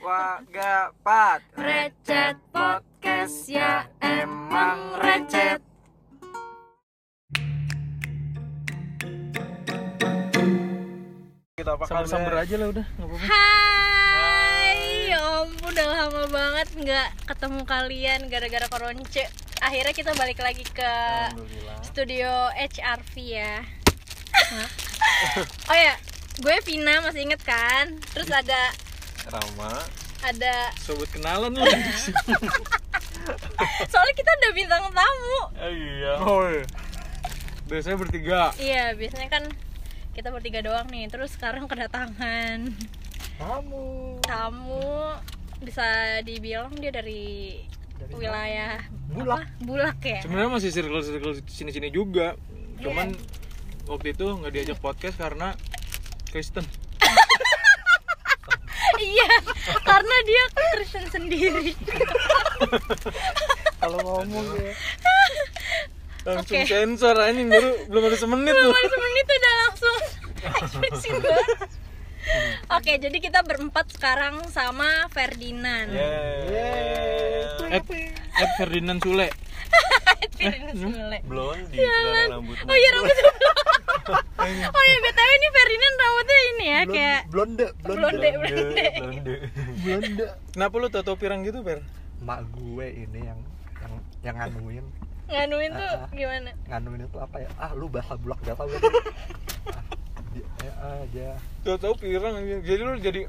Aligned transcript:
Wagapat 0.00 1.44
Recet 1.60 2.40
podcast 2.56 3.52
ya 3.52 3.84
emang 4.00 4.96
recet 4.96 5.60
Kita 11.52 11.76
apa 11.76 11.84
kabar? 11.84 12.08
Samber-samber 12.08 12.32
aja 12.32 12.54
lah 12.56 12.68
udah, 12.72 12.86
nggak 12.96 13.08
apa-apa. 13.12 13.26
Hai 13.28 14.72
Ya 15.12 15.20
ampun 15.20 15.68
udah 15.68 15.86
lama 15.92 16.24
banget 16.32 16.68
nggak 16.80 17.08
ketemu 17.28 17.60
kalian 17.68 18.20
gara-gara 18.32 18.66
koronce 18.72 19.28
Akhirnya 19.60 19.92
kita 19.92 20.16
balik 20.16 20.40
lagi 20.40 20.64
ke 20.64 20.92
studio 21.84 22.48
HRV 22.56 23.12
ya 23.20 23.60
Oh 25.68 25.76
ya, 25.76 25.92
gue 26.40 26.56
Vina 26.64 27.04
masih 27.04 27.28
inget 27.28 27.44
kan? 27.44 28.00
Terus 28.16 28.32
ada 28.32 28.72
Rama, 29.30 29.72
ada 30.26 30.74
sobat 30.82 31.06
kenalan 31.14 31.54
lu. 31.54 31.62
soalnya 33.92 34.14
kita 34.16 34.30
udah 34.30 34.52
bintang 34.56 34.84
tamu 34.90 35.38
iya. 35.70 36.12
Oh, 36.20 36.42
iya. 36.48 36.64
Biasanya 37.70 37.96
bertiga. 38.00 38.40
Iya 38.58 38.84
biasanya 38.98 39.28
kan 39.30 39.44
kita 40.10 40.34
bertiga 40.34 40.58
doang 40.58 40.90
nih 40.90 41.06
Terus 41.06 41.38
sekarang 41.38 41.70
kedatangan 41.70 42.74
Kamu 43.38 44.18
tamu 44.26 45.14
bisa 45.60 45.84
dibilang 46.24 46.72
dia 46.74 46.90
dari, 46.90 47.60
Dari 48.00 48.12
wilayah 48.16 48.80
Bulak. 49.12 49.44
apa? 49.44 49.62
Bulak 49.62 49.98
ya. 50.02 50.20
Sebenarnya 50.24 50.50
masih 50.50 50.70
circle-circle 50.72 51.44
sini-sini 51.46 51.92
juga. 51.92 52.34
Iya. 52.80 52.88
Cuman 52.88 53.08
waktu 53.86 54.14
itu 54.14 54.24
nggak 54.24 54.52
diajak 54.54 54.78
podcast 54.80 55.20
karena 55.20 55.54
Kristen. 56.30 56.64
Iya, 59.00 59.30
karena 59.82 60.16
dia 60.28 60.42
Kristen 60.76 61.06
sendiri. 61.08 61.72
Kalau 63.80 63.98
ngomong 64.04 64.46
ya 64.60 64.72
Langsung 66.20 66.60
Oke. 66.60 66.68
sensor 66.68 67.16
ini 67.32 67.48
baru 67.48 67.70
belum 67.88 68.02
ada 68.12 68.18
semenit 68.20 68.52
tuh. 68.52 68.72
Baru 68.76 68.88
semenit 68.92 69.24
udah 69.24 69.54
langsung 69.64 69.96
ekspresi 70.36 71.10
banget. 71.16 71.58
Oke, 72.76 72.92
jadi 73.00 73.16
kita 73.18 73.40
berempat 73.40 73.88
sekarang 73.96 74.44
sama 74.52 75.08
Ferdinand. 75.08 75.88
Yeay. 75.88 77.80
Ed, 77.80 77.86
Ed 78.36 78.50
Ferdinand 78.60 79.00
Sule. 79.00 79.32
Ferdinand 80.32 80.72
Sule. 80.74 81.18
Blondie 81.22 81.78
Jalan. 81.78 82.26
rambutnya 82.32 82.64
Oh 82.64 82.76
iya 82.76 82.90
rambutnya 82.90 83.22
blond. 83.22 83.38
Oh 84.72 84.82
iya 84.82 84.98
BTW 84.98 85.30
ini 85.30 85.48
Ferdinand 85.50 85.96
rambutnya 85.96 86.38
ini 86.42 86.64
ya 86.66 86.80
kayak 86.84 87.20
Blonde 87.28 87.66
blonde 87.78 88.00
blonde. 88.00 88.28
blonde 88.40 89.34
Blonde 89.78 90.24
Kenapa 90.50 90.74
lu 90.76 90.88
tato 90.88 91.12
pirang 91.14 91.40
gitu, 91.42 91.60
Per? 91.60 91.84
Mak 92.20 92.40
gue 92.50 92.86
ini 92.98 93.20
yang 93.22 93.38
yang 93.78 93.92
yang 94.22 94.34
nganuin 94.36 94.84
Nganuin 95.26 95.70
tuh 95.72 95.86
Ah, 95.86 96.00
ah. 96.00 96.10
gimana? 96.10 96.50
nganuin 96.66 97.00
itu 97.02 97.18
apa 97.18 97.36
ya 97.38 97.48
ah 97.56 97.70
lu 97.72 97.86
bahasa 97.86 98.12
bulak 98.14 98.40
gak 98.42 98.56
tau 98.56 98.66
ya 98.66 98.80
ah, 99.70 99.82
dia, 100.28 100.46
ya 100.58 100.72
aja 100.96 101.28
Tato 101.62 101.94
pirang. 101.94 102.34
Jadi 102.60 102.80
lu 102.80 102.92
jadi 102.98 103.20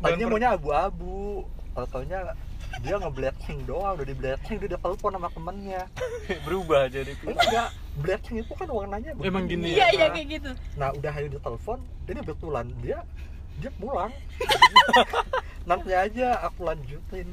tadinya 0.00 0.26
maunya 0.28 0.50
abu-abu 0.50 1.46
tau 1.70 1.86
taunya 1.86 2.34
dia 2.80 2.96
nge-blading 2.96 3.58
doang 3.64 3.94
udah 3.94 4.06
di 4.06 4.14
blading 4.14 4.56
dia 4.56 4.68
udah 4.70 4.80
telepon 4.80 5.10
sama 5.12 5.28
temennya 5.30 5.82
berubah 6.46 6.82
jadi 6.86 7.12
enggak 7.20 7.68
blading 7.94 8.36
itu 8.40 8.52
kan 8.52 8.66
warnanya 8.66 9.10
begini. 9.14 9.28
Emang 9.28 9.44
gini 9.44 9.66
Iya 9.70 9.78
ya? 9.78 9.86
iya 9.92 10.06
kayak 10.10 10.26
gitu. 10.32 10.50
nah 10.74 10.88
udah 10.90 11.10
hari 11.10 11.26
dia 11.28 11.38
telepon 11.38 11.78
ini 12.04 12.20
betulan 12.20 12.66
dia 12.80 12.98
dia 13.54 13.70
pulang 13.72 14.10
nanti 15.68 15.90
aja 15.90 16.42
aku 16.42 16.66
lanjutin 16.66 17.28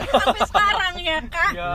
Sampai 0.00 0.42
sekarang 0.42 0.94
ya 0.98 1.18
kak. 1.28 1.50
ya 1.52 1.74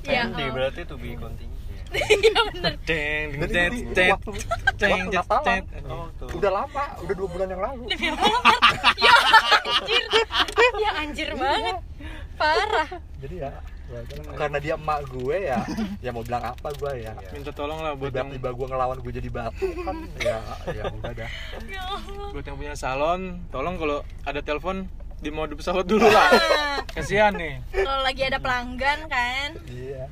Ya, 0.00 0.24
candy 0.24 0.44
oh. 0.44 0.50
berarti 0.54 0.80
to 0.84 0.94
be 0.94 1.12
continued 1.12 1.58
Iya 1.90 2.38
bener. 2.54 2.72
Deng, 2.86 3.28
deng, 3.50 4.14
waktu 4.14 4.30
cet, 4.78 5.10
Natalan 5.10 5.42
cet. 5.42 5.90
oh 5.90 6.06
tuh 6.14 6.30
udah 6.38 6.50
lama 6.54 6.84
udah 7.02 7.14
dua 7.18 7.28
bulan 7.28 7.46
yang 7.50 7.58
lalu 7.58 7.82
ya 9.02 9.14
anjir. 9.66 10.02
Ya 10.78 10.90
anjir 10.96 11.28
banget. 11.34 11.76
Parah. 12.40 12.88
jadi 13.20 13.34
ya, 13.36 13.50
karena 14.38 14.58
dia 14.62 14.74
emak 14.78 15.00
gue 15.12 15.36
ya 15.50 15.60
ya 16.00 16.10
mau 16.14 16.22
bilang 16.24 16.54
apa 16.54 16.68
gue 16.72 17.04
ya 17.04 17.12
Minta 17.34 17.52
tolong 17.52 17.82
lah 17.82 17.92
buat 17.98 18.14
yang 18.14 18.30
tiba-tiba 18.32 18.56
gue 18.56 18.66
ngelawan 18.70 18.98
gue 19.02 19.12
jadi 19.12 19.28
batu 19.28 19.66
kan 19.82 19.96
ya 20.22 20.38
ya 20.70 20.84
udah 20.88 21.12
dah 21.12 21.30
Ya 21.68 21.84
buat 22.30 22.44
yang 22.46 22.56
punya 22.56 22.74
salon, 22.78 23.42
tolong 23.50 23.76
kalau 23.76 24.06
ada 24.24 24.40
telepon 24.40 24.86
di 25.20 25.28
mode 25.28 25.52
pesawat 25.52 25.84
dulu 25.84 26.08
lah. 26.08 26.32
Kasihan 26.96 27.36
nih. 27.36 27.60
Kalau 27.76 28.00
lagi 28.00 28.22
ada 28.24 28.40
pelanggan 28.40 29.04
kan 29.10 29.58
iya 29.68 30.08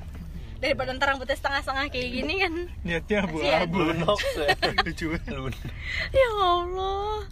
daripada 0.58 0.90
ntar 0.90 1.14
rambutnya 1.14 1.38
setengah-setengah 1.38 1.86
kayak 1.90 2.08
gini 2.18 2.34
kan. 2.42 2.54
Niatnya 2.82 3.18
abu-abu. 3.30 3.78
ya 4.42 4.54
Lucu 4.82 5.06
Ya 6.10 6.28
Allah. 6.34 7.22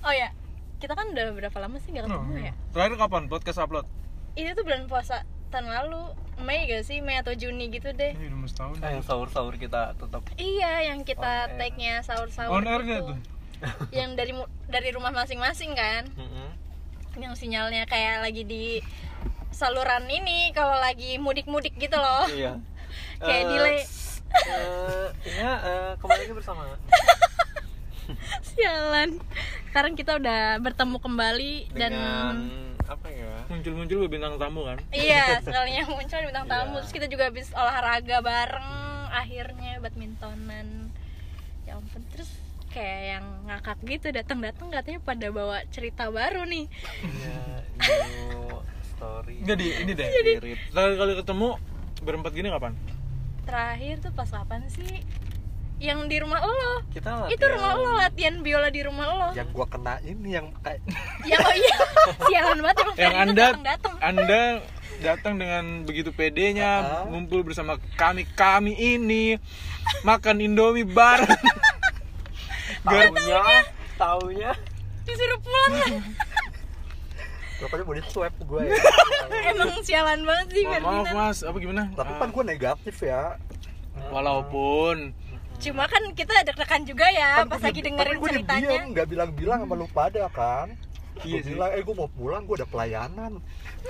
Oh 0.00 0.14
ya, 0.14 0.32
kita 0.80 0.96
kan 0.96 1.12
udah 1.12 1.26
berapa 1.36 1.58
lama 1.60 1.76
sih 1.78 1.92
nggak 1.92 2.08
ketemu 2.08 2.32
ya? 2.40 2.52
Terakhir 2.72 2.96
kapan 2.96 3.22
podcast 3.28 3.58
upload? 3.60 3.86
Ini 4.32 4.56
tuh 4.56 4.64
bulan 4.64 4.88
puasa 4.88 5.22
tahun 5.50 5.68
lalu, 5.68 6.02
Mei 6.40 6.64
gak 6.64 6.88
sih? 6.88 7.04
Mei 7.04 7.20
atau 7.20 7.36
Juni 7.36 7.68
gitu 7.68 7.92
deh. 7.92 8.16
Ini 8.16 8.32
udah 8.32 8.48
setahun. 8.48 8.74
Eh, 8.80 8.90
yang 8.96 9.04
sahur-sahur 9.04 9.54
kita 9.54 9.92
tetap 9.92 10.22
Iya, 10.34 10.88
yang 10.88 11.04
kita 11.04 11.20
On 11.20 11.52
air. 11.52 11.58
tag-nya 11.58 11.94
sahur-sahur 12.00 12.54
On 12.54 12.64
air 12.64 12.80
gitu. 12.80 12.90
gak 12.90 13.00
tuh? 13.04 13.18
Yang 14.00 14.10
dari 14.16 14.32
dari 14.72 14.88
rumah 14.96 15.12
masing-masing 15.12 15.76
kan. 15.76 16.08
Yang 17.20 17.34
sinyalnya 17.36 17.84
kayak 17.84 18.24
lagi 18.24 18.48
di 18.48 18.80
saluran 19.50 20.06
ini 20.06 20.54
kalau 20.54 20.78
lagi 20.78 21.18
mudik-mudik 21.18 21.74
gitu 21.74 21.98
loh 21.98 22.22
iya 22.30 22.54
kayak 23.20 23.44
Eh, 23.44 23.48
delay 23.50 23.78
ya 25.26 25.52
eh, 25.58 25.90
kembali 25.98 26.20
lagi 26.22 26.34
bersama 26.38 26.62
sialan 28.42 29.18
sekarang 29.66 29.94
kita 29.94 30.16
udah 30.16 30.58
bertemu 30.58 30.96
kembali 30.96 31.54
dan 31.72 31.92
dengan 31.92 32.36
apa 32.84 33.06
ya 33.06 33.34
Muncul-muncul 33.46 34.06
bintang 34.06 34.34
tamu 34.34 34.62
kan? 34.64 34.78
iya 34.90 35.36
sekalinya 35.44 35.86
muncul 35.86 36.18
bintang 36.20 36.46
tamu 36.46 36.70
Iya. 36.70 36.78
terus 36.80 36.92
kita 36.92 37.06
juga 37.06 37.24
habis 37.26 37.48
olahraga 37.52 38.18
bareng 38.18 38.70
akhirnya 39.10 39.78
badmintonan 39.78 40.90
ya 41.62 41.74
ampun 41.74 42.02
terus 42.10 42.30
kayak 42.68 43.02
yang 43.12 43.26
ngakak 43.44 43.78
gitu 43.84 44.06
datang-datang 44.10 44.70
katanya 44.70 45.00
pada 45.00 45.26
bawa 45.28 45.62
cerita 45.68 46.06
baru 46.08 46.42
nih 46.44 46.66
ya 47.22 47.38
new 47.80 48.58
story 48.88 49.36
Enggak 49.40 49.56
di 49.56 49.66
ini 49.76 49.92
deh. 49.92 50.08
Spirit. 50.08 50.58
Terakhir 50.68 50.94
kali 50.96 51.12
ketemu 51.16 51.48
berempat 52.00 52.30
gini 52.32 52.48
kapan? 52.48 52.72
terakhir 53.40 53.98
tuh 53.98 54.12
pas 54.12 54.28
kapan 54.28 54.62
sih 54.68 55.02
yang 55.80 56.06
di 56.06 56.20
rumah 56.20 56.38
lo. 56.38 56.84
Kita 56.92 57.26
itu 57.26 57.40
rumah 57.42 57.72
lo 57.74 57.90
latihan 57.96 58.36
biola 58.38 58.68
di 58.68 58.84
rumah 58.84 59.06
lo. 59.08 59.28
Yang 59.32 59.48
gue 59.50 59.66
kena 59.66 59.94
ini 60.02 60.28
yang 60.30 60.52
kayak 60.60 60.80
ya 61.30 61.36
oh 61.40 61.54
iya. 61.56 61.78
Sialan 62.22 62.58
banget 62.60 62.76
emang 62.78 62.96
Yang 62.96 63.14
Anda 63.16 63.32
datang-datang 63.34 63.94
Anda 63.98 64.42
datang 65.00 65.34
dengan 65.36 65.64
begitu 65.82 66.12
pedenya 66.12 66.70
Ah. 66.78 67.08
ngumpul 67.08 67.40
bersama 67.40 67.80
kami 67.96 68.28
kami 68.30 68.76
ini 68.76 69.40
makan 70.02 70.38
Indomie 70.38 70.84
bareng. 70.84 71.32
taunya 72.84 73.42
taunya. 73.96 74.52
disuruh 75.02 75.40
pulang. 75.40 75.72
Lah 77.60 77.66
pokoknya 77.66 77.84
mau 77.84 77.94
di 77.94 78.04
swab 78.06 78.34
gue 78.38 78.62
ya. 78.62 78.76
Emang 79.50 79.72
sialan 79.80 80.24
banget 80.24 80.46
sih 80.50 80.64
Mohon 80.64 80.84
maaf 80.84 81.12
mas, 81.12 81.38
apa 81.40 81.56
gimana? 81.56 81.82
tapi 81.92 82.12
kan 82.14 82.28
gue 82.28 82.44
negatif 82.46 82.96
ya. 83.00 83.36
Walaupun 84.08 85.12
cuma 85.60 85.84
kan 85.84 86.02
kita 86.10 86.32
deg-degan 86.42 86.82
juga 86.82 87.06
ya 87.06 87.30
Kan 87.38 87.48
pas 87.48 87.60
lagi 87.60 87.80
dengerin 87.80 88.10
tapi 88.10 88.18
gua 88.18 88.30
ceritanya. 88.30 88.64
diem, 88.66 88.84
nggak 88.90 89.06
bilang-bilang 89.06 89.58
sama 89.60 89.74
lu 89.74 89.86
pada 89.86 90.24
kan? 90.28 90.68
Iya 91.20 91.38
sih. 91.38 91.52
bilang 91.52 91.70
eh 91.70 91.82
gue 91.82 91.94
mau 91.94 92.08
pulang 92.08 92.42
gue 92.42 92.56
ada 92.56 92.64
pelayanan. 92.64 93.32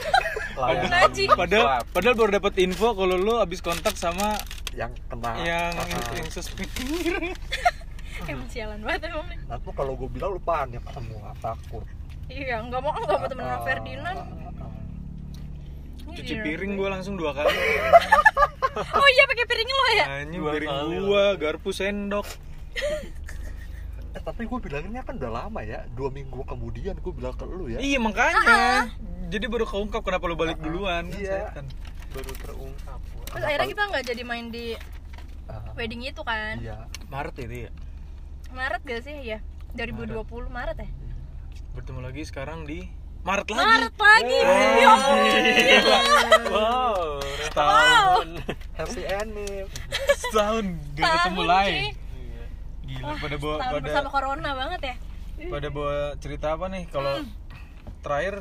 Layanan 0.60 0.90
Ngaji. 0.90 1.24
padahal 1.32 1.66
padahal 1.86 2.14
baru 2.16 2.30
dapat 2.34 2.54
info 2.58 2.88
kalau 2.92 3.14
lu 3.14 3.38
habis 3.38 3.60
kontak 3.60 3.94
sama 3.94 4.34
yang 4.72 4.90
kena. 5.06 5.38
yang 5.38 5.70
Ah, 5.72 5.86
yang 6.10 6.26
suspek. 6.28 6.66
emang 8.28 8.48
sialan 8.48 8.82
banget 8.82 9.08
emang 9.08 9.26
nah 9.46 9.56
tuh 9.56 9.72
kalau 9.72 9.94
gue 9.94 10.08
bilang 10.10 10.34
lu 10.34 10.40
panik 10.40 10.82
semua 10.90 11.30
takut. 11.38 11.86
Iya 12.26 12.62
nggak 12.62 12.78
mau 12.78 12.92
nggak 12.92 13.16
mau 13.16 13.26
temenan 13.26 13.46
sama 13.48 13.64
Ferdinand. 13.64 14.18
Cuci 16.12 16.32
Iya. 16.32 16.42
piring 16.42 16.72
gua 16.74 16.88
langsung 16.90 17.14
dua 17.14 17.30
kali. 17.32 17.50
oh 18.96 19.08
iya 19.08 19.24
pakai 19.26 19.44
piring 19.44 19.68
lo 19.68 19.84
ya 19.90 20.04
Anjing 20.20 20.40
Dua 20.40 20.52
piring 20.52 20.70
kali 20.70 20.96
gua, 21.00 21.24
garpu 21.34 21.70
sendok. 21.70 22.26
eh 24.10 24.18
tapi 24.20 24.42
gue 24.42 24.58
bilangnya 24.58 25.00
kan 25.00 25.14
udah 25.14 25.30
lama 25.30 25.62
ya 25.62 25.86
dua 25.88 26.10
minggu 26.10 26.42
kemudian 26.42 26.98
gue 26.98 27.12
bilang 27.12 27.30
ke 27.30 27.46
lu 27.46 27.66
ya 27.66 27.78
Iya 27.78 27.98
makanya. 27.98 28.90
Jadi 29.26 29.46
baru 29.46 29.62
keungkap 29.62 30.02
kenapa 30.02 30.26
lu 30.26 30.34
balik 30.34 30.58
Ah, 30.58 30.62
duluan. 30.62 31.04
iya. 31.14 31.50
Kan. 31.52 31.66
baru 32.10 32.32
terungkap 32.36 32.98
terus 33.24 33.44
akhirnya 33.46 33.68
kita 33.68 33.82
nggak 33.86 34.04
jadi 34.04 34.22
main 34.26 34.50
di 34.50 34.74
Ah, 35.46 35.62
wedding 35.72 36.02
itu 36.02 36.18
kan 36.20 36.58
iya 36.58 36.90
Maret 37.06 37.38
itu 37.38 37.66
ya. 37.66 37.70
Maret 38.50 38.82
gak 38.82 39.02
sih 39.02 39.14
ya 39.24 39.38
2020 39.72 40.26
Maret 40.48 40.74
ya 40.76 40.90
bertemu 41.70 42.02
lagi 42.02 42.22
sekarang 42.24 42.66
di 42.66 42.90
Maret 43.20 43.46
lagi. 43.46 43.60
Maret 43.60 43.94
lagi 43.96 44.38
Eh, 44.40 44.72
ya. 44.80 44.94
Wow, 46.48 47.20
Setahun 47.44 48.28
happy 48.74 49.02
ending. 49.04 49.66
Setahun 50.16 50.64
gak 50.94 51.04
ketemu 51.06 51.42
lagi. 51.44 51.78
Gila 52.82 53.04
Wah, 53.04 53.16
pada 53.18 53.36
bawa 53.36 53.54
setahun 53.54 53.72
pada 53.72 53.84
bersama 53.84 54.08
corona 54.08 54.50
banget 54.56 54.80
ya. 54.82 54.94
Pada 55.46 55.68
bawa 55.68 55.96
cerita 56.16 56.46
apa 56.56 56.66
nih? 56.68 56.84
Kalau 56.88 57.14
Hmm. 57.20 57.28
terakhir 58.00 58.34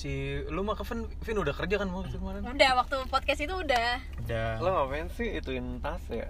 si 0.00 0.40
lu 0.48 0.64
mah 0.64 0.80
Kevin 0.80 1.04
Vin 1.20 1.36
udah 1.36 1.52
kerja 1.52 1.76
kan 1.76 1.92
waktu 1.92 2.16
kemarin? 2.16 2.40
Udah 2.40 2.70
waktu 2.72 2.96
podcast 3.12 3.40
itu 3.44 3.52
udah. 3.52 4.00
Udah. 4.24 4.56
Lo 4.64 4.68
ngapain 4.72 5.12
sih 5.12 5.36
ituin 5.36 5.76
tas 5.84 6.00
ya? 6.08 6.24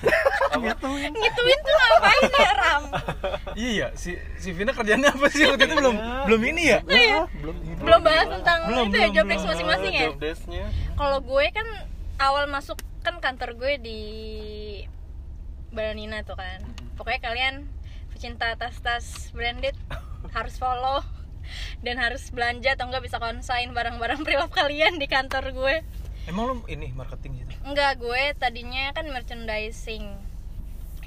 ngituin. 0.56 1.12
Ngituin 1.12 1.58
tuh 1.60 1.74
ngapain 1.76 2.22
ya 2.32 2.52
Ram? 2.56 2.84
Iya 3.52 3.70
ya 3.76 3.88
si 3.92 4.16
si 4.40 4.56
Vina 4.56 4.72
kerjanya 4.72 5.12
apa 5.12 5.28
sih? 5.28 5.44
Waktu 5.44 5.68
itu 5.68 5.76
belum 5.76 5.96
belum 6.00 6.40
ini 6.48 6.62
ya? 6.72 6.78
Ya, 6.88 7.28
belum 7.44 7.56
ini 7.60 7.76
belum 7.84 8.00
bahas 8.00 8.26
tentang 8.32 8.60
Belum, 8.72 8.86
itu 8.88 8.96
ya 8.96 9.00
belum, 9.04 9.16
job 9.20 9.26
desk 9.28 9.36
belum. 9.44 9.52
masing-masing 9.52 9.92
ya? 9.92 10.08
Job 10.08 10.20
desk-nya. 10.24 10.64
kalau 10.96 11.18
gue 11.20 11.44
kan 11.52 11.68
awal 12.16 12.44
masuk 12.48 12.80
kan 13.04 13.20
kantor 13.20 13.52
gue 13.60 13.72
di 13.84 14.00
Badanina 15.76 16.24
tuh 16.24 16.40
kan. 16.40 16.64
Pokoknya 16.96 17.20
kalian 17.20 17.54
pecinta 18.16 18.56
tas-tas 18.56 19.28
branded 19.36 19.76
harus 20.32 20.56
follow 20.56 21.04
dan 21.80 21.96
harus 21.98 22.28
belanja 22.30 22.74
atau 22.74 22.88
enggak 22.88 23.04
bisa 23.04 23.16
konsain 23.18 23.70
barang-barang 23.70 24.22
preloved 24.26 24.52
kalian 24.52 24.96
di 24.98 25.06
kantor 25.06 25.50
gue. 25.52 25.74
Emang 26.28 26.44
lu 26.46 26.54
ini 26.68 26.92
marketing 26.92 27.42
gitu? 27.42 27.52
Enggak 27.64 27.98
gue 27.98 28.36
tadinya 28.36 28.92
kan 28.92 29.08
merchandising. 29.08 30.04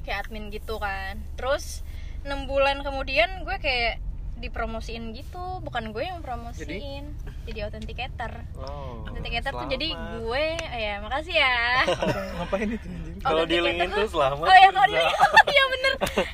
Kayak 0.03 0.27
admin 0.27 0.51
gitu 0.51 0.81
kan. 0.81 1.21
Terus 1.39 1.85
6 2.27 2.49
bulan 2.49 2.83
kemudian 2.83 3.47
gue 3.47 3.55
kayak 3.59 4.03
dipromosiin 4.39 5.15
gitu. 5.15 5.63
Bukan 5.63 5.95
gue 5.95 6.03
yang 6.03 6.19
promosiin 6.19 7.15
jadi, 7.47 7.67
authenticator 7.67 8.43
Oh. 8.59 9.03
authenticator 9.07 9.51
tuh 9.51 9.67
jadi 9.71 9.95
gue 9.95 10.45
ya 10.59 10.99
makasih 10.99 11.35
ya. 11.39 11.87
Ngapain 12.39 12.67
itu 12.67 12.87
Kalau 13.23 13.43
di 13.47 13.57
link 13.63 13.79
itu 13.87 14.01
selamat. 14.11 14.45
oh 14.45 14.57
ya 14.59 14.69
kalau 14.75 14.87
di 14.91 14.95
bisa. 14.99 15.27
iya 15.55 15.63
bener. 15.71 15.93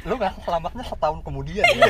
Lu 0.09 0.13
nggak 0.17 0.33
selamatnya 0.41 0.83
setahun 0.89 1.19
kemudian 1.21 1.63
ya? 1.63 1.85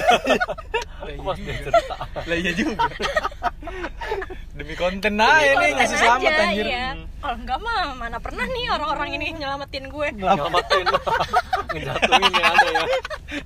Aku 0.99 1.23
pas 1.23 1.37
dia 1.39 1.55
cerita. 1.63 1.95
lah 2.03 2.37
iya 2.37 2.51
juga. 2.51 2.75
Demi 4.59 4.75
konten 4.75 5.15
aja 5.15 5.39
nih 5.39 5.55
Konten 5.55 5.71
ngasih 5.79 5.97
selamat 6.03 6.31
aja, 6.35 6.43
anjir. 6.51 6.65
iya. 6.67 6.87
kalau 7.23 7.35
enggak 7.39 7.59
mah 7.63 7.79
mana 7.95 8.17
pernah 8.19 8.43
nih 8.43 8.65
orang-orang 8.75 9.09
ini 9.15 9.25
nyelamatin 9.39 9.83
gue. 9.87 10.07
Nyelamatin. 10.19 10.85
Ngejatuhin 11.73 12.31
ya 12.35 12.43
ada 12.51 12.67
ya. 12.67 12.83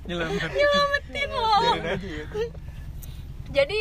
nyelamat 0.10 0.50
nyelamatin. 0.58 1.30
Loh. 1.30 1.62
Ya. 1.78 1.96
Jadi 3.54 3.80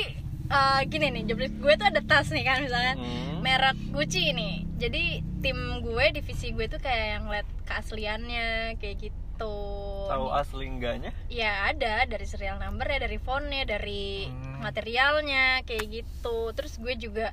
eh, 0.52 0.80
gini 0.84 1.06
nih 1.10 1.22
job 1.24 1.38
desk 1.38 1.56
gue 1.56 1.74
tuh 1.74 1.86
ada 1.86 2.00
tas 2.00 2.28
nih 2.28 2.44
kan 2.44 2.60
misalnya 2.60 2.94
Hmm. 2.94 3.40
merek 3.40 3.78
Gucci 3.90 4.30
nih 4.30 4.54
jadi 4.76 5.04
tim 5.38 5.56
gue 5.80 6.04
divisi 6.12 6.50
gue 6.50 6.66
tuh 6.66 6.78
kayak 6.78 7.06
yang 7.14 7.24
liat 7.26 7.48
keasliannya 7.64 8.48
kayak 8.76 8.96
gitu 9.00 9.54
Tahu 10.04 10.28
asli 10.30 10.68
enggaknya? 10.68 11.10
ya 11.26 11.66
ada 11.66 12.04
dari 12.04 12.22
serial 12.24 12.58
number 12.58 12.84
ya 12.84 13.00
dari 13.00 13.16
fontnya 13.16 13.64
dari 13.64 14.28
Hmm. 14.28 14.60
materialnya 14.60 15.44
kayak 15.62 15.88
gitu 15.90 16.52
terus 16.52 16.76
gue 16.76 16.94
juga 16.96 17.32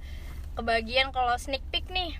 kebagian 0.54 1.10
kalau 1.10 1.36
sneak 1.36 1.62
peek 1.68 1.88
nih 1.88 2.16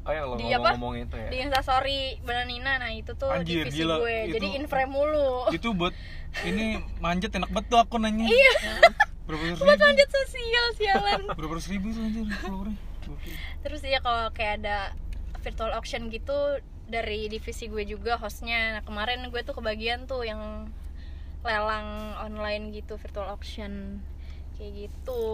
Oh 0.00 0.10
yang 0.10 0.26
lo 0.26 0.34
Di 0.34 0.48
apa? 0.48 0.72
ngomong-ngomong 0.72 0.94
itu 1.02 1.14
ya. 1.14 1.28
di 1.28 1.36
instastory 1.42 2.00
Bananina 2.20 2.78
nah 2.78 2.88
itu 2.88 3.12
tuh 3.12 3.28
Anjir, 3.30 3.68
divisi 3.68 3.84
gila. 3.84 4.00
gue 4.00 4.16
Itu- 4.22 4.32
jadi 4.34 4.46
inframe 4.56 4.88
mulu 4.88 5.52
itu 5.52 5.68
buat 5.70 5.92
ini 6.40 6.66
manjat 6.96 7.34
enak 7.34 7.50
banget 7.50 7.66
tuh 7.68 7.78
aku 7.78 7.98
nanya 7.98 8.24
iya 8.24 8.52
buat 9.36 9.58
ribu? 9.60 9.84
Lanjut 9.84 10.08
sosial 10.10 10.66
sialan. 10.78 11.20
Berapa 11.38 11.52
ratus 11.58 11.68
ribu 11.70 11.92
tuh 11.94 12.02
anjir 12.02 12.26
terus 13.60 13.82
ya 13.82 13.98
kalau 13.98 14.30
kayak 14.30 14.62
ada 14.62 14.94
virtual 15.40 15.72
auction 15.72 16.12
gitu 16.12 16.60
dari 16.90 17.30
divisi 17.30 17.70
gue 17.70 17.86
juga 17.86 18.18
hostnya. 18.18 18.78
Nah 18.78 18.82
kemarin 18.82 19.24
gue 19.30 19.40
tuh 19.46 19.56
kebagian 19.56 20.04
tuh 20.10 20.26
yang 20.26 20.68
lelang 21.46 22.18
online 22.20 22.74
gitu 22.74 22.98
virtual 22.98 23.30
auction. 23.30 24.04
Kayak 24.58 24.90
gitu 24.90 25.24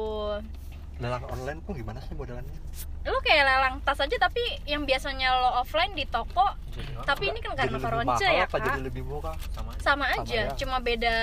lelang 0.97 1.25
online 1.29 1.61
pun 1.61 1.77
gimana 1.77 2.01
sih 2.01 2.17
modelannya? 2.17 2.57
Lo 3.05 3.21
kayak 3.21 3.45
lelang 3.45 3.75
tas 3.85 4.01
aja 4.01 4.17
tapi 4.17 4.41
yang 4.65 4.83
biasanya 4.83 5.29
lo 5.37 5.61
offline 5.61 5.93
di 5.93 6.09
toko 6.09 6.57
Jadi, 6.73 6.93
tapi 7.05 7.25
ini 7.29 7.41
kan 7.41 7.53
karena 7.53 7.77
mahal 8.03 8.17
ya 8.19 8.45
apa? 8.45 8.57
Jadi 8.57 8.71
kak? 8.73 8.85
lebih 8.85 9.03
murah? 9.05 9.37
Sama 9.53 9.71
aja. 9.73 9.81
sama 9.85 10.05
Sama 10.09 10.25
aja 10.25 10.41
ya. 10.41 10.57
cuma 10.57 10.77
beda 10.81 11.17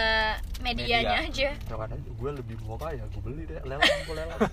medianya 0.61 1.17
Media. 1.25 1.49
aja. 1.49 1.49
Ya 1.57 1.75
kan 1.75 1.89
gue 1.97 2.31
lebih 2.31 2.55
murah 2.61 2.91
ya 2.93 3.03
gue 3.03 3.21
beli 3.21 3.43
deh 3.45 3.59
lelang 3.65 3.81
gue 3.81 4.15
lelang. 4.15 4.39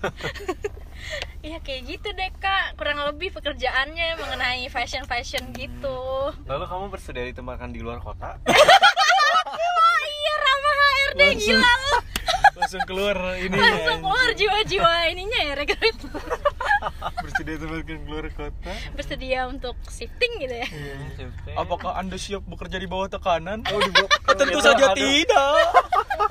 Iya 1.40 1.56
kayak 1.64 1.80
gitu 1.88 2.08
deh 2.12 2.28
kak. 2.36 2.76
Kurang 2.76 3.00
lebih 3.00 3.32
pekerjaannya 3.32 4.20
mengenai 4.20 4.68
fashion 4.68 5.08
fashion 5.08 5.40
gitu. 5.56 5.96
Lalu 6.44 6.64
kamu 6.68 6.84
bersedia 6.92 7.24
ditempatkan 7.24 7.72
di 7.72 7.80
luar 7.80 7.96
kota? 8.00 8.36
oh 8.44 9.96
iya 10.20 10.34
ramah 10.36 10.74
HRD 10.76 11.20
Langsung. 11.22 11.40
gila 11.40 11.72
lo 11.72 11.98
langsung 12.60 12.82
keluar 12.84 13.16
ini 13.34 13.50
langsung 13.50 13.80
ya, 13.90 13.96
keluar 13.98 14.28
jiwa-jiwa 14.30 14.92
ininya 15.08 15.40
ya 15.42 15.54
rekrut 15.54 15.96
bersedia 17.18 17.56
tempatkan 17.56 17.98
keluar 18.02 18.24
kota? 18.30 18.72
Bersedia 18.92 19.40
untuk 19.46 19.76
shifting 19.86 20.32
gitu 20.38 20.54
ya. 20.54 20.68
Shifting. 21.14 21.54
apakah 21.54 21.92
anda 21.94 22.14
siap 22.14 22.40
bekerja 22.42 22.76
di 22.76 22.86
bawah 22.86 23.06
tekanan? 23.06 23.64
Oh 23.66 23.78
di 23.78 23.90
bawah 23.90 24.08
tentu 24.38 24.52
Itu 24.54 24.60
saja 24.62 24.84
ada- 24.86 24.96
tidak. 24.96 25.52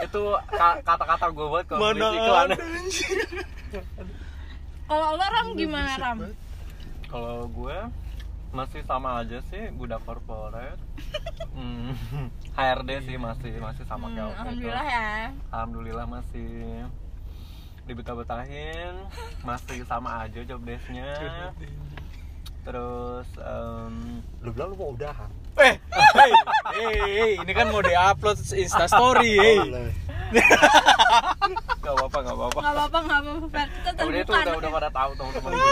Itu 0.01 0.21
ka- 0.47 0.79
kata-kata 0.79 1.25
gue 1.29 1.45
buat 1.47 1.65
kalau 1.65 1.81
mana 1.87 2.07
iklan. 2.11 2.49
kalau 4.85 5.07
lo 5.13 5.25
ram 5.27 5.47
gimana 5.53 5.93
ram? 5.95 6.17
Kalau 7.05 7.45
gue 7.47 7.77
masih 8.49 8.81
sama 8.81 9.21
aja 9.21 9.37
sih 9.47 9.69
budak 9.71 10.01
corporate. 10.03 10.79
Hmm, 11.49 11.91
HRD 12.55 13.03
sih 13.03 13.17
masih 13.19 13.51
masih 13.59 13.83
sama 13.83 14.07
Hmm, 14.07 14.15
kayak 14.15 14.25
waktu 14.25 14.31
itu. 14.31 14.39
alhamdulillah 14.39 14.85
ya. 14.87 15.11
Alhamdulillah 15.51 16.05
masih 16.07 16.49
dibetah-betahin. 17.83 18.93
Masih 19.43 19.83
sama 19.83 20.23
aja 20.23 20.39
job 20.45 20.61
desk-nya. 20.63 21.51
Terus 22.63 23.27
em, 23.35 24.23
lu 24.39 24.49
bilang 24.51 24.71
lu 24.71 24.77
mau 24.77 24.93
udahan 24.93 25.27
eh 25.57 25.73
hey, 26.13 26.31
hey, 26.69 26.93
hey, 26.95 27.31
ini 27.37 27.51
kan 27.51 27.67
mau 27.67 27.81
diupload 27.81 28.37
insta 28.53 28.85
story 28.85 29.33
hey. 29.35 29.57
Nggak 30.29 31.93
apa-apa 31.95 32.17
nggak 32.21 32.35
apa-apa. 32.35 32.59
Nggak 32.59 32.73
apa-apa 32.75 32.97
nggak 32.99 33.19
apa-apa 33.19 33.61
kita 33.65 33.89
udah 33.99 34.19
itu 34.19 34.31
udah 34.31 34.53
udah 34.55 34.71
pada 34.71 34.89
tahu 34.91 35.11
teman-teman. 35.15 35.53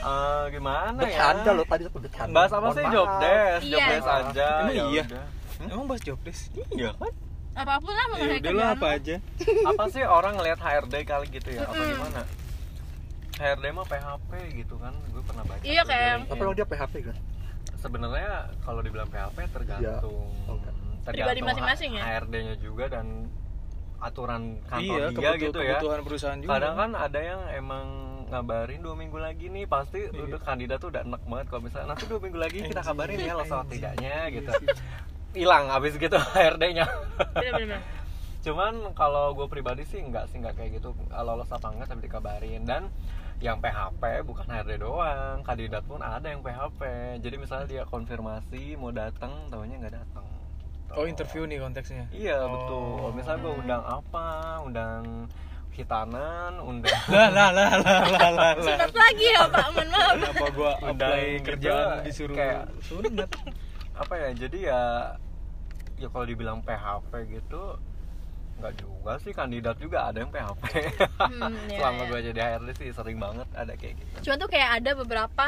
Eh, 0.00 0.44
gimana 0.50 0.96
ya? 0.96 1.04
Bercanda 1.04 1.50
lo 1.52 1.62
tadi 1.62 1.84
tuh 1.84 2.00
bercanda. 2.00 2.32
Bahas 2.32 2.50
apa 2.50 2.68
sih? 2.72 2.84
job 2.88 3.08
desk 3.20 3.62
job 3.62 3.76
Iya. 3.76 3.86
desk 3.92 4.08
aja 4.08 4.48
Emang 4.58 4.72
ya 4.72 4.84
iya? 4.88 5.02
udah. 5.04 5.24
emang 5.68 5.86
bahas 5.86 6.00
job 6.00 6.18
desk? 6.24 6.42
Iya 6.72 6.90
kan? 6.96 7.12
Apa 7.52 7.72
pun 7.76 7.92
lah 7.92 8.00
ya 8.00 8.06
mengenai 8.08 8.40
kerjaan 8.40 8.72
apa 8.72 8.86
lo. 8.86 8.96
aja. 8.96 9.16
apa 9.70 9.82
sih 9.92 10.02
orang 10.02 10.32
ngelihat 10.34 10.56
HRD 10.58 10.94
kali 11.04 11.26
gitu 11.28 11.48
ya? 11.52 11.60
Apa 11.62 11.76
gimana? 11.76 12.20
HRD 13.36 13.64
mah 13.70 13.84
PHP 13.84 14.30
gitu 14.56 14.74
kan 14.76 14.92
gue 15.06 15.22
pernah 15.22 15.44
baca 15.44 15.62
Iya, 15.62 15.82
kayak- 15.84 16.24
tapi 16.26 16.42
lo 16.42 16.52
dia 16.52 16.64
PHP 16.64 16.94
kan 17.02 17.16
sebenarnya 17.80 18.30
kalau 18.60 18.80
dibilang 18.80 19.08
PHP 19.08 19.38
tergantung 19.50 20.28
Iya. 20.28 20.52
Oke. 20.52 20.68
Pribadi 21.00 21.40
masing-masing 21.40 21.90
ya? 21.96 22.02
HRD-nya 22.04 22.54
juga 22.56 22.84
dan 22.86 23.26
aturan 23.98 24.56
kantor 24.64 24.80
iya 24.80 25.06
dia 25.08 25.12
kebutuhan, 25.12 25.36
gitu 25.36 25.58
ya 25.60 25.76
kebutuhan 25.76 26.00
perusahaan 26.00 26.38
juga 26.38 26.52
kadang 26.56 26.74
kan 26.74 26.90
ada 26.94 27.20
yang 27.20 27.40
emang 27.52 27.86
ngabarin 28.32 28.80
dua 28.80 28.96
minggu 28.96 29.18
lagi 29.20 29.52
nih 29.52 29.68
pasti 29.68 30.08
Iya. 30.08 30.24
udah 30.24 30.40
kandidat 30.40 30.80
tuh 30.80 30.88
udah 30.88 31.04
enak 31.04 31.20
banget 31.20 31.46
kalau 31.48 31.62
misalnya 31.62 31.86
nanti 31.92 32.04
dua 32.08 32.16
minggu 32.16 32.38
lagi 32.40 32.58
kita 32.64 32.80
kabarin 32.80 33.18
ya 33.18 33.36
lolos 33.36 33.44
atau 33.46 33.60
Anjing. 33.60 33.72
tidaknya 33.76 34.16
gitu 34.30 34.50
Iya 34.50 34.74
hilang 35.30 35.70
abis 35.70 35.94
gitu 35.94 36.16
HRD-nya 36.36 36.86
cuman 38.40 38.72
kalau 38.96 39.36
gue 39.36 39.46
pribadi 39.46 39.84
sih 39.84 40.00
nggak 40.00 40.32
sih 40.32 40.40
nggak 40.40 40.56
kayak 40.56 40.80
gitu 40.80 40.96
lolos 41.12 41.52
apa 41.52 41.68
enggak 41.68 41.92
tapi 41.92 42.08
dikabarin 42.08 42.64
dan 42.64 42.88
yang 43.40 43.56
PHP 43.58 44.02
bukan 44.22 44.44
HRD 44.46 44.78
doang. 44.78 45.40
Kandidat 45.40 45.82
pun 45.82 45.98
ada 45.98 46.22
yang 46.22 46.40
PHP 46.40 46.80
jadi 47.18 47.36
misalnya 47.36 47.66
dia 47.66 47.82
konfirmasi 47.84 48.76
mau 48.76 48.90
datang 48.90 49.48
tahunya 49.48 49.76
nggak 49.78 49.96
datang 49.96 50.24
gitu. 50.24 50.92
oh 50.92 51.04
interview 51.04 51.42
nih 51.44 51.58
konteksnya? 51.58 52.04
Iya 52.10 52.36
Oh. 52.38 52.48
betul. 52.52 52.84
Misalnya 53.14 53.40
gue 53.40 53.54
undang 53.56 53.82
apa? 53.82 54.26
Undang 54.60 55.02
hitanan 55.70 56.52
undang 56.58 56.92
lah 57.08 57.30
lah 57.30 57.48
lah 57.48 57.72
lah 57.72 58.00
lah 58.04 58.30
lah 58.30 58.52
lah. 58.52 58.52
Sunat 58.60 58.92
lagi 58.92 59.26
ya 59.26 59.42
pak. 59.46 59.66
Mohon 59.70 59.88
maaf. 59.88 60.12
Kenapa 60.12 60.46
gua 60.50 60.72
Udah 60.76 60.90
apply 60.90 61.22
gitu, 61.32 61.46
kerjaan 61.46 61.96
disuruh 62.02 62.36
kayak- 62.36 62.68
sunat? 62.82 63.30
apa 64.00 64.14
ya 64.16 64.28
jadi 64.34 64.58
ya 64.66 64.82
ya 65.96 66.08
kalau 66.08 66.24
dibilang 66.24 66.60
PHP 66.60 67.12
gitu 67.30 67.76
nggak 68.60 68.74
juga 68.76 69.12
sih 69.24 69.32
kandidat 69.32 69.76
juga 69.80 70.12
ada 70.12 70.20
yang 70.20 70.30
PHP 70.30 70.62
Hmm, 71.32 71.56
iya, 71.72 71.78
selama 71.80 72.02
iya. 72.04 72.08
gue 72.12 72.20
jadi 72.32 72.40
HRD 72.44 72.70
sih 72.76 72.88
sering 72.92 73.18
banget 73.18 73.48
ada 73.56 73.72
kayak 73.74 73.94
gitu. 73.96 74.28
Cuma 74.28 74.34
tuh 74.36 74.48
kayak 74.52 74.70
ada 74.84 74.90
beberapa 74.92 75.46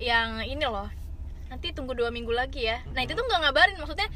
yang 0.00 0.44
ini 0.44 0.64
loh 0.64 0.88
nanti 1.50 1.74
tunggu 1.74 1.96
dua 1.98 2.14
minggu 2.14 2.30
lagi 2.30 2.68
ya. 2.68 2.78
Nah 2.94 3.02
itu 3.02 3.16
tuh 3.16 3.24
nggak 3.26 3.40
ngabarin 3.48 3.76
maksudnya 3.80 4.08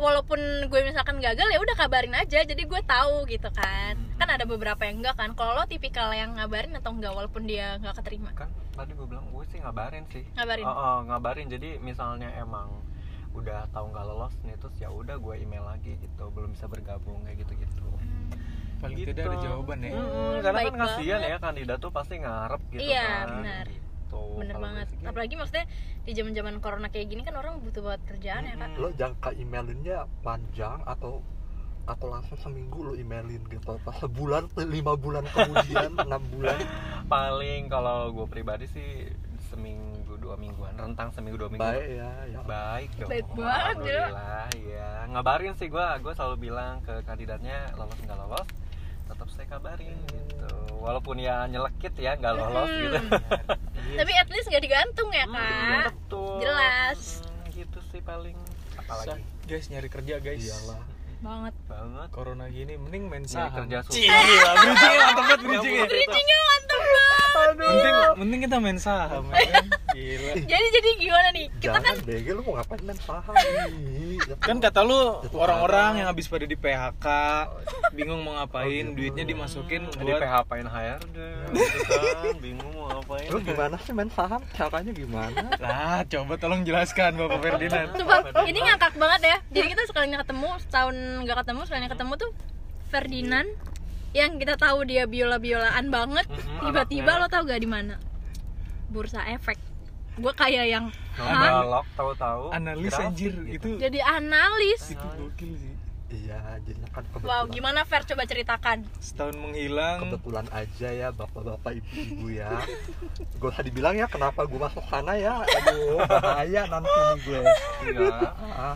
walaupun 0.00 0.40
gue 0.72 0.80
misalkan 0.80 1.20
gagal 1.20 1.44
ya 1.52 1.60
udah 1.60 1.76
kabarin 1.76 2.16
aja 2.16 2.40
jadi 2.40 2.62
gue 2.64 2.80
tahu 2.88 3.28
gitu 3.28 3.52
kan. 3.52 4.00
Hmm. 4.00 4.16
kan 4.16 4.28
ada 4.32 4.44
beberapa 4.48 4.80
yang 4.88 5.04
enggak 5.04 5.16
kan 5.16 5.32
kalau 5.36 5.56
lo 5.56 5.64
tipikal 5.68 6.08
yang 6.12 6.36
ngabarin 6.40 6.72
atau 6.76 6.92
enggak 6.92 7.12
walaupun 7.12 7.44
dia 7.44 7.76
nggak 7.82 8.00
keterima? 8.00 8.32
Kan 8.32 8.48
tadi 8.72 8.96
gue 8.96 9.04
bilang 9.04 9.28
gue 9.28 9.44
sih 9.52 9.60
ngabarin 9.60 10.04
sih. 10.08 10.24
Ngabarin? 10.36 10.64
Oh, 10.64 10.72
oh, 10.72 10.98
ngabarin. 11.04 11.46
Jadi 11.52 11.76
misalnya 11.84 12.32
emang 12.40 12.72
udah 13.32 13.70
tahu 13.70 13.86
nggak 13.88 14.04
lolos 14.04 14.34
nih 14.42 14.56
terus 14.56 14.74
ya 14.76 14.88
udah 14.88 15.16
gue 15.16 15.34
email 15.38 15.62
lagi 15.62 15.94
gitu 15.96 16.24
belum 16.28 16.50
bisa 16.50 16.66
bergabung 16.66 17.22
kayak 17.22 17.38
gitu 17.40 17.52
gitu 17.56 17.86
paling 18.78 18.96
Gitu. 18.96 19.12
tidak 19.12 19.28
ada 19.28 19.38
jawaban 19.38 19.78
ya. 19.78 19.92
Hmm, 19.92 20.34
karena 20.40 20.56
baik 20.56 20.66
kan 20.66 20.80
kasihan 20.80 21.20
ya 21.20 21.36
kandidat 21.36 21.78
tuh 21.78 21.90
pasti 21.90 22.14
ngarep 22.16 22.60
gitu 22.70 22.80
Iya, 22.82 23.04
kan. 23.04 23.28
benar. 23.36 23.64
gitu. 23.68 24.22
bener 24.34 24.56
banget. 24.56 24.86
sih 24.90 24.98
apalagi 25.04 25.34
maksudnya 25.36 25.64
di 26.00 26.12
zaman 26.12 26.32
zaman 26.32 26.54
corona 26.58 26.88
kayak 26.88 27.06
gini 27.06 27.22
kan 27.22 27.36
orang 27.36 27.60
butuh 27.60 27.78
buat 27.80 28.02
kerjaan 28.02 28.42
ya 28.42 28.56
kan 28.56 28.74
lo 28.74 28.90
jangka 28.90 29.30
emailinnya 29.32 30.02
panjang 30.20 30.82
atau 30.82 31.22
atau 31.86 32.06
langsung 32.08 32.34
seminggu 32.36 32.82
lo 32.82 32.92
emailin 32.94 33.38
gitu 33.44 33.78
pas 33.80 33.94
sebulan 33.96 34.46
lima 34.64 34.94
bulan 34.94 35.22
kemudian 35.26 35.94
enam 36.00 36.22
bulan? 36.28 36.58
Paling 37.04 37.66
kalau 37.66 38.10
gue 38.10 38.26
pribadi 38.26 38.66
sih 38.66 39.10
seminggu 39.50 40.14
dua 40.16 40.34
mingguan 40.34 40.72
rentang 40.72 41.10
seminggu 41.10 41.36
dua 41.36 41.50
minggu. 41.50 41.60
Baik 41.60 41.86
ya 41.90 42.10
ya. 42.24 42.38
Baik 42.40 42.90
dong. 42.96 43.10
Baik 43.10 43.26
banget, 43.28 43.42
ya. 43.42 44.04
Alhamdulillah 44.06 44.46
ya. 44.54 44.88
Ngabarin 45.08 45.54
sih 45.54 45.66
gue 45.66 45.86
gue 46.00 46.12
selalu 46.14 46.36
bilang 46.40 46.78
ke 46.80 46.94
kandidatnya 47.02 47.58
lolos 47.74 47.98
nggak 47.98 48.14
lolos 48.16 48.48
tetap 49.04 49.26
saya 49.28 49.46
kabarin 49.48 49.98
gitu. 50.06 50.50
Walaupun 50.78 51.18
ya 51.18 51.44
nyelekit 51.44 51.92
ya 51.94 52.14
nggak 52.14 52.30
lolos 52.32 52.70
Hmm. 52.70 52.80
gitu. 52.80 52.98
Tapi 53.98 54.12
at 54.14 54.28
least 54.30 54.46
nggak 54.46 54.62
digantung 54.62 55.10
ya 55.10 55.26
Hmm, 55.26 55.34
kan 55.34 55.82
betul. 55.90 56.38
Jelas. 56.38 57.00
Hmm, 57.20 57.44
gitu 57.50 57.78
sih 57.90 58.00
paling. 58.00 58.38
Apalagi? 58.78 59.22
Guys 59.44 59.66
nyari 59.66 59.88
kerja 59.88 60.14
guys. 60.16 60.40
Iyalah 60.40 60.78
banget. 61.20 61.54
Banget. 61.64 62.08
Corona 62.10 62.46
gini 62.48 62.74
mending 62.74 63.02
main 63.06 63.24
saham. 63.24 63.64
kerja 63.64 63.78
susah. 63.82 63.94
Cih, 63.94 64.08
gila 64.08 64.52
bridging 64.54 64.94
mantap 64.96 65.14
banget 65.16 65.38
bridgingnya. 65.40 65.84
bridgingnya 65.86 66.38
mantap 66.40 66.82
banget. 66.82 67.30
Mending 67.60 67.96
mending 68.16 68.40
kita 68.42 68.56
main 68.58 68.78
saham 68.78 69.24
ya 69.28 69.40
kan? 69.50 69.64
Gila. 69.90 70.32
Jadi 70.40 70.66
jadi 70.70 70.88
gimana 70.96 71.28
nih? 71.30 71.46
Kita 71.56 71.70
kan 71.74 71.82
jangan 71.84 72.06
BG 72.06 72.26
lu 72.30 72.40
mau 72.42 72.52
ngapain 72.56 72.82
main 72.82 72.98
saham? 72.98 73.34
Ya 73.36 74.34
kan 74.46 74.56
kata 74.58 74.80
lu 74.80 75.00
orang-orang 75.32 75.90
yang 76.00 76.08
habis 76.08 76.26
pada 76.26 76.44
di 76.44 76.54
PHK 76.54 77.06
bingung 77.92 78.20
mau 78.20 78.34
ngapain 78.36 78.68
Oh, 78.70 78.92
gitu. 78.92 78.96
duitnya 78.96 79.24
dimasukin 79.26 79.82
di 79.90 80.04
buat 80.04 80.20
PHP-in 80.20 80.68
HRD 80.68 81.16
gitu. 81.50 81.94
kan 82.22 82.36
bingung 82.38 82.70
mau 82.70 82.86
ngapain 82.88 83.26
lu 83.28 83.38
gimana 83.40 83.76
sih 83.82 83.92
main 83.92 84.08
saham? 84.08 84.40
Caranya 84.52 84.92
gimana? 84.92 85.42
Lah 85.58 86.00
coba 86.04 86.32
tolong 86.36 86.62
jelaskan 86.62 87.14
bapak 87.14 87.38
Ferdinand. 87.40 87.88
Sumpah, 87.92 88.20
ini 88.44 88.58
ngakak 88.60 88.94
banget 88.94 89.20
ya. 89.26 89.36
Jadi 89.50 89.66
kita 89.68 89.82
sekalinya 89.84 90.18
ketemu, 90.20 90.50
setahun 90.62 90.96
gak 91.22 91.38
ketemu, 91.40 91.60
sekalinya 91.62 91.90
ketemu 91.90 92.12
tuh 92.16 92.30
Ferdinand 92.86 93.48
Yang 94.10 94.30
kita 94.38 94.54
tahu 94.56 94.78
dia 94.82 95.04
biola-biolaan 95.04 95.86
banget 95.88 96.26
Mm-mm, 96.26 96.60
Tiba-tiba 96.60 97.12
lo 97.16 97.26
tau 97.26 97.42
gak 97.42 97.58
di 97.58 97.66
mana? 97.66 97.94
Bursa 98.88 99.22
efek 99.28 99.58
Gue 100.14 100.32
kayak 100.32 100.66
yang? 100.66 100.86
Ngebalok 101.14 101.86
tahu-tahu 101.94 102.50
analis 102.50 102.88
grafik 102.88 103.06
anjir 103.06 103.32
gitu. 103.46 103.54
itu 103.54 103.68
Jadi 103.78 103.98
analis 103.98 104.80
itu 104.88 105.06
gokil 105.16 105.52
sih 105.54 105.74
iya 106.10 106.58
jadinya 106.58 106.90
kan 106.90 107.06
kebetulan 107.06 107.30
Wow, 107.30 107.44
gimana 107.46 107.80
Fer? 107.86 108.02
Coba 108.02 108.26
ceritakan 108.26 108.82
setahun 108.98 109.38
menghilang 109.38 110.02
kebetulan 110.02 110.42
aja 110.50 110.88
ya 110.90 111.08
bapak-bapak 111.08 111.78
ibu-ibu 111.78 112.34
ya 112.34 112.50
gue 113.30 113.46
usah 113.46 113.62
dibilang 113.62 113.94
ya 113.94 114.10
kenapa 114.10 114.42
gue 114.42 114.58
masuk 114.58 114.82
sana 114.90 115.14
ya 115.14 115.38
aduh 115.38 116.02
bahaya 116.02 116.66
nanti 116.66 116.90
nih 116.90 117.18
gue 117.22 117.40
Iya. 117.86 118.10
Ah, 118.34 118.74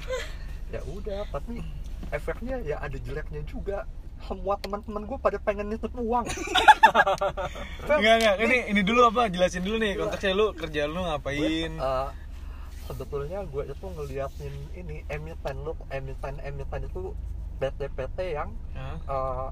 ya 0.71 0.81
udah 0.87 1.27
tapi 1.29 1.59
efeknya 2.11 2.57
ya 2.61 2.77
ada 2.79 2.97
jeleknya 2.97 3.41
juga. 3.43 3.87
Semua 4.21 4.57
teman-teman 4.57 5.05
gue 5.05 5.19
pada 5.19 5.37
pengen 5.39 5.69
nitip 5.69 5.93
uang. 5.93 6.25
Enggak 7.85 8.15
enggak. 8.17 8.37
Ini 8.41 8.57
ini 8.71 8.81
dulu 8.81 9.01
apa? 9.05 9.29
Jelasin 9.29 9.61
dulu 9.61 9.77
nih 9.77 9.93
konteksnya. 9.95 10.33
Lu 10.33 10.47
kerja 10.53 10.83
lu 10.87 11.01
ngapain? 11.03 11.73
Eh, 11.75 12.09
sebetulnya 12.85 13.45
gue 13.45 13.65
itu 13.67 13.87
ngeliatin 13.87 14.55
ini 14.73 15.05
emiten 15.07 15.57
lu. 15.61 15.77
Emiten 15.89 16.41
emiten 16.41 16.83
itu 16.83 17.13
PT-PT 17.55 18.19
yang 18.33 18.51
Hah? 18.73 18.97
eh, 18.99 19.49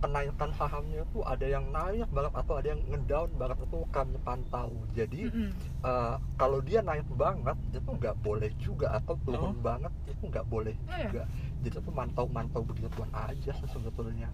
kenaikan 0.00 0.48
sahamnya 0.50 1.04
itu 1.04 1.20
ada 1.22 1.44
yang 1.44 1.68
naik 1.68 2.08
banget 2.08 2.32
atau 2.34 2.54
ada 2.56 2.68
yang 2.68 2.80
ngedown 2.86 3.28
banget 3.34 3.58
itu 3.60 3.78
kami 3.90 4.16
pantau. 4.18 4.68
Jadi 4.92 5.20
Mm-mm. 5.26 5.50
eh, 5.82 6.14
kalau 6.36 6.58
dia 6.60 6.80
naik 6.80 7.04
banget 7.10 7.56
itu 7.70 7.90
nggak 7.90 8.16
boleh 8.18 8.50
juga 8.56 8.92
atau 8.94 9.16
turun 9.22 9.52
Oh. 9.52 9.56
banget 9.58 9.92
itu 10.06 10.24
nggak 10.26 10.46
boleh 10.46 10.72
Oh, 10.82 10.88
iya? 10.90 11.04
juga 11.06 11.22
jadi 11.60 11.76
itu 11.76 11.90
mantau-mantau 11.92 12.64
begituan 12.64 13.10
aja 13.12 13.52
sih 13.52 13.68
sebetulnya. 13.68 14.28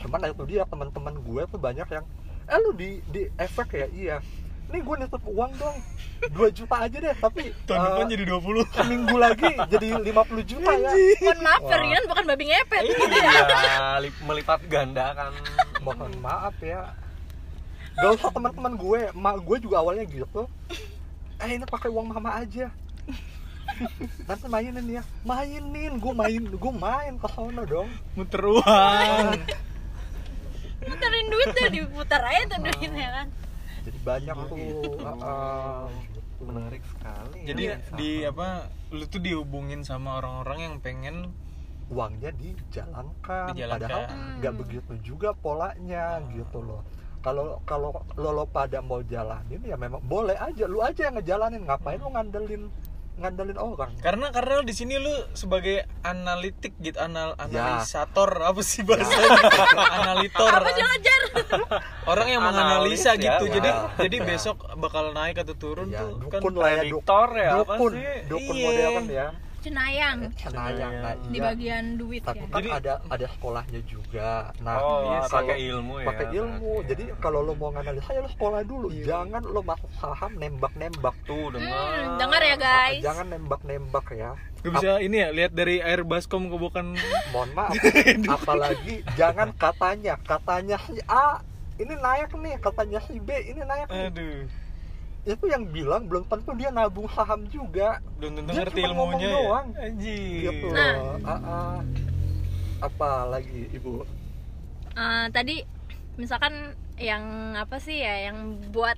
Cuman 0.00 0.24
itu 0.28 0.44
dia 0.48 0.64
teman-teman 0.64 1.14
gue 1.20 1.42
tuh 1.48 1.60
banyak 1.60 1.88
yang 1.88 2.04
eh 2.46 2.58
lu 2.60 2.72
di 2.72 3.00
di 3.12 3.28
efek 3.36 3.68
ya? 3.76 3.86
Iya. 3.92 4.16
Nih 4.66 4.82
gue 4.82 4.94
nitip 4.98 5.22
uang 5.22 5.52
dong. 5.60 5.76
2 6.16 6.32
juta 6.48 6.76
aja 6.80 6.96
deh 6.96 7.12
tapi 7.20 7.52
tahun 7.68 7.76
eh, 7.76 7.84
depan 7.92 8.06
jadi 8.08 8.24
20 8.24 8.72
seminggu 8.72 9.16
lagi 9.20 9.52
jadi 9.68 9.86
50 10.00 10.50
juta 10.50 10.70
ya. 10.74 10.90
Mohon 11.22 11.40
maaf 11.44 11.60
Wah. 11.60 11.68
Ferdinand 11.70 12.04
bukan 12.08 12.24
babi 12.24 12.44
ngepet. 12.50 12.82
Iya 12.88 14.00
lip- 14.00 14.22
melipat 14.24 14.60
ganda 14.66 15.06
kan. 15.12 15.32
Mohon 15.84 16.12
maaf 16.24 16.56
ya. 16.64 16.96
Gak 17.96 18.10
usah 18.16 18.32
teman-teman 18.32 18.76
gue 18.76 19.00
emak 19.12 19.36
gue 19.44 19.56
juga 19.60 19.84
awalnya 19.84 20.04
gitu. 20.08 20.48
Eh 21.36 21.50
ini 21.52 21.64
pakai 21.68 21.92
uang 21.92 22.16
mama 22.16 22.40
aja 22.40 22.72
nanti 24.24 24.46
mainin 24.46 24.86
ya. 24.90 25.02
Mainin 25.22 25.92
gue 25.96 26.12
main 26.12 26.42
gue 26.42 26.72
main 26.72 27.14
ke 27.14 27.28
sono 27.30 27.62
dong. 27.62 27.88
Muter 28.14 28.42
uang 28.42 29.26
Muterin 30.86 31.26
duit 31.26 31.48
deh, 31.50 31.68
diputar 31.72 32.22
aja 32.22 32.42
tuh 32.46 32.58
duitnya 32.62 33.08
kan. 33.10 33.26
Jadi 33.82 33.98
banyak 34.02 34.36
tuh. 34.46 34.56
Gitu. 34.56 34.90
menarik 36.36 36.84
sekali. 36.84 37.38
Ya. 37.42 37.46
jadi 37.48 37.64
Saham. 37.80 37.96
di 37.96 38.10
apa 38.22 38.48
lu 38.92 39.04
tuh 39.08 39.18
dihubungin 39.18 39.80
sama 39.82 40.20
orang-orang 40.20 40.58
yang 40.60 40.74
pengen 40.78 41.16
uangnya 41.88 42.28
dijalankan, 42.36 43.56
Dijalankan. 43.56 43.80
padahal 43.80 44.02
nggak 44.36 44.52
Hmm. 44.52 44.60
begitu 44.60 44.92
juga 45.02 45.32
polanya 45.32 46.20
gitu 46.28 46.60
loh. 46.60 46.84
Kalau 47.24 47.58
kalau 47.64 48.04
lo, 48.14 48.30
lo 48.30 48.44
pada 48.44 48.78
mau 48.78 49.00
jalanin 49.00 49.64
ya 49.64 49.74
memang 49.74 50.04
boleh 50.04 50.36
aja. 50.36 50.68
Lu 50.68 50.84
aja 50.84 51.08
yang 51.08 51.16
ngejalanin. 51.16 51.64
Ngapain 51.64 51.98
lu 51.98 52.12
ngandelin 52.12 52.62
ngandelin 53.16 53.56
orang 53.56 53.96
karena 53.98 54.28
karena 54.28 54.60
di 54.60 54.70
sini 54.70 54.96
lu 54.96 55.08
sebagai 55.32 55.84
analitik 56.02 56.76
gitu 56.78 56.96
anal 56.98 57.32
Ya. 57.46 57.64
analisator 57.80 58.28
apa 58.40 58.60
sih 58.60 58.82
bahasanya 58.82 59.40
analitor 59.98 60.50
Apa 60.50 60.68
sih 60.68 60.84
ngejar? 60.84 61.22
orang 62.04 62.28
yang 62.28 62.40
Analis 62.40 62.52
menganalisa 62.54 63.10
ya, 63.12 63.20
gitu 63.32 63.44
ya. 63.44 63.52
jadi 63.54 63.68
Ya. 63.68 63.80
jadi 63.98 64.16
besok 64.22 64.56
bakal 64.76 65.10
naik 65.10 65.36
atau 65.38 65.54
turun 65.54 65.88
ya, 65.88 66.00
tuh 66.02 66.28
kan 66.28 66.40
dukun 66.40 66.52
lah 66.54 66.68
ya 66.68 66.82
duk- 66.84 67.02
prediktor 67.02 67.28
ya 67.34 67.50
apa 67.54 67.60
dukun 67.72 67.92
sih 67.94 68.16
dukun 68.26 68.54
Iya. 68.54 68.66
modern 68.66 69.06
ya 69.10 69.28
Cenayang. 69.66 70.18
Cenayang. 70.38 70.94
Nah, 71.02 71.14
di 71.26 71.38
iya. 71.42 71.46
bagian 71.50 71.84
duit 71.98 72.22
tapi 72.22 72.38
ya. 72.38 72.46
Kan 72.46 72.62
Jadi- 72.62 72.70
ada 72.78 72.94
ada 73.10 73.26
sekolahnya 73.34 73.80
juga. 73.82 74.30
Nah 74.62 74.74
oh 74.78 74.98
iya 75.10 75.20
pakai 75.26 75.58
ilmu 75.66 75.94
ya. 75.98 76.06
Pakai 76.06 76.26
ilmu. 76.38 76.72
Jadi 76.86 77.04
kalau 77.18 77.40
lo 77.42 77.52
mau 77.58 77.74
nganalisa 77.74 78.10
ya 78.14 78.22
lo 78.22 78.30
sekolah 78.30 78.62
dulu. 78.62 78.86
Iya. 78.94 79.04
jangan 79.10 79.42
lo 79.42 79.60
masuk 79.66 79.90
saham 79.98 80.32
nembak 80.38 80.72
nembak 80.78 81.16
tuh 81.26 81.50
dengar. 81.50 81.74
Hmm, 81.74 82.14
dengar 82.22 82.42
ya 82.46 82.56
guys. 82.56 83.02
Jangan 83.02 83.26
nembak 83.26 83.60
nembak 83.66 84.06
ya. 84.14 84.30
Gak 84.62 84.72
bisa 84.78 84.90
ini 85.02 85.16
ya 85.18 85.28
lihat 85.34 85.52
dari 85.54 85.82
air 85.82 86.06
baskom 86.06 86.46
kebukan 86.46 86.94
mohon 87.34 87.50
maaf. 87.58 87.74
Apalagi 88.30 89.02
jangan 89.18 89.50
katanya 89.58 90.14
katanya 90.22 90.78
si 90.86 91.02
A 91.10 91.42
ini 91.76 91.94
naik 91.98 92.32
nih 92.32 92.54
katanya 92.62 92.98
si 93.04 93.20
B 93.20 93.28
ini 93.36 93.60
naik 93.60 93.88
nih. 93.90 94.08
aduh 94.08 94.65
itu 95.26 95.44
yang 95.50 95.66
bilang 95.66 96.06
belum 96.06 96.22
tentu 96.30 96.54
dia 96.54 96.70
nabung 96.70 97.10
saham 97.10 97.42
juga. 97.50 97.98
Belum 98.22 98.38
tentu 98.38 98.50
Dia 98.54 98.62
ngerti 98.62 98.80
cuma 98.80 98.88
ilmunya 98.94 99.28
doang. 99.34 99.66
ya 99.74 99.82
anjir 99.90 100.22
gitu 100.46 100.66
Nah. 100.70 100.94
Ah, 101.26 101.32
ah. 101.42 101.76
apa 102.78 103.10
lagi 103.26 103.66
ibu? 103.74 104.06
Eh, 104.94 105.26
tadi 105.34 105.66
misalkan 106.14 106.78
yang 106.96 107.52
apa 107.58 107.76
sih 107.82 107.98
ya 108.00 108.30
yang 108.30 108.56
buat 108.70 108.96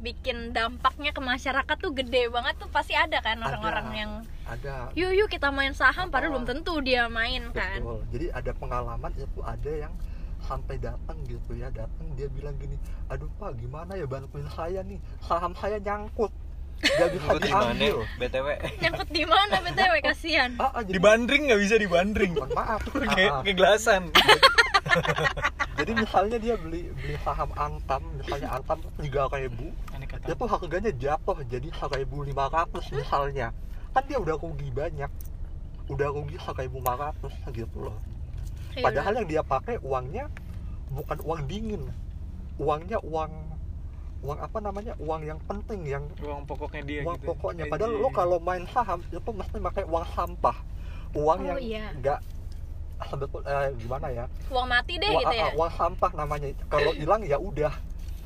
bikin 0.00 0.56
dampaknya 0.56 1.12
ke 1.12 1.20
masyarakat 1.20 1.76
tuh 1.76 1.92
gede 1.92 2.32
banget 2.32 2.56
tuh 2.56 2.72
pasti 2.72 2.96
ada 2.96 3.20
kan 3.20 3.36
orang-orang 3.38 3.88
yang 3.94 4.12
ada. 4.48 4.88
Yuk 4.96 5.12
yuk 5.12 5.28
kita 5.28 5.52
main 5.52 5.76
saham 5.76 6.08
padahal 6.08 6.34
belum 6.34 6.48
tentu 6.48 6.80
dia 6.80 7.06
main 7.06 7.52
kan. 7.52 7.78
Betul. 7.78 8.00
Jadi 8.10 8.26
ada 8.32 8.52
pengalaman 8.56 9.12
itu 9.14 9.40
ada 9.44 9.70
yang 9.70 9.92
sampai 10.50 10.82
datang 10.82 11.14
gitu 11.30 11.54
ya 11.54 11.70
datang 11.70 12.10
dia 12.18 12.26
bilang 12.26 12.58
gini 12.58 12.74
aduh 13.06 13.30
pak 13.38 13.54
gimana 13.54 13.94
ya 13.94 14.02
bantuin 14.10 14.50
saya 14.50 14.82
nih? 14.82 14.98
Saham 15.22 15.54
saya 15.54 15.78
nyangkut. 15.78 16.34
Gak 16.80 17.12
bisa 17.12 17.28
Ikut 17.36 17.42
di 17.44 17.52
mana? 17.52 17.70
Diambil. 17.70 17.96
Btw 18.18 18.48
nyangkut 18.82 19.08
di 19.14 19.24
mana 19.30 19.56
btw 19.62 19.94
kasihan. 20.02 20.50
Ah, 20.58 20.74
ah, 20.74 20.82
jadi 20.82 20.98
dibandring 20.98 21.42
nggak 21.46 21.60
bisa 21.62 21.74
dibandring? 21.78 22.32
Mohon 22.34 22.52
maaf. 22.58 22.82
Ah, 22.82 23.06
kayak 23.14 23.30
ah. 23.30 23.40
kayak 23.46 23.56
gelasan 23.56 24.02
jadi 25.78 25.92
misalnya 25.94 26.38
dia 26.42 26.54
beli 26.58 26.90
beli 26.98 27.14
saham 27.22 27.54
antam 27.54 28.02
misalnya 28.18 28.58
antam 28.58 28.82
tiga 28.98 29.30
ribu 29.30 29.70
dia 30.26 30.34
tuh 30.34 30.50
harganya 30.50 30.90
jatuh 30.90 31.38
jadi 31.46 31.70
seribu 31.70 32.26
lima 32.26 32.50
ratus 32.50 32.90
misalnya. 32.90 33.54
Kan 33.94 34.02
dia 34.10 34.18
udah 34.18 34.34
rugi 34.34 34.66
banyak. 34.74 35.10
Udah 35.86 36.10
rugi 36.10 36.36
seribu 36.42 36.82
lima 36.82 36.98
ratus 36.98 37.32
gitu 37.54 37.86
loh 37.86 37.96
Kayak 38.70 38.84
padahal 38.86 39.12
yang 39.18 39.28
dia 39.28 39.42
pakai 39.42 39.76
uangnya 39.82 40.24
bukan 40.90 41.18
uang 41.26 41.40
dingin. 41.50 41.82
Uangnya 42.60 42.98
uang 43.02 43.30
uang 44.20 44.38
apa 44.38 44.58
namanya? 44.60 44.92
Uang 45.00 45.22
yang 45.24 45.40
penting 45.48 45.80
yang 45.86 46.04
uang 46.20 46.44
pokoknya 46.44 46.82
dia 46.84 47.00
uang 47.02 47.18
gitu. 47.18 47.28
pokoknya. 47.32 47.64
Padahal 47.66 47.92
lo 47.96 48.08
kalau 48.12 48.38
main 48.38 48.64
saham 48.70 49.00
itu 49.08 49.30
mesti 49.32 49.56
pakai 49.58 49.84
uang 49.88 50.04
sampah. 50.12 50.56
Uang 51.16 51.38
Oh, 51.42 51.48
yang 51.50 51.58
iya. 51.58 51.90
enggak 51.96 52.20
sebetul 53.00 53.40
eh, 53.48 53.72
gimana 53.80 54.06
ya? 54.12 54.24
Uang 54.52 54.68
mati 54.68 55.00
deh 55.00 55.08
uang, 55.08 55.22
gitu 55.24 55.34
ya? 55.34 55.48
ah, 55.48 55.50
uang 55.56 55.72
sampah 55.72 56.10
namanya. 56.14 56.48
Kalau 56.68 56.92
hilang 56.92 57.22
ya 57.24 57.40
udah. 57.40 57.72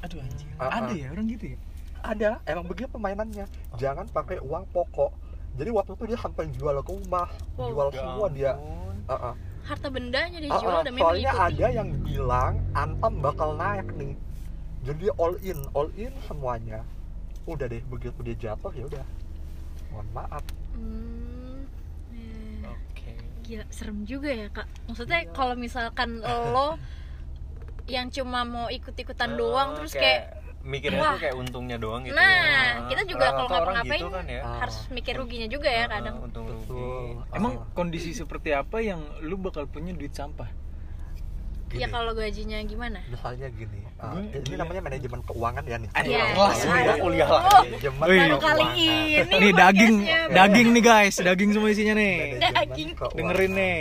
Aduh 0.03 0.19
anjing. 0.21 0.51
Ah, 0.59 0.83
ada 0.83 0.93
ya 0.93 1.07
orang 1.15 1.27
gitu 1.31 1.45
ya? 1.55 1.59
Ada. 2.05 2.31
Emang 2.45 2.67
begitu 2.69 2.91
permainannya. 2.91 3.47
Jangan 3.81 4.05
pakai 4.11 4.43
uang 4.43 4.69
pokok. 4.75 5.15
Jadi 5.55 5.71
waktu 5.71 5.95
itu 5.95 6.05
dia 6.11 6.19
sampai 6.19 6.51
jual 6.53 6.77
rumah. 6.83 7.31
Wow. 7.57 7.71
jual 7.71 7.89
semua 7.95 8.27
dia. 8.35 8.53
Ah, 9.07 9.33
ah. 9.33 9.35
Harta 9.65 9.89
bendanya 9.89 10.39
Ah, 10.39 10.45
dijual 10.45 10.77
ah, 10.77 10.85
demi 10.85 11.01
soalnya 11.01 11.33
mengikuti 11.33 11.57
ada 11.57 11.67
yang 11.73 11.89
bilang 12.05 12.55
Antam 12.77 13.15
bakal 13.19 13.57
naik 13.57 13.89
nih. 13.97 14.13
Jadi 14.85 15.07
all 15.17 15.35
in 15.41 15.59
all 15.73 15.89
in 15.97 16.13
semuanya. 16.29 16.85
Udah 17.49 17.65
deh 17.67 17.81
begitu 17.89 18.17
dia 18.21 18.37
jatuh 18.37 18.73
ya 18.77 18.85
udah. 18.85 19.05
Mohon 19.89 20.09
maaf. 20.13 20.45
Hmm, 20.77 21.65
ya. 22.13 22.69
oke. 22.69 23.13
Gila 23.43 23.65
serem 23.73 23.99
juga 24.05 24.29
ya 24.29 24.49
kak. 24.53 24.69
Maksudnya 24.85 25.21
Iya. 25.25 25.33
kalau 25.33 25.55
misalkan 25.57 26.21
lo 26.55 26.77
yang 27.85 28.09
cuma 28.09 28.45
mau 28.45 28.69
ikut-ikutan 28.69 29.37
doang 29.37 29.73
Eh, 29.73 29.77
terus 29.81 29.93
kayak 29.93 30.44
mikirnya 30.65 30.97
Wah. 30.99 31.13
tuh 31.13 31.21
kayak 31.21 31.37
untungnya 31.37 31.77
doang 31.77 32.03
gitu 32.03 32.17
Nah, 32.17 32.25
ya. 32.25 32.89
kita 32.89 33.03
juga 33.05 33.27
kalau 33.27 33.37
Rata-rata 33.43 33.53
orang 33.61 33.75
ngapa-ngapain 33.77 34.01
gitu 34.01 34.09
kan 34.09 34.25
ya 34.27 34.41
Ah. 34.41 34.57
harus 34.59 34.77
mikir 34.89 35.15
ruginya 35.15 35.47
juga 35.47 35.69
ya 35.69 35.83
Ah, 35.83 35.89
kadang 35.91 36.17
untung 36.19 36.45
rugi 36.47 36.65
betul 36.65 37.05
emang 37.31 37.53
Ah, 37.55 37.69
kondisi 37.71 38.11
seperti 38.11 38.51
apa 38.51 38.79
yang 38.81 39.01
lu 39.21 39.37
bakal 39.37 39.65
punya 39.67 39.93
duit 39.93 40.11
sampah 40.11 40.49
ya 41.71 41.81
gini, 41.81 41.91
kalau 41.91 42.15
gajinya 42.15 42.59
gimana 42.63 43.03
misalnya 43.05 43.51
gini 43.51 43.83
ah, 43.99 44.15
Gue- 44.15 44.31
ini 44.41 44.55
namanya 44.55 44.81
manajemen 44.81 45.21
keuangan 45.23 45.65
ya 45.65 45.77
nih 45.77 45.89
Ada 45.93 46.07
Iya. 46.07 46.25
kelas 46.31 46.57
Iya. 46.57 46.65
gue 46.65 46.79
ya. 46.79 46.95
kuliah 46.97 47.27
Oh. 47.27 47.35
lagi 47.35 47.51
manajemen 47.67 47.99
baru 47.99 48.37
kali 48.39 48.63
keuangan. 48.63 49.27
ini 49.27 49.35
nih 49.37 49.53
daging 49.53 49.95
daging 50.31 50.69
nih 50.71 50.83
guys 50.83 51.15
daging 51.19 51.51
semua 51.51 51.69
isinya 51.69 51.95
nih 51.95 52.17
Daging. 52.41 52.89
dengerin 52.95 53.53
nih 53.53 53.79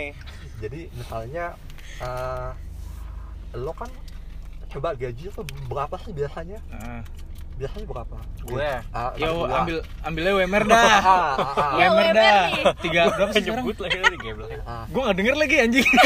jadi 0.58 0.80
misalnya 0.92 1.44
eh, 1.96 2.50
lo 3.54 3.72
kan 3.72 3.86
coba 4.74 4.88
gaji 4.92 5.24
tuh 5.28 5.40
berapa 5.64 5.94
sih 5.98 6.10
biasanya 6.10 6.58
Ah. 6.72 7.00
biasanya 7.54 7.86
berapa 7.86 8.16
Gue. 8.44 8.66
Ah, 8.90 9.14
yo 9.14 9.30
gua. 9.40 9.56
ambil 9.56 9.76
ambilnya 10.02 10.32
WMR 10.36 10.64
Ah, 10.64 10.68
dah 10.72 10.82
ah, 10.82 10.98
ah. 11.00 11.70
Ya, 11.72 11.86
WMR 11.86 11.94
WMR 11.94 12.12
dah 12.12 12.34
nih. 12.50 12.64
tiga 12.82 13.00
berapa 13.08 13.30
sih 13.30 13.40
sekarang 13.40 13.62
nyebut 13.62 13.76
lagi 13.78 13.96
Ah, 14.66 14.84
gue 14.84 15.00
nggak 15.00 15.16
denger 15.16 15.34
lagi 15.36 15.54
anjing 15.60 15.88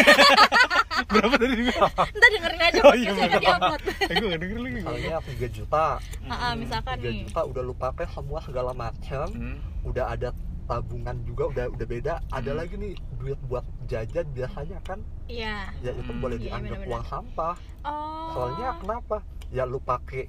berapa 1.09 1.35
tadi 1.35 1.55
gua 1.65 1.89
ntar 1.89 2.29
dengerin 2.29 2.61
aja 2.61 2.81
Oh, 2.81 2.93
iya, 2.93 3.09
podcastnya 3.09 3.27
bener. 3.27 3.41
di 3.41 3.49
upload 3.49 3.81
eh, 3.81 4.13
gue 4.13 4.27
nggak 4.29 4.41
denger 4.41 4.59
lagi 4.59 4.75
misalnya 4.75 5.11
3 5.19 5.49
juta 5.51 5.85
Ah, 6.29 6.35
ah, 6.35 6.53
misalkan 6.55 6.97
3 6.97 7.03
nih 7.03 7.17
juta 7.25 7.41
udah 7.43 7.63
lu 7.63 7.75
pakai 7.75 8.07
semua 8.09 8.39
segala 8.39 8.71
macam 8.75 9.27
Hmm. 9.31 9.57
udah 9.83 10.05
ada 10.11 10.29
tabungan 10.69 11.17
juga 11.25 11.49
udah 11.49 11.67
udah 11.73 11.87
beda. 11.89 12.15
Ada 12.29 12.51
Hmm. 12.53 12.59
lagi 12.61 12.75
nih 12.77 12.93
duit 13.17 13.41
buat 13.49 13.65
jajan 13.87 14.27
biasanya 14.31 14.79
kan? 14.85 15.01
Iya. 15.27 15.73
Ya 15.81 15.91
itu 15.91 16.07
Hmm, 16.07 16.21
boleh 16.21 16.37
iya, 16.37 16.45
dianggap 16.53 16.81
uang 16.85 17.05
sampah. 17.05 17.55
Oh. 17.83 18.29
Soalnya 18.31 18.77
kenapa? 18.79 19.17
Ya 19.49 19.65
lu 19.65 19.81
pakai 19.81 20.29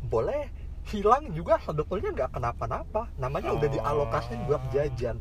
boleh 0.00 0.46
hilang 0.86 1.28
juga 1.30 1.58
sebetulnya 1.60 2.10
nggak 2.10 2.30
kenapa-napa. 2.32 3.10
Namanya 3.16 3.50
udah 3.52 3.68
Oh. 3.68 3.74
dialokasi 3.74 4.38
buat 4.46 4.62
jajan. 4.70 5.18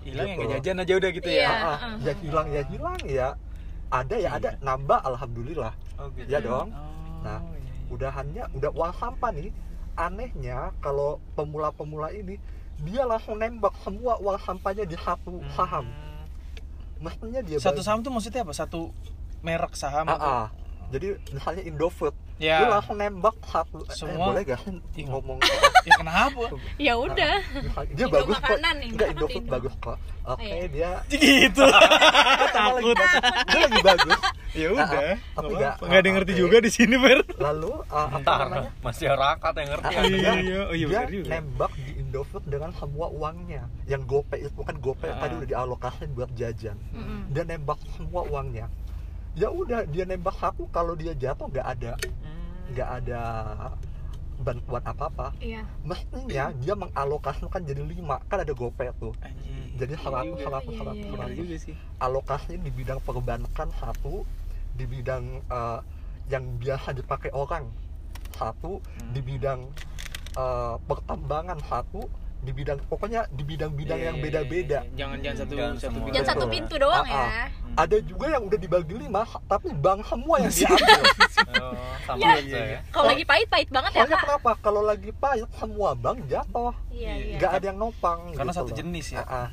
Hilang 0.00 0.22
yang 0.22 0.38
Gitu. 0.38 0.46
nggak 0.46 0.60
jajan 0.62 0.76
aja 0.78 0.92
udah 0.94 1.10
gitu 1.10 1.28
Iya. 1.28 1.42
ya? 1.42 1.50
Ah, 1.50 1.64
ah, 1.66 1.78
ah. 1.82 1.94
ya 1.98 2.12
hilang 2.14 2.48
ya 2.48 2.62
hilang 2.64 3.00
ya. 3.02 3.28
Ada 3.88 4.16
ya 4.16 4.30
ada. 4.34 4.50
Nambah 4.60 4.98
alhamdulillah. 5.02 5.72
Oh 5.96 6.06
gitu. 6.12 6.28
Ya 6.28 6.38
dong. 6.38 6.70
Oh, 6.70 7.24
Nah, 7.24 7.40
iya, 7.42 7.58
iya. 7.58 7.72
udahannya 7.90 8.44
udah 8.54 8.70
uang 8.70 8.92
sampah 8.94 9.30
nih. 9.32 9.50
Anehnya 9.96 10.76
kalau 10.78 11.16
pemula-pemula 11.34 12.12
ini 12.12 12.36
dia 12.78 13.02
langsung 13.02 13.34
nembak 13.34 13.72
semua 13.78 14.18
uang 14.18 14.38
sampahnya 14.38 14.84
di 14.84 14.96
satu 14.96 15.38
Hmm. 15.38 15.50
saham. 15.50 15.86
Mestinya 16.96 17.40
dia 17.40 17.56
satu 17.56 17.80
saham 17.80 18.00
tuh 18.00 18.10
maksudnya 18.10 18.40
apa? 18.40 18.52
Satu 18.52 18.92
merek 19.40 19.72
saham 19.72 20.06
Ah, 20.06 20.16
ah. 20.16 20.46
jadi 20.88 21.20
misalnya 21.30 21.62
Indofood. 21.62 22.12
Ya. 22.36 22.60
Dia 22.60 22.68
langsung 22.70 22.96
nembak 22.96 23.32
satu 23.42 23.80
eh, 23.82 23.96
Semua- 23.96 24.28
boleh 24.28 24.44
gak 24.44 24.60
sih 24.60 24.76
Iya. 24.94 25.08
ngomong? 25.08 25.40
Ya 25.88 25.92
kenapa? 25.94 26.42
Ya 26.76 26.92
udah. 26.94 27.34
Misalnya, 27.54 27.92
dia 27.94 28.04
Indo 28.04 28.12
bagus 28.12 28.34
kok. 28.34 28.42
makanan 28.44 28.74
nih, 28.76 28.88
enggak 28.90 29.08
Indofood 29.08 29.40
Indo. 29.40 29.52
bagus 29.52 29.74
kok. 29.78 29.98
Oke 30.26 30.44
iya. 30.44 30.66
dia 30.66 30.90
gitu. 31.08 31.64
Takut. 32.56 32.96
Dia 33.46 33.58
lagi 33.62 33.80
bagus. 33.82 34.20
Ya 34.56 34.72
udah. 34.72 34.88
Ah, 34.88 35.12
ah. 35.12 35.16
Tapi 35.36 35.52
nggak 35.52 35.74
nggak- 35.78 36.00
ada 36.00 36.08
ngerti 36.10 36.32
juga 36.34 36.56
di 36.58 36.70
sini 36.70 36.96
Fer. 36.96 37.20
Lalu 37.36 37.72
ah, 37.86 38.08
apa 38.10 38.32
namanya? 38.42 38.70
Masyarakat 38.80 39.52
yang 39.54 39.68
ngerti. 39.70 39.84
Ah, 39.86 39.92
ya. 39.92 40.08
dia, 40.08 40.32
Iya, 40.34 40.60
oh 40.64 40.74
iya 40.74 40.86
dia 41.04 41.22
nembak 41.30 41.72
Indofood 42.16 42.48
dengan 42.48 42.72
semua 42.72 43.12
uangnya 43.12 43.68
yang 43.84 44.00
GoPay 44.02 44.48
itu 44.48 44.60
kan 44.64 44.80
GoPay 44.80 45.12
Ah. 45.12 45.20
tadi 45.20 45.36
udah 45.36 45.48
dialokasiin 45.52 46.10
buat 46.12 46.32
jajan 46.32 46.80
Mm-mm. 46.90 47.28
dia 47.28 47.44
nembak 47.44 47.76
semua 47.92 48.24
uangnya 48.24 48.72
ya 49.36 49.52
udah 49.52 49.84
dia 49.84 50.08
nembak 50.08 50.32
satu 50.34 50.64
kalau 50.72 50.96
dia 50.96 51.12
jatuh 51.12 51.44
nggak 51.46 51.66
ada 51.68 51.92
Hmm. 52.00 52.72
nggak 52.72 52.88
ada 52.98 53.20
bantuan 54.36 54.80
apa 54.82 55.04
apa 55.06 55.26
iya 55.38 55.60
mestinya 55.82 56.52
dia 56.54 56.72
mengalokasikan 56.72 57.60
jadi 57.62 57.84
lima 57.84 58.16
kan 58.24 58.40
ada 58.40 58.52
GoPay 58.52 58.96
tuh 58.96 59.12
Anjing. 59.20 59.76
jadi 59.76 59.94
seratus 59.94 60.32
juga. 60.32 60.44
seratus 60.48 60.74
seratus 60.74 61.04
Benar 61.04 61.12
seratus 61.12 61.36
juga 61.36 61.54
sih 61.58 61.74
alokasinya 61.98 62.58
di 62.58 62.72
bidang 62.72 62.98
perbankan 62.98 63.68
satu 63.76 64.24
di 64.72 64.84
bidang 64.84 65.24
eh, 65.42 65.80
yang 66.26 66.44
biasa 66.56 66.88
dipakai 66.92 67.28
orang 67.30 67.68
satu 68.32 68.80
di 69.10 69.20
bidang 69.20 69.68
eh, 70.36 70.74
pertambangan 70.82 71.58
satu 71.62 72.04
di 72.38 72.52
bidang 72.52 72.78
pokoknya 72.86 73.26
di 73.28 73.42
bidang-bidang 73.42 73.98
yang 73.98 74.14
Iya, 74.14 74.20
iya, 74.20 74.24
beda-beda 74.24 74.78
iya. 74.80 74.94
jangan 74.94 75.18
jangan 75.18 75.36
satu 75.36 75.52
Jangan 75.52 75.76
satu 75.76 75.96
jangan 76.06 76.28
satu 76.28 76.44
pintu 76.46 76.74
doang 76.76 77.02
Ah, 77.02 77.10
ah. 77.10 77.26
ya 77.26 77.44
ada 77.76 77.96
juga 78.00 78.26
yang 78.30 78.42
udah 78.46 78.56
dibagi 78.56 78.94
lima 78.94 79.20
tapi 79.44 79.68
bank 79.74 80.00
semua 80.04 80.36
yang 80.38 80.52
diambil 80.54 80.86
Oh, 81.56 81.72
sama 82.02 82.18
Ya. 82.18 82.30
aja 82.36 82.60
ya. 82.68 82.80
kalau 82.88 83.06
lagi 83.08 83.24
pahit 83.24 83.48
pahit 83.48 83.68
banget 83.68 83.90
ya 83.90 83.98
soalnya 83.98 84.18
kenapa 84.20 84.50
kalau 84.60 84.82
lagi 84.82 85.10
pahit 85.10 85.48
semua 85.52 85.90
bank 85.92 86.18
jatuh 86.26 86.72
iya 86.88 87.12
iya 87.14 87.36
nggak 87.36 87.52
ada 87.52 87.64
yang 87.66 87.78
nopang 87.78 88.20
Karena 88.30 88.52
gitu 88.52 88.58
satu 88.62 88.70
loh. 88.70 88.76
jenis 88.76 89.06
ya? 89.10 89.20
Ah, 89.20 89.26
ah. 89.26 89.48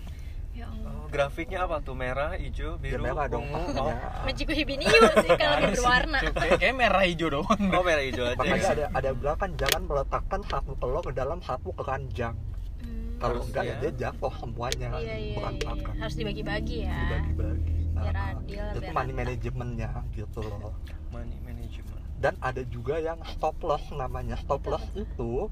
Ya 1.14 1.20
grafiknya 1.20 1.60
apa 1.62 1.78
tuh? 1.80 1.94
Merah, 1.94 2.34
hijau, 2.36 2.76
Ya, 2.76 2.98
biru, 2.98 3.04
merah 3.06 3.26
dong 3.28 3.46
ungu. 3.46 3.54
pastinya. 3.70 3.86
Oh, 3.86 4.26
Mejiku 4.26 4.52
Hibiniu 4.52 4.90
sih 5.16 5.30
kalau 5.32 5.56
Ada 5.56 5.68
berwarna. 5.70 6.20
Kayak- 6.26 6.76
merah 6.76 7.04
hijau 7.04 7.28
doang 7.30 7.62
oh 7.70 7.84
merah 7.84 8.04
hijau 8.04 8.24
aja. 8.26 8.36
makanya 8.36 8.68
ada 8.68 8.86
ada 8.92 9.10
bilang 9.14 9.38
kan 9.38 9.50
jangan 9.56 9.82
meletakkan 9.84 10.42
satu 10.44 10.72
telur 10.76 11.02
ke 11.02 11.14
dalam 11.14 11.38
satu 11.40 11.70
keranjang 11.72 12.34
Hmm. 12.80 13.16
kalau 13.18 13.40
enggak 13.42 13.64
ya 13.64 13.70
ya. 13.70 13.76
dia 13.80 13.92
jatuh 14.02 14.34
semuanya 14.34 14.90
iya 14.92 15.00
iya, 15.00 15.16
iya 15.16 15.36
berantakan 15.38 15.94
harus 15.96 16.16
dibagi-bagi 16.16 16.78
ya 16.82 16.98
dibagi-bagi 17.00 17.74
Biar 17.94 18.16
Ah, 18.16 18.28
adil, 18.34 18.64
itu 18.74 18.82
money 18.90 19.06
rata. 19.08 19.20
manajemennya 19.22 19.92
gitu 20.12 20.40
loh 20.42 20.74
Money 21.08 21.38
management. 21.40 22.02
dan 22.18 22.34
ada 22.42 22.62
juga 22.66 22.96
yang 22.98 23.20
stop 23.24 23.56
loss 23.62 23.86
namanya 23.94 24.36
stop 24.36 24.66
loss 24.66 24.84
itu 24.94 25.48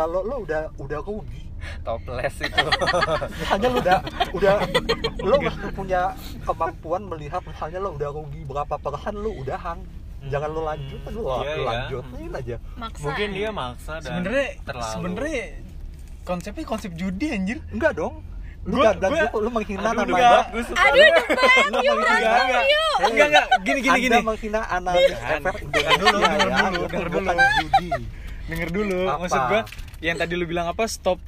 kalau 0.00 0.20
lo 0.22 0.36
udah 0.40 0.60
udah 0.76 1.00
rugi 1.02 1.44
Topless 1.84 2.40
itu. 2.40 2.56
misalnya 3.36 3.68
lo 3.68 3.78
udah 3.78 3.98
udah 4.32 4.54
lo 5.20 5.36
mesti 5.38 5.68
punya 5.70 6.16
kemampuan 6.40 7.02
melihat 7.06 7.44
misalnya 7.44 7.78
lo 7.78 7.92
udah 7.92 8.08
rugi 8.10 8.40
berapa 8.42 8.74
persen 8.76 9.14
lo 9.14 9.30
udahan 9.36 9.76
jangan 10.22 10.50
lo 10.50 10.60
lanjutin 10.64 11.12
lo 11.14 11.20
Iya, 11.20 11.28
lo 11.28 11.44
iya. 11.44 11.66
lanjutin 11.66 12.30
aja 12.34 12.56
maksa 12.74 13.04
Mungkin 13.04 13.28
ya. 13.28 13.36
dia 13.36 13.50
maksa 13.50 13.92
dan 13.94 14.02
sebenarnya 14.02 14.46
terlalu. 14.62 14.88
sebenarnya 14.90 15.44
konsepnya 16.22 16.64
konsep 16.64 16.90
judi 16.94 17.26
anjir 17.30 17.58
enggak 17.70 17.92
dong 17.94 18.24
lu 18.62 18.76
Gua- 18.76 18.84
gak 18.86 18.94
dan 18.98 19.10
gua- 19.10 19.32
lu 19.38 19.48
menghina 19.50 19.88
Aduh, 19.90 20.04
enggak. 20.06 20.32
bagus. 20.48 20.66
aduh 20.70 20.96
debat 20.96 21.64
Lu 21.66 21.78
yuk 21.78 21.94
menghina- 21.94 22.20
berantem 22.20 22.64
yuk 22.66 22.96
enggak 23.02 23.26
enggak 23.26 23.46
gini 23.58 23.78
gini 23.78 23.88
Anda 23.90 24.00
gini 24.02 24.18
menghina 24.22 24.60
Kan. 24.62 24.84
efek 25.36 25.54
Kan 25.54 25.60
Indonesia 25.62 25.92
dulu, 25.92 26.16
denger 26.18 26.40
ya 26.40 26.68
dulu, 26.70 26.86
denger 26.86 27.08
dulu. 27.10 27.28
judi 27.58 27.88
denger 28.46 28.68
dulu 28.70 29.00
Apa? 29.02 29.16
maksud 29.18 29.42
gua 29.46 29.62
yang 30.00 30.16
tadi 30.16 30.32
lu 30.32 30.44
bilang 30.44 30.66
apa? 30.66 30.84
Stop. 30.84 31.20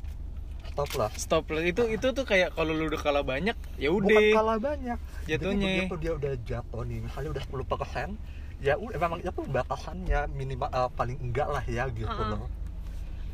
Stop 0.64 0.90
lah. 0.96 1.10
Stop 1.14 1.44
itu 1.54 1.82
itu 1.86 2.06
tuh 2.10 2.24
kayak 2.24 2.52
kalau 2.52 2.72
lu 2.72 2.88
udah 2.88 2.96
kalah 2.98 3.20
banyak 3.20 3.52
ya 3.76 3.88
bukan 3.88 4.08
udah. 4.08 4.22
kalah 4.32 4.58
banyak. 4.58 4.98
Jatuhnya. 5.24 5.68
Jadi 5.68 5.78
begitu 5.84 5.96
dia 5.98 6.12
udah 6.14 6.32
jatuh 6.42 6.82
nih 6.82 6.98
misalnya 6.98 7.30
udah 7.30 7.42
10 7.44 7.68
persen 7.68 8.08
ya 8.58 8.74
udah 8.74 8.98
memang 8.98 9.20
itu 9.20 9.42
batasannya. 9.46 10.20
Minimal 10.30 10.68
eh, 10.68 10.90
paling 10.92 11.18
enggak 11.20 11.46
lah 11.46 11.64
ya 11.66 11.84
gitu 11.88 12.08
Uh-uh. 12.08 12.40
loh. 12.40 12.48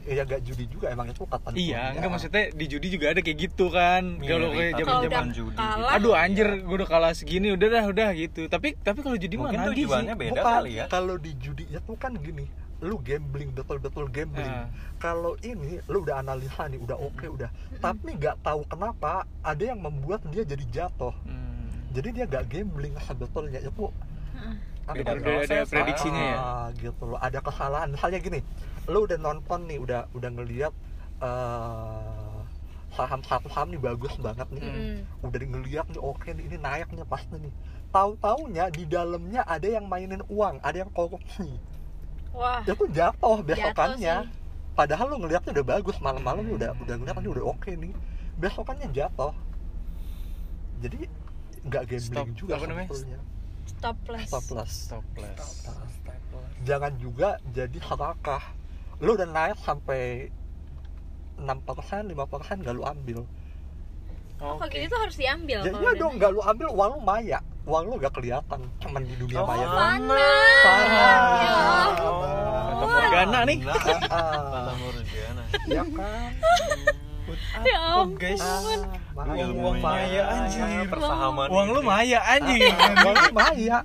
Ya 0.02 0.24
gak 0.24 0.40
judi 0.40 0.64
juga 0.66 0.88
emang 0.88 1.04
itu 1.06 1.20
ketentuannya 1.20 1.60
iya 1.60 1.92
enggak 1.92 2.08
maksudnya 2.08 2.44
di 2.50 2.64
judi 2.64 2.88
juga 2.88 3.12
ada 3.12 3.20
kayak 3.20 3.38
gitu 3.38 3.68
kan. 3.68 4.02
Kalau 4.18 4.48
kayak 4.48 4.72
Mirip, 4.72 4.80
zaman 4.80 4.96
zaman 5.04 5.26
judi. 5.30 5.58
kalah 5.60 5.90
aduh 5.92 6.14
anjir 6.16 6.48
gua 6.64 6.74
udah 6.74 6.88
kalah 6.88 7.12
segini 7.12 7.48
udah 7.52 7.68
dah 7.68 7.84
udah 7.86 8.08
gitu. 8.16 8.40
Tapi 8.48 8.68
tapi 8.80 8.98
kalau 9.04 9.14
judi 9.14 9.36
mah 9.36 9.52
Mungkin 9.52 9.60
sih. 9.60 9.68
tujuannya 9.84 10.14
beda 10.16 10.32
Bukan, 10.34 10.54
kali 10.58 10.70
ya. 10.74 10.84
kalau 10.88 11.14
di 11.14 11.36
judi 11.36 11.68
itu 11.68 11.92
kan 11.94 12.16
gini 12.16 12.48
lu 12.78 12.96
gambling 13.02 13.50
betul-betul 13.50 14.06
gambling. 14.06 14.46
Ah. 14.46 14.70
kalau 15.02 15.34
ini 15.42 15.82
lu 15.90 16.06
udah 16.06 16.22
analisa 16.22 16.70
nih 16.70 16.78
udah 16.78 16.94
oke 16.94 17.26
udah. 17.26 17.50
Tapi 17.82 18.14
nggak 18.14 18.38
tahu 18.46 18.62
kenapa 18.70 19.26
ada 19.42 19.62
yang 19.62 19.82
membuat 19.82 20.22
dia 20.30 20.46
jadi 20.46 20.64
jatuh. 20.70 21.14
Hmm. 21.26 21.66
jadi 21.90 22.08
dia 22.14 22.24
nggak 22.30 22.44
gambling 22.46 22.94
sebetulnya. 23.02 23.58
Itu 23.58 23.90
ada 24.88 24.94
Beda 24.94 25.10
Udah 25.12 25.12
ada 25.12 25.22
proses, 25.26 25.66
prediksinya 25.68 26.22
ya. 26.22 26.36
Ah, 26.38 26.66
gitu 26.78 27.02
loh. 27.04 27.18
Ada 27.20 27.38
kesalahan. 27.44 27.88
Misalnya 27.92 28.18
gini 28.22 28.40
lu 28.88 29.04
udah 29.04 29.18
nonton 29.20 29.60
nih 29.68 29.78
udah 29.84 30.08
udah 30.16 30.30
ngeliat 30.32 30.72
eh, 31.20 32.38
saham 32.96 33.20
satu 33.20 33.52
saham 33.52 33.68
nih 33.68 33.82
bagus 33.82 34.14
banget 34.16 34.48
nih. 34.54 34.62
Mm-mm. 34.64 35.26
udah 35.26 35.38
ngeliat 35.44 35.86
nih 35.92 36.00
oke 36.00 36.24
nih 36.24 36.44
ini 36.46 36.56
naik 36.56 36.88
nih 36.94 37.04
pasti 37.04 37.36
nih. 37.36 37.52
Tahu 37.92 38.16
taunya 38.22 38.70
di 38.72 38.84
dalamnya 38.88 39.44
ada 39.44 39.66
yang 39.68 39.84
mainin 39.90 40.22
uang 40.30 40.62
ada 40.62 40.86
yang 40.86 40.92
korupsi 40.94 41.58
wah. 42.38 42.62
Itu 42.62 42.84
jatuh 42.88 42.94
jatuh 42.94 43.36
besokannya. 43.42 44.16
Sih. 44.24 44.36
Padahal 44.72 45.06
lu 45.10 45.16
ngeliatnya 45.18 45.50
udah 45.58 45.66
bagus 45.66 45.96
malam-malam 45.98 46.46
lu 46.46 46.54
udah 46.54 46.70
udah 46.78 46.94
ngeliat 46.96 47.18
udah 47.18 47.44
oke 47.50 47.70
nih. 47.74 47.90
Besokannya 48.38 48.86
jatuh. 48.94 49.34
Jadi 50.78 51.10
nggak 51.66 51.82
gambling 51.84 52.14
Stop, 52.14 52.26
juga 52.32 52.52
apa 52.54 52.66
namanya? 52.66 52.88
sebetulnya. 52.88 53.18
Stop 53.68 53.98
loss 54.08 54.26
stop 54.30 54.46
loss 54.48 54.74
Topless. 54.88 55.44
jangan 56.64 56.92
juga 56.96 57.36
jadi 57.52 57.78
serakah 57.78 58.40
lu 58.98 59.12
udah 59.12 59.28
naik 59.28 59.58
sampai 59.60 60.32
6% 61.36 61.44
5% 62.10 62.64
gak 62.64 62.74
lu 62.74 62.82
ambil. 62.82 63.22
Oh 64.40 64.54
Oke. 64.54 64.66
kok 64.66 64.68
gitu 64.72 64.86
tuh 64.88 65.00
harus 65.02 65.14
diambil 65.14 65.58
ya 65.62 65.70
iya 65.70 65.90
dong 65.94 66.14
naik. 66.14 66.22
gak 66.22 66.30
lu 66.32 66.40
ambil 66.40 66.68
uang 66.70 66.90
lu 66.94 67.00
maya. 67.02 67.38
Uang 67.62 67.84
lu 67.84 67.94
gak 67.98 68.14
kelihatan 68.14 68.60
cuman 68.78 69.02
di 69.04 69.14
dunia 69.14 69.38
Oh, 69.38 69.46
maya. 69.46 69.60
Oh, 69.60 69.68
doang. 69.68 69.78
panas 69.78 70.62
Parah. 70.64 71.28
ya 71.38 71.54
Fata 72.78 72.97
Morgana 73.08 73.38
nih. 73.48 73.58
Fata 73.64 74.72
Morgana. 74.84 75.42
ya 75.64 75.82
kan 75.96 76.30
ya 77.68 77.76
ampun 77.92 78.16
guys. 78.16 78.40
Uang- 78.40 78.88
maya. 79.18 79.44
uang 79.52 79.76
maya, 79.82 80.22
anjir. 80.32 80.88
Persahaman. 80.88 81.46
Uang 81.52 81.66
lu 81.72 81.80
maya 81.84 82.18
anjing. 82.24 82.62
uang 83.04 83.16
lu 83.16 83.30
maya 83.32 83.76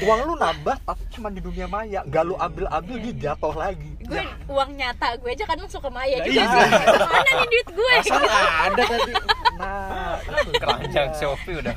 uang 0.00 0.20
lu 0.24 0.34
nambah 0.36 0.76
tapi 0.80 1.02
cuma 1.12 1.28
di 1.28 1.40
dunia 1.40 1.66
maya 1.66 2.00
gak 2.06 2.24
lu 2.24 2.36
ambil 2.36 2.64
ambil 2.68 2.96
dia 3.00 3.32
jatuh 3.32 3.52
lagi 3.52 3.96
gue 4.00 4.22
uang 4.46 4.70
nyata 4.76 5.18
gue 5.18 5.28
aja 5.32 5.44
kadang 5.44 5.66
suka 5.66 5.88
maya 5.90 6.20
juga 6.22 6.38
iya. 6.38 6.46
sih 6.46 6.68
mana 7.10 7.30
nih 7.42 7.48
duit 7.50 7.68
gue 7.74 7.90
Asal 7.98 8.22
ada 8.22 8.82
tadi. 8.86 9.12
nah 9.58 10.16
keranjang. 10.54 11.08
Shopee 11.16 11.54
udah 11.58 11.74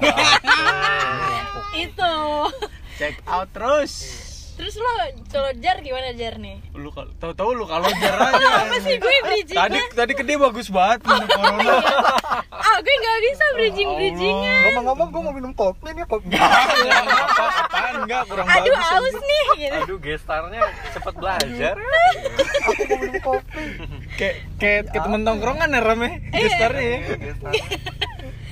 itu 1.74 2.14
Check 3.00 3.16
out 3.26 3.48
terus. 3.56 3.94
Terus 4.60 4.76
lo 4.76 4.92
kalau 5.32 5.52
jar 5.64 5.80
gimana 5.80 6.12
jar 6.20 6.36
nih? 6.36 6.60
Lu 6.76 6.92
kalau 6.92 7.08
tahu-tahu 7.16 7.50
lu 7.56 7.64
kalau 7.64 7.88
jar 7.96 8.16
aja. 8.20 8.48
apa 8.68 8.76
sih 8.84 9.00
gue 9.00 9.16
bridging 9.24 9.56
Tadi 9.56 9.80
tadi 9.96 10.12
dia 10.20 10.36
bagus 10.36 10.68
banget 10.68 11.00
minum 11.08 11.28
corona. 11.32 11.74
ah 12.68 12.78
gue 12.84 12.96
nggak 13.00 13.18
bisa 13.24 13.46
bridging 13.56 13.90
bridgingan 13.96 14.60
ngomong-ngomong 14.68 15.08
gue 15.16 15.22
mau 15.24 15.32
minum 15.32 15.52
kopi 15.56 15.96
nih 15.96 16.04
kopi 16.04 16.36
apa 16.36 17.48
apaan 17.72 17.94
enggak 18.04 18.22
kurang 18.28 18.46
aduh 18.52 18.76
bagus. 18.76 19.00
aus 19.00 19.18
nih 19.24 19.46
gitu. 19.64 19.78
Aduh 19.80 19.98
gestarnya 20.04 20.62
cepet 20.92 21.14
belajar. 21.16 21.76
Aku 22.68 22.82
mau 22.84 22.98
minum 23.00 23.22
kopi. 23.24 23.64
Kayak 24.20 24.36
kayak 24.60 24.82
ke 24.92 25.00
temen 25.00 25.22
tongkrongan 25.24 25.72
ya 25.72 25.80
rame 25.80 26.10
gestarnya 26.36 26.84
ya. 26.84 27.00
gestarnya 27.16 27.64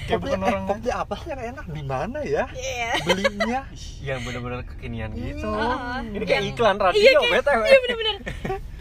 Kayak 0.08 0.18
kopi, 0.18 0.28
bukan 0.32 0.40
eh, 0.40 0.48
orang 0.48 0.64
kopi 0.66 0.90
apa 0.90 1.14
sih 1.20 1.28
yang 1.30 1.42
enak. 1.52 1.66
Di 1.68 1.84
mana 1.84 2.20
ya? 2.24 2.44
Iya. 2.56 2.92
belinya. 3.04 3.60
Yang 4.08 4.20
bener-bener 4.24 4.60
kekinian 4.64 5.10
gitu. 5.14 5.50
Ah, 5.52 6.00
ini 6.00 6.24
kayak 6.24 6.32
yang- 6.32 6.50
iklan 6.56 6.78
radio 6.80 7.02
iya 7.04 7.20
kayak 7.20 7.44
btw. 7.44 7.62
iya 7.62 7.80
bener-bener. 7.84 8.16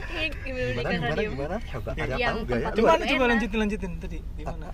Kayak 0.07 0.33
gimana 0.47 0.89
gimana 0.97 1.21
gimana? 1.29 1.57
Coba 1.67 1.91
ada 1.93 2.15
Yang 2.17 2.33
tahu 2.33 2.41
gak 2.47 2.57
ya? 2.57 2.69
Coba 2.73 2.93
coba 3.05 3.25
lanjutin 3.27 3.59
lanjutin. 3.59 3.91
Tadi 3.99 4.19
di 4.23 4.43
mana? 4.47 4.67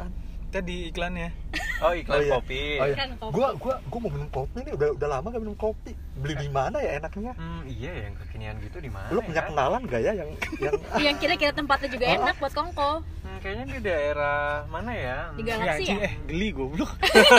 Tadi 0.52 0.92
iklannya. 0.92 1.32
oh 1.80 1.92
iklan 1.92 2.14
Oh, 2.14 2.20
iya. 2.20 2.30
kopi 2.30 2.62
Oh 2.76 2.86
iya. 2.86 2.96
Kopi. 3.10 3.32
Gua 3.32 3.48
gua 3.56 3.74
gua 3.82 3.98
mau 3.98 4.10
minum 4.10 4.28
kopi 4.28 4.58
nih 4.60 4.72
udah 4.72 4.88
udah 4.92 5.08
lama 5.10 5.26
gak 5.26 5.40
minum 5.40 5.56
kopi. 5.56 5.92
Beli 6.14 6.34
di 6.36 6.48
mana 6.48 6.76
ya 6.78 7.00
enaknya? 7.00 7.32
hmm 7.32 7.62
iya 7.66 7.92
yang 8.04 8.14
kekinian 8.16 8.54
gitu 8.60 8.78
di 8.78 8.86
mana 8.86 9.08
Lu 9.08 9.18
punya 9.18 9.40
ya? 9.40 9.48
kenalan 9.48 9.80
gak 9.82 10.00
ya 10.00 10.12
yang 10.14 10.30
yang 10.60 10.74
yang 11.08 11.16
kira-kira 11.16 11.50
tempatnya 11.50 11.88
juga 11.88 12.04
Oh. 12.04 12.16
enak 12.20 12.36
buat 12.36 12.52
kongko 12.52 12.92
Hmm, 13.22 13.38
kayaknya 13.40 13.64
di 13.66 13.80
daerah 13.80 14.40
mana 14.68 14.92
ya 14.92 15.18
Di 15.32 15.42
Galaxy 15.42 15.88
anjing, 15.88 15.96
ya? 15.96 16.04
eh 16.04 16.12
geli 16.26 16.48
goblok. 16.52 16.90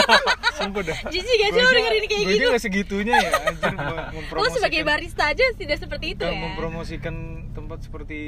Sumpah 0.58 0.82
dah. 0.82 0.98
jijik 1.06 1.34
gak 1.36 1.50
sih 1.50 1.60
lo 1.60 1.70
dengerin 1.70 2.04
kayak 2.04 2.22
gitu 2.26 2.42
juga 2.42 2.58
segitunya 2.58 3.14
ya 3.16 3.30
anjir 3.46 3.74
mempromosikan. 4.18 4.52
sebagai 4.52 4.80
barista 4.82 5.24
aja 5.28 5.44
tidak 5.54 5.78
seperti 5.78 6.06
itu 6.12 6.20
Gak 6.20 6.34
ya 6.34 6.40
mempromosikan 6.42 7.14
tempat 7.54 7.78
seperti 7.80 8.18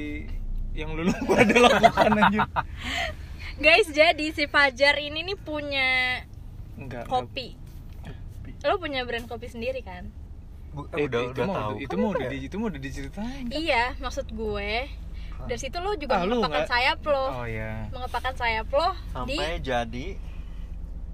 yang 0.72 0.94
lu 0.94 1.10
pada 1.26 1.56
lakukan 1.58 2.10
anjir. 2.14 2.44
Guys 3.56 3.88
jadi 3.88 4.26
si 4.30 4.44
Fajar 4.46 4.96
ini 4.98 5.24
nih 5.24 5.38
punya 5.38 6.20
Enggak. 6.74 7.04
kopi 7.06 7.56
lo 8.62 8.76
punya 8.76 9.02
brand 9.02 9.24
kopi 9.24 9.46
sendiri 9.46 9.80
kan 9.80 10.08
Bu- 10.70 10.88
Eh, 10.90 10.98
eh, 10.98 11.04
udah 11.04 11.20
itu 11.22 11.32
udah 11.32 11.44
mau 11.46 11.56
tahu 11.56 11.72
itu 11.78 11.94
mau 11.96 12.10
udah 12.10 12.26
di, 12.26 12.38
itu 12.42 12.54
mau 12.54 12.68
udah 12.68 12.80
diceritain. 12.80 13.44
iya 13.48 13.96
maksud 13.96 14.28
gue 14.28 14.72
dari 15.42 15.56
situ 15.58 15.76
lo 15.76 15.94
juga 15.94 16.14
Ah, 16.14 16.24
mengepakkan 16.24 16.64
sayap 16.66 17.00
lo 17.02 17.24
Oh 17.34 17.46
ya. 17.46 17.88
mengepakkan 17.88 18.34
sayap 18.34 18.68
lo 18.68 18.88
di 19.24 19.36
sampai 19.36 19.56
jadi 19.58 20.06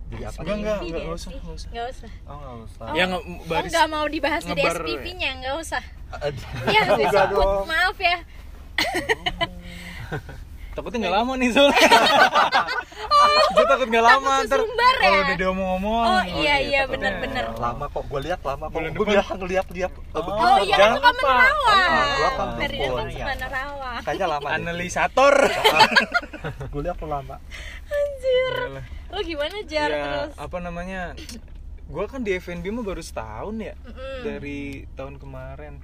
jadi 0.08 0.22
apa? 0.24 0.40
Enggak, 0.40 0.56
enggak, 0.56 0.78
enggak 0.82 1.00
nggak 1.00 1.14
usah, 1.14 1.30
enggak 1.32 1.52
usah. 1.52 1.68
Nggak 1.70 1.86
usah 1.88 2.10
oh 2.22 2.36
nggak 2.36 2.56
usah 2.60 2.82
Oh. 2.82 2.92
Ya 2.92 3.04
nggak 3.06 3.22
oh 3.22 3.36
baris. 3.46 3.70
nggak 3.70 3.86
mau 3.88 4.06
dibahas 4.06 4.42
di 4.44 4.52
SPV-nya 4.52 5.30
usah. 5.58 5.82
Iya 6.64 6.80
nggak 6.82 6.98
Enggak 6.98 7.12
disebut 7.22 7.46
dong. 7.46 7.66
maaf 7.66 7.96
ya 7.98 8.18
Takutnya 10.72 10.98
nggak 11.02 11.14
lama 11.14 11.32
nih 11.36 11.48
soalnya. 11.50 11.84
Gue 13.52 13.64
takut 13.68 13.86
nggak 13.86 14.02
lama 14.02 14.32
Takut 14.32 14.46
ntar 14.48 14.58
sesumbar 14.58 14.94
ya? 14.94 15.02
kalau 15.02 15.18
udah 15.20 15.36
diomong-omong. 15.36 16.04
oh 16.04 16.22
iya 16.34 16.54
iya 16.58 16.80
takutnya- 16.82 17.12
benar-benar 17.12 17.44
Lama 17.54 17.84
kok 17.86 18.04
gue 18.08 18.20
lihat 18.24 18.40
lama 18.42 18.64
kok. 18.66 18.80
Gue 18.80 19.06
biasa 19.06 19.32
ngeliat-liat 19.36 19.92
Oh, 19.92 20.24
oh 20.24 20.56
iya 20.58 20.74
kan 20.74 20.90
suka 20.96 21.10
menerawang 21.12 21.56
Oh, 21.62 22.08
gua 22.16 22.30
kan 22.32 22.48
telepon. 22.58 23.06
Kayaknya 24.02 24.26
lama. 24.26 24.48
Analisator. 24.50 25.34
Gue 26.68 26.82
lihat 26.82 26.98
lama. 27.02 27.36
anjir 27.84 28.54
Iya 28.72 28.82
lo 29.12 29.20
gimana 29.20 29.56
jar 29.68 29.90
ya, 29.92 30.00
terus 30.02 30.32
apa 30.40 30.56
namanya? 30.58 31.12
Gua 31.84 32.08
kan 32.08 32.24
di 32.24 32.32
FNB 32.32 32.64
mah 32.72 32.80
baru 32.82 33.04
setahun 33.04 33.60
ya. 33.60 33.76
Dari 34.24 34.88
tahun 34.94 35.20
kemarin. 35.20 35.76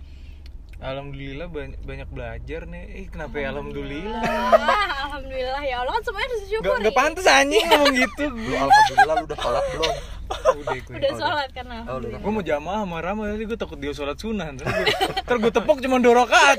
Alhamdulillah 0.78 1.46
banyak, 1.48 1.74
banyak 1.82 2.08
belajar 2.08 2.60
nih. 2.64 2.82
Eh 2.94 3.06
kenapa 3.08 3.34
ya 3.36 3.50
alhamdulillah? 3.50 4.22
Ah, 4.22 5.10
alhamdulillah 5.10 5.58
ya 5.60 5.82
Allah 5.82 5.90
kan 5.90 6.02
semuanya 6.02 6.26
harus 6.28 6.42
Gak, 6.48 6.76
gak 6.80 6.94
pantas 6.94 7.26
anjing 7.26 7.64
ngomong 7.66 7.94
gitu. 7.96 8.24
Lu 8.46 8.52
alhamdulillah 8.56 9.14
lu 9.16 9.24
udah 9.26 9.38
sholat 9.38 9.64
belum? 9.68 9.94
Udah 10.28 10.76
gue. 10.78 10.94
udah 10.94 11.10
Oh, 11.10 11.18
sholat 11.18 11.48
kan 11.50 11.64
udah. 11.66 11.80
alhamdulillah 11.82 12.20
Gue 12.20 12.30
mau 12.30 12.44
jamaah 12.44 12.80
sama 12.80 12.96
Rama 13.00 13.22
tadi 13.26 13.44
gue 13.44 13.58
takut 13.58 13.74
dia 13.76 13.90
sholat 13.92 14.16
sunnah. 14.16 14.46
Ntar 14.48 14.66
gue, 14.68 14.86
ntar 15.18 15.36
gue 15.36 15.50
tepok 15.52 15.76
cuma 15.80 15.96
dua 15.98 16.14
rakaat 16.20 16.56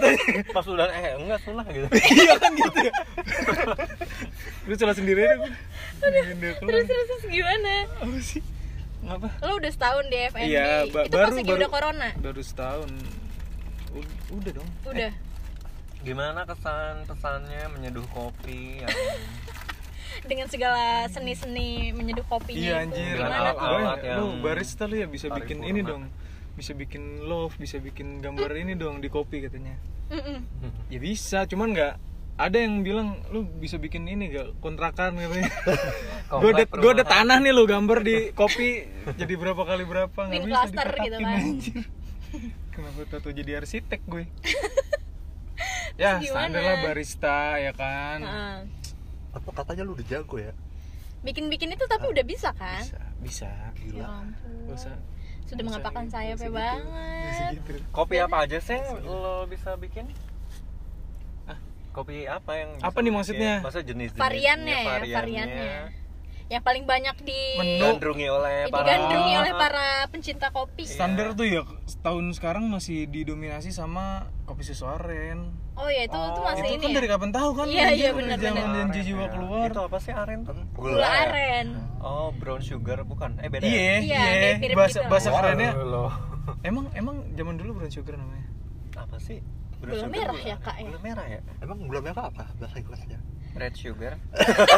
pas 0.50 0.66
udah 0.66 0.86
eh 0.90 1.16
enggak 1.16 1.40
sunnah 1.40 1.66
gitu 1.66 1.88
iya 2.14 2.34
kan 2.36 2.52
gitu 2.54 2.80
ya. 2.82 2.94
Lu 4.66 4.74
sholat 4.76 4.96
sendiri 4.96 5.22
aja 5.22 5.36
gue. 5.38 5.52
terus 6.60 6.84
terus 6.86 7.06
terus 7.08 7.24
gimana 7.26 7.74
Apa 7.98 8.20
sih? 8.20 8.44
Ngapa? 9.00 9.28
lo 9.40 9.52
udah 9.56 9.72
setahun 9.72 10.06
di 10.06 10.18
FNB 10.28 10.44
Iya, 10.46 10.68
ba- 10.86 11.08
itu 11.08 11.16
baru- 11.16 11.24
pas 11.24 11.32
lagi 11.34 11.48
baru- 11.48 11.56
udah 11.58 11.70
corona 11.72 12.10
Baru 12.18 12.42
setahun. 12.42 12.92
Udah 14.30 14.52
dong. 14.54 14.70
udah 14.86 15.12
gimana 16.00 16.44
kesan 16.44 17.04
pesannya 17.04 17.68
menyeduh 17.70 18.08
kopi 18.08 18.80
yang 18.80 18.92
dengan 20.22 20.48
segala 20.48 21.08
seni-seni 21.08 21.92
menyeduh 21.92 22.24
kopinya 22.26 22.60
Iya 22.60 22.76
anjir. 22.82 23.16
Gimana 23.16 23.28
tuh 23.28 23.60
alat-alat 23.60 23.98
Gue- 23.98 24.08
yang 24.08 24.18
Lu 24.18 24.28
barista 24.40 24.84
lu 24.86 24.96
ya 24.96 25.08
bisa 25.08 25.28
bikin 25.30 25.60
ini 25.62 25.80
dong. 25.82 26.08
Bisa 26.54 26.72
bikin 26.74 27.04
love, 27.22 27.56
bisa 27.56 27.80
bikin 27.80 28.20
gambar 28.20 28.52
ini 28.54 28.76
dong 28.76 29.00
di 29.00 29.08
kopi 29.08 29.40
katanya. 29.42 29.80
Mm-mm. 30.10 30.44
Ya 30.88 31.00
bisa, 31.00 31.46
cuman 31.46 31.72
nggak 31.72 31.94
ada 32.36 32.58
yang 32.58 32.82
bilang 32.82 33.20
lu 33.28 33.44
bisa 33.54 33.76
bikin 33.76 34.08
ini 34.08 34.28
gak 34.30 34.56
kontrakan 34.58 35.16
katanya. 35.16 35.52
gue 36.32 36.50
udah 36.50 36.64
Komplek 36.64 36.68
gue 36.74 36.92
udah 36.94 37.04
perumahan. 37.04 37.28
tanah 37.28 37.38
nih 37.40 37.52
lu 37.52 37.64
gambar 37.66 38.00
di 38.00 38.18
kopi 38.32 38.70
jadi 39.14 39.34
berapa 39.34 39.62
kali 39.62 39.84
berapa 39.84 40.20
nggak 40.22 40.42
bisa 40.42 40.52
klaster 40.54 40.88
gitu 40.98 41.18
kan. 41.18 41.36
anjir. 41.38 41.80
Kenapa 42.74 43.00
tato 43.06 43.30
jadi 43.30 43.58
arsitek 43.58 44.02
gue? 44.04 44.24
ya 46.02 46.22
standar 46.22 46.24
gimana? 46.24 46.58
lah 46.64 46.76
barista 46.82 47.38
ya 47.58 47.72
kan. 47.74 48.20
Heeh. 48.22 48.58
Apa 49.32 49.50
katanya 49.54 49.84
lu 49.84 49.94
udah 49.94 50.06
jago 50.06 50.38
ya? 50.38 50.54
bikin-bikin 51.20 51.68
itu 51.70 51.84
tapi 51.84 52.08
udah 52.08 52.24
bisa 52.24 52.56
kan 52.56 52.80
Bisa, 52.80 52.96
bisa. 53.20 53.50
ya 53.52 53.76
Gila. 53.76 54.08
ampun 54.24 54.72
Gak 54.72 54.76
usah. 54.80 54.96
sudah 55.44 55.60
nggak 55.60 55.74
usah 55.76 55.84
gitu. 56.40 56.56
Banget 56.56 57.52
gitu. 57.60 57.72
kopi 57.92 58.16
apa 58.16 58.36
aja 58.40 58.58
sih 58.64 58.80
yang 58.80 58.88
lo 59.04 59.44
bisa 59.44 59.76
bikin 59.76 60.08
Hah? 61.44 61.60
kopi 61.92 62.24
apa 62.24 62.52
yang 62.56 62.72
bisa 62.72 62.88
Apa 62.88 62.98
nih 63.04 63.12
maksudnya? 63.12 63.52
bikin? 63.52 63.66
Maksudnya 63.68 63.88
jenis 63.92 64.10
Variannya 64.16 64.78
ya, 64.80 64.96
variannya. 65.12 65.74
Yang 66.50 66.62
paling 66.62 66.84
banyak 66.84 67.14
di. 67.22 67.42
Digandrungi 67.78 68.26
oleh 68.28 68.66
para 68.68 68.82
digandrungi 68.82 69.34
oleh 69.38 69.54
para 69.54 69.86
pencinta 70.10 70.50
kopi. 70.50 70.82
standar 70.84 71.32
tuh 71.32 71.46
ya 71.46 71.62
tahun 72.02 72.34
sekarang 72.34 72.66
masih 72.66 73.06
didominasi 73.06 73.70
sama 73.70 74.26
kopi 74.44 74.66
susu 74.66 74.90
aren 74.90 75.54
Oh 75.74 75.88
ya 75.88 76.04
itu 76.04 76.18
itu 76.18 76.40
masih 76.42 76.64
itu 76.66 76.74
ini 76.74 76.82
kan 76.82 76.90
ya. 76.90 76.96
dari 76.98 77.08
kapan 77.08 77.30
tahu 77.32 77.50
kan 77.54 77.66
Iya, 77.66 77.88
iya, 77.94 78.10
benar, 78.12 78.36
zaman 78.36 78.60
benar. 78.60 78.76
janji 78.84 79.00
jiwa 79.06 79.22
ya. 79.22 79.30
keluar 79.30 79.68
Itu 79.70 79.82
apa 79.82 79.98
sih 79.98 80.12
aren 80.12 80.40
tuh? 80.44 80.58
Gula 80.74 81.08
aren. 81.08 81.68
Oh, 82.00 82.34
brown 82.34 82.60
sugar 82.60 83.00
bukan? 83.04 83.40
Eh 83.40 83.48
beda. 83.48 83.64
ya? 83.64 83.72
iya 83.72 83.94
Iya, 84.02 84.20
iya 84.60 84.76
bahasa 84.76 85.00
gitu 85.00 85.08
bahasa 85.08 85.30
Oh, 85.30 85.38
kerennya 85.38 85.72
emang 86.62 86.86
emang 86.94 87.16
zaman 87.32 87.56
dulu 87.56 87.70
brown 87.78 87.94
sugar 87.94 88.18
namanya 88.18 88.50
Apa 88.98 89.16
sih? 89.18 89.40
Brown 89.78 89.88
Gula 89.88 90.02
sugar 90.02 90.12
merah 90.12 90.36
gula- 90.36 90.50
ya, 90.50 90.56
Kak, 90.60 90.76
ya? 90.76 90.84
Gula 90.84 91.00
merah 91.00 91.26
ya? 91.30 91.40
Emang 91.62 91.78
gula 91.82 92.02
merah 92.02 92.24
apa 92.26 92.44
bahasa 92.54 92.76
Inggrisnya? 92.76 93.20
Red 93.52 93.74
sugar. 93.74 94.14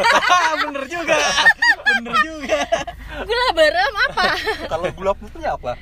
bener 0.61 0.83
juga 0.85 1.17
bener 1.91 2.15
juga 2.21 2.59
Gula 3.21 3.47
berem 3.51 3.93
apa? 4.05 4.25
Kalau 4.65 4.87
gula 4.91 5.11
putihnya 5.13 5.53
apa? 5.53 5.75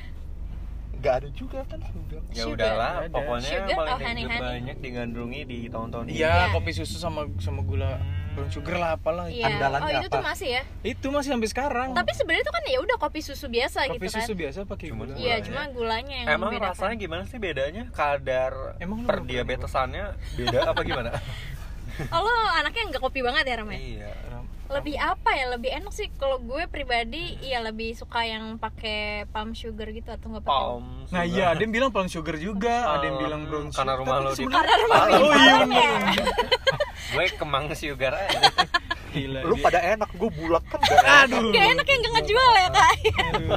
Gak 0.98 1.14
ada 1.16 1.28
juga 1.30 1.64
kan 1.64 1.80
sudah. 1.80 2.20
Ya 2.28 2.44
Sugar. 2.44 2.52
udahlah, 2.52 2.92
Ada. 3.00 3.08
pokoknya 3.08 3.48
Sugar 3.48 3.64
yang 3.64 3.78
paling 3.78 3.88
atau 3.90 4.04
honey-honey? 4.04 4.40
banyak 4.42 4.76
digandrungi 4.78 5.40
di 5.44 5.58
tahun-tahun 5.66 6.04
ini. 6.04 6.12
iya 6.14 6.28
Iya. 6.28 6.52
kopi 6.52 6.70
susu 6.70 6.96
sama 6.96 7.24
sama 7.38 7.60
gula 7.62 7.96
brown 8.30 8.46
sugar 8.46 8.76
lah 8.76 8.90
apalah 8.94 9.26
Iya. 9.26 9.48
Andalannya 9.48 9.86
Oh 9.88 9.90
itu 9.96 10.08
tuh 10.08 10.20
masih 10.20 10.48
ya. 10.52 10.62
itu 10.84 11.06
masih 11.08 11.28
sampai 11.32 11.48
sekarang 11.48 11.88
Tapi 11.90 12.10
sebenarnya 12.12 12.44
itu 12.44 12.52
kan 12.52 12.62
ya 12.64 12.78
udah 12.80 12.96
kopi 12.98 13.20
susu 13.20 13.46
biasa 13.48 13.78
kopi 13.86 13.96
gitu 13.96 14.06
kan. 14.06 14.20
susu 14.20 14.32
biasa 14.34 14.58
pakai 14.64 14.86
gula 14.90 15.12
Iya, 15.12 15.16
gulanya. 15.16 15.36
cuma 15.40 15.62
gulanya 15.72 16.14
yang 16.16 16.26
Emang 16.28 16.52
membedakan. 16.52 16.68
rasanya 16.76 16.96
gimana 16.98 17.22
sih 17.24 17.38
bedanya? 17.38 17.82
Kadar 17.90 18.52
Emang 18.76 18.98
lu 19.00 19.08
per 19.08 19.18
diabetesannya 19.24 20.04
beda 20.36 20.58
apa 20.68 20.80
gimana? 20.82 21.10
Oh 22.08 22.20
lo 22.20 22.32
anaknya 22.54 22.82
nggak 22.88 23.02
kopi 23.02 23.20
banget 23.20 23.44
ya 23.44 23.54
Ram 23.58 23.68
ya? 23.68 23.78
iya. 23.78 24.10
Lebih 24.70 24.94
apa 24.96 25.34
ya? 25.34 25.50
Lebih 25.50 25.70
enak 25.82 25.90
sih 25.90 26.06
kalau 26.14 26.38
gue 26.38 26.62
pribadi 26.66 27.34
iya 27.40 27.58
lebih 27.58 27.90
suka 27.92 28.22
yang 28.22 28.54
pakai 28.54 29.26
palm 29.26 29.50
sugar 29.50 29.90
gitu 29.90 30.06
atau 30.08 30.30
nggak 30.30 30.44
pakai. 30.44 30.54
Palm. 30.54 30.86
nah 31.10 31.22
sugar. 31.22 31.24
iya 31.26 31.44
ada 31.50 31.60
yang 31.60 31.72
bilang 31.74 31.90
palm 31.90 32.06
sugar 32.06 32.36
juga 32.36 32.74
ada 32.88 33.02
yang 33.02 33.18
bilang 33.18 33.42
brown 33.44 33.68
sugar 33.68 33.76
karena 33.76 33.92
rumah 33.98 34.16
lo 34.20 34.30
di 34.30 34.44
Karena 34.46 34.74
rumah 34.78 34.98
Palm. 35.00 35.20
oh 35.20 35.32
iya 35.34 35.54
Palm 35.58 35.70
ya. 35.74 35.90
Gue 37.10 37.26
kemang 37.34 37.66
sugar 37.74 38.12
aja. 38.14 38.38
gila 39.10 39.42
Lu 39.42 39.58
dia. 39.58 39.64
pada 39.66 39.80
enak, 39.82 40.06
gue 40.14 40.30
bulat 40.30 40.62
kan 40.70 40.78
gak 40.78 40.94
enak. 40.94 41.26
aduh 41.26 41.50
Gak 41.50 41.66
enak 41.74 41.86
yang 41.90 42.00
gak 42.00 42.12
ngejual 42.14 42.50
ya 42.54 42.68
kak. 42.70 42.92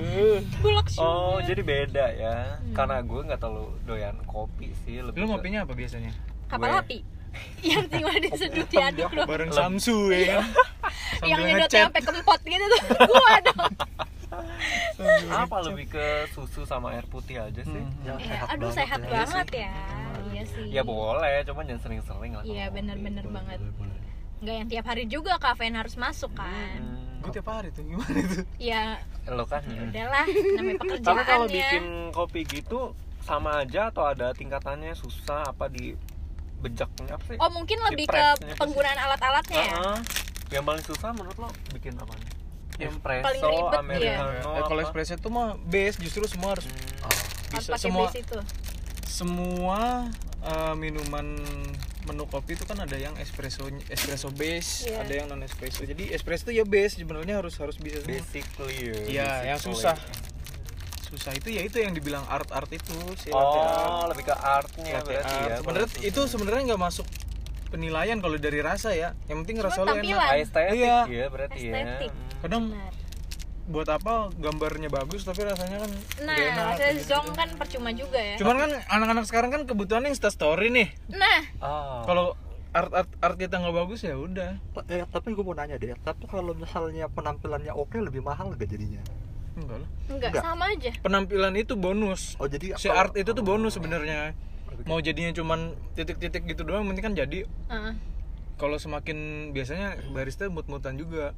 Bulak 0.66 0.88
sugar 0.90 1.06
Oh, 1.06 1.38
jadi 1.46 1.62
beda 1.62 2.06
ya. 2.12 2.36
Hmm. 2.58 2.74
Karena 2.74 2.98
gue 3.06 3.20
nggak 3.22 3.38
terlalu 3.38 3.70
doyan 3.86 4.18
kopi 4.26 4.74
sih, 4.82 4.98
lebih 4.98 5.22
lu 5.22 5.30
ngopinya 5.30 5.62
apa 5.62 5.78
biasanya 5.78 6.10
Kapal 6.50 6.82
api 6.82 7.06
Yang 7.64 7.86
tinggal 7.90 8.18
disedut 8.20 8.68
diaduk 8.68 9.10
loh. 9.14 9.26
Bareng 9.26 9.52
Samsu 9.52 10.12
ya 10.12 10.40
kan? 10.40 10.46
Yang 11.32 11.40
nyedotnya 11.46 11.82
sampai 11.88 12.02
kempot 12.02 12.40
gitu 12.44 12.66
tuh. 12.68 12.82
Gua 13.08 13.34
dong 13.42 13.74
apa 15.30 15.58
lebih 15.66 15.94
ke 15.94 16.06
susu 16.32 16.64
sama 16.64 16.96
air 16.96 17.06
putih 17.06 17.42
aja 17.42 17.62
sih? 17.62 17.82
Hmm. 17.82 18.06
Yang 18.06 18.18
Ya, 18.20 18.28
sehat 18.30 18.48
Aduh 18.50 18.62
banget 18.64 18.78
sehat 18.80 19.00
ya. 19.00 19.10
banget 19.12 19.48
ya. 19.52 19.74
Iya 20.24 20.44
sih. 20.48 20.66
Ya 20.72 20.82
boleh, 20.82 21.36
cuman 21.46 21.64
jangan 21.68 21.82
sering-sering 21.82 22.32
lah. 22.34 22.44
Iya 22.44 22.64
kalau 22.64 22.76
bener-bener 22.78 23.26
banget. 23.28 23.60
Nggak 24.44 24.56
yang 24.56 24.68
tiap 24.68 24.86
hari 24.86 25.04
juga 25.08 25.34
kafein 25.38 25.76
harus 25.76 25.96
masuk 25.96 26.32
kan. 26.34 26.80
Hmm. 26.80 27.02
gue 27.24 27.40
tiap 27.40 27.48
hari 27.48 27.72
tuh 27.72 27.88
gimana 27.88 28.20
itu? 28.20 28.44
Ya 28.60 29.00
Lo 29.32 29.48
kan. 29.48 29.64
udahlah 29.64 30.28
namanya 30.28 30.76
Tapi 30.84 30.92
pekerjaan 31.00 31.24
kalau 31.24 31.48
ya 31.48 31.56
bikin 31.56 31.86
kopi 32.12 32.42
gitu 32.44 32.92
sama 33.24 33.64
aja 33.64 33.88
atau 33.88 34.04
ada 34.04 34.36
tingkatannya 34.36 34.92
susah 34.92 35.48
apa 35.48 35.72
di 35.72 35.96
bejaknya 36.64 37.14
apa 37.14 37.26
sih? 37.28 37.38
Oh 37.38 37.50
mungkin 37.50 37.78
Di 37.78 37.86
lebih 37.86 38.06
ke 38.08 38.24
sih? 38.40 38.56
penggunaan 38.56 38.98
alat-alatnya 38.98 39.60
ya 39.60 39.76
Heeh. 39.76 40.00
Yang 40.50 40.64
paling 40.64 40.84
susah 40.86 41.10
menurut 41.12 41.38
lo 41.38 41.50
bikin 41.72 41.94
apa 41.96 42.14
nih? 42.14 42.30
Yang 42.80 42.94
Espresso, 42.96 43.22
paling 43.22 43.42
ribet, 43.44 43.78
americano, 43.78 44.50
Eh, 44.52 44.64
kalau 44.64 44.82
espresso 44.82 45.14
tuh 45.16 45.30
mah 45.30 45.48
base 45.62 45.96
justru 46.00 46.24
semua 46.26 46.50
harus 46.54 46.66
Hmm. 46.66 46.74
Oh. 47.04 47.12
Harus 47.54 47.62
bisa 47.62 47.70
pakai 47.70 47.84
semua 47.84 48.06
base 48.08 48.20
itu 48.20 48.40
semua 49.06 49.80
eh, 50.42 50.74
minuman 50.74 51.38
menu 52.04 52.26
kopi 52.26 52.52
itu 52.52 52.66
kan 52.66 52.76
ada 52.78 52.98
yang 52.98 53.16
espresso 53.16 53.64
espresso 53.88 54.28
base, 54.30 54.84
Iya. 54.86 54.98
ada 55.00 55.14
yang 55.14 55.28
non 55.28 55.40
espresso. 55.40 55.84
Jadi 55.84 56.12
espresso 56.12 56.44
itu 56.46 56.60
ya 56.60 56.66
base 56.66 57.00
sebenarnya 57.00 57.40
harus 57.40 57.56
harus 57.56 57.78
bisa 57.78 58.02
semua. 58.02 58.20
Basically 58.20 58.76
ya. 58.82 58.94
Iya, 59.06 59.30
yang 59.48 59.60
basically. 59.62 59.80
susah. 59.80 59.96
Susah 61.14 61.30
itu 61.32 61.48
ya 61.48 61.62
itu 61.62 61.78
yang 61.78 61.94
dibilang 61.94 62.26
art 62.26 62.50
art 62.50 62.66
itu 62.68 62.90
si 63.16 63.30
latte 63.30 63.60
art. 63.60 63.86
Oh, 63.86 64.06
lebih 64.10 64.26
ke 64.26 64.34
artnya 64.34 64.94
berarti 65.00 65.14
art. 65.14 65.46
ya. 65.46 65.56
Sebenarnya 65.56 65.88
kalau 65.88 66.02
itu 66.04 66.22
sebenarnya 66.26 66.62
nggak 66.68 66.82
masuk 66.82 67.06
penilaian 67.70 68.18
kalau 68.18 68.36
dari 68.36 68.60
rasa 68.60 68.90
ya. 68.92 69.14
Yang 69.24 69.38
penting 69.44 69.58
Cuma 69.58 69.68
rasa 69.68 69.80
lu 69.80 69.88
tampilan. 69.88 70.18
enak. 70.26 70.42
Estetik 70.42 70.74
Iya. 70.76 70.98
ya 71.06 71.26
berarti 71.28 71.60
Estetik. 71.64 72.10
ya. 72.10 72.38
Kadang 72.40 72.64
Benar. 72.68 72.94
buat 73.64 73.88
apa 73.88 74.14
gambarnya 74.36 74.90
bagus 74.90 75.22
tapi 75.22 75.42
rasanya 75.42 75.78
kan 75.80 75.92
Nah, 76.20 76.36
enak. 76.36 76.66
rasanya 76.76 76.94
zong 77.00 77.30
kan 77.32 77.50
percuma 77.54 77.90
juga 77.92 78.18
ya. 78.18 78.36
Cuman 78.36 78.56
kan 78.58 78.72
anak-anak 78.90 79.24
sekarang 79.24 79.50
kan 79.50 79.62
kebutuhannya 79.64 80.10
Insta 80.10 80.28
story 80.28 80.68
nih. 80.68 80.90
Nah, 81.10 81.40
Oh. 81.60 82.02
Kalau 82.04 82.26
art 82.72 82.90
art 82.92 83.10
art 83.22 83.38
kita 83.38 83.56
nggak 83.56 83.76
bagus 83.78 84.02
ya 84.02 84.18
udah. 84.18 84.58
Eh, 84.84 85.06
tapi 85.08 85.32
gue 85.32 85.42
mau 85.42 85.54
nanya 85.54 85.78
deh, 85.78 85.94
tapi 86.00 86.26
kalau 86.26 86.52
misalnya 86.54 87.06
penampilannya 87.08 87.70
oke 87.70 87.94
lebih 87.96 88.20
mahal 88.20 88.50
gak 88.52 88.66
jadinya? 88.66 88.98
Enggak 89.54 89.78
lah. 89.78 89.90
enggak, 90.08 90.30
Enggak. 90.30 90.44
sama 90.44 90.66
aja. 90.68 90.92
Penampilan 91.00 91.54
itu 91.54 91.74
bonus. 91.76 92.34
Oh 92.38 92.46
jadi 92.46 92.74
Si 92.76 92.88
art 92.88 93.14
itu 93.14 93.32
tuh 93.32 93.42
bonus 93.42 93.74
sebenarnya. 93.74 94.34
Mau 94.84 94.98
jadinya 94.98 95.30
cuman 95.32 95.60
titik-titik 95.94 96.44
gitu 96.46 96.64
doang, 96.64 96.84
penting 96.86 97.04
kan 97.04 97.14
jadi. 97.14 97.46
Heeh. 97.46 97.94
Kalau 98.56 98.78
semakin 98.78 99.18
biasanya 99.52 100.02
barista 100.10 100.48
mut-mutan 100.48 100.96
juga. 100.96 101.38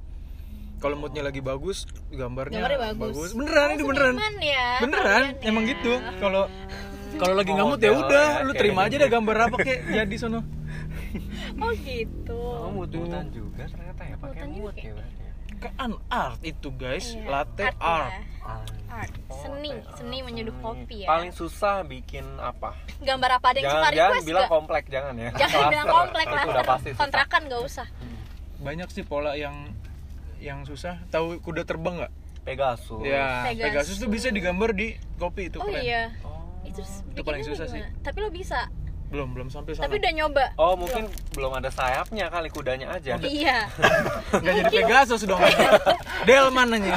Kalau 0.75 0.95
moodnya 0.95 1.23
lagi 1.23 1.39
bagus, 1.39 1.87
gambarnya, 2.09 2.59
Gambarnya 2.59 2.79
bagus. 2.93 3.31
Beneran 3.31 3.67
ini 3.71 3.81
Oh, 3.81 3.87
beneran. 3.87 4.13
seniman 4.13 4.35
ya. 4.37 4.67
Beneran, 4.83 5.23
kalian 5.31 5.47
emang 5.47 5.63
ya. 5.63 5.69
gitu. 5.71 5.93
Kalau 6.19 6.43
kalau 7.21 7.33
lagi 7.33 7.51
nggak 7.51 7.63
mood 7.65 7.79
ya 7.79 7.91
udah, 7.91 8.27
ya, 8.33 8.43
lu 8.43 8.51
kayak 8.51 8.59
terima 8.59 8.81
aja 8.83 8.95
deh 8.99 9.07
gambar 9.07 9.35
apa 9.41 9.55
kek 9.57 9.79
jadi 9.89 10.15
sono. 10.15 10.43
Oh 11.55 11.71
gitu. 11.73 12.35
Oh, 12.35 12.71
mut-mutan 12.73 13.31
juga 13.31 13.63
ternyata 13.65 14.01
ya 14.03 14.15
pakai 14.19 14.35
Mutan 14.35 14.49
mut 14.53 14.75
ya 14.75 14.91
Kan 15.71 15.91
art 16.07 16.39
itu 16.41 16.69
guys, 16.71 17.11
Iya. 17.11 17.25
latte 17.25 17.63
Art 17.65 17.77
art. 17.77 18.11
ya. 18.11 18.19
Ah, 18.41 18.61
Art. 18.95 19.11
Oh, 19.25 19.35
Seni, 19.35 19.71
seni 19.93 20.17
art. 20.17 20.25
menyeduh 20.25 20.55
kopi 20.59 20.95
ya. 21.01 21.07
Paling 21.07 21.31
susah 21.31 21.81
bikin 21.81 22.23
apa? 22.37 22.77
Gambar 22.99 23.29
apa 23.35 23.47
ada 23.47 23.57
yang 23.57 23.65
jangan 23.65 23.81
suka 23.81 23.89
jangan 23.91 24.11
request 24.11 24.27
bilang 24.27 24.45
komplek 24.47 24.83
jangan 24.87 25.13
ya. 25.15 25.29
Jangan 25.35 25.63
bilang 25.67 25.87
komplek 25.89 26.27
lah. 26.27 26.43
Kontrakan 26.93 27.41
gak 27.45 27.61
usah. 27.61 27.87
Banyak 28.57 28.87
sih 28.87 29.01
pola 29.01 29.33
yang 29.33 29.55
yang 30.37 30.61
susah. 30.61 31.01
Tahu 31.07 31.39
kuda 31.39 31.63
terbang 31.63 31.99
nggak? 31.99 32.13
Pegasus. 32.45 33.01
Ya, 33.01 33.41
Pegasus. 33.43 33.65
Pegasus 33.65 33.95
tuh 33.97 34.07
bisa 34.07 34.29
digambar 34.29 34.69
di 34.71 34.93
kopi 35.15 35.49
itu 35.49 35.57
Oh 35.57 35.65
keren. 35.65 35.81
iya. 35.81 36.13
Oh. 36.21 36.45
Itu, 36.61 36.81
Itu 37.09 37.21
paling 37.21 37.41
susah 37.41 37.65
gimana? 37.65 37.89
sih. 37.89 38.01
Tapi 38.01 38.17
lo 38.19 38.29
bisa. 38.29 38.69
Belum, 39.13 39.27
belum 39.37 39.47
sampai 39.53 39.77
sana. 39.77 39.85
Tapi 39.85 40.01
udah 40.01 40.13
nyoba. 40.17 40.45
Oh, 40.57 40.73
mungkin 40.73 41.05
belum 41.37 41.51
ada 41.53 41.69
sayapnya 41.69 42.25
kali 42.27 42.49
kudanya 42.49 42.97
aja. 42.97 43.17
Iya. 43.25 43.69
Nggak 44.41 44.53
jadi 44.65 44.69
Pegasus 44.81 45.21
dong. 45.29 45.41
Delman 46.27 46.67
aja. 46.77 46.91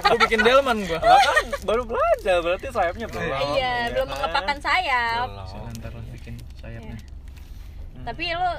Gue 0.00 0.18
bikin 0.24 0.40
Delman 0.40 0.86
gua. 0.88 1.00
Lah 1.02 1.20
kan 1.20 1.46
baru 1.66 1.82
belajar 1.84 2.40
berarti 2.40 2.66
sayapnya 2.72 3.06
belum. 3.10 3.22
iya, 3.56 3.92
belum 3.92 4.08
kan? 4.08 4.14
mengepakkan 4.16 4.58
sayap. 4.62 5.26
Belum. 5.28 5.46
Saya 5.46 5.68
ntar 5.76 5.92
lah 5.92 6.04
bikin 6.14 6.34
sayapnya. 6.56 6.96
Hmm. 6.96 8.04
Tapi 8.08 8.24
lo 8.32 8.52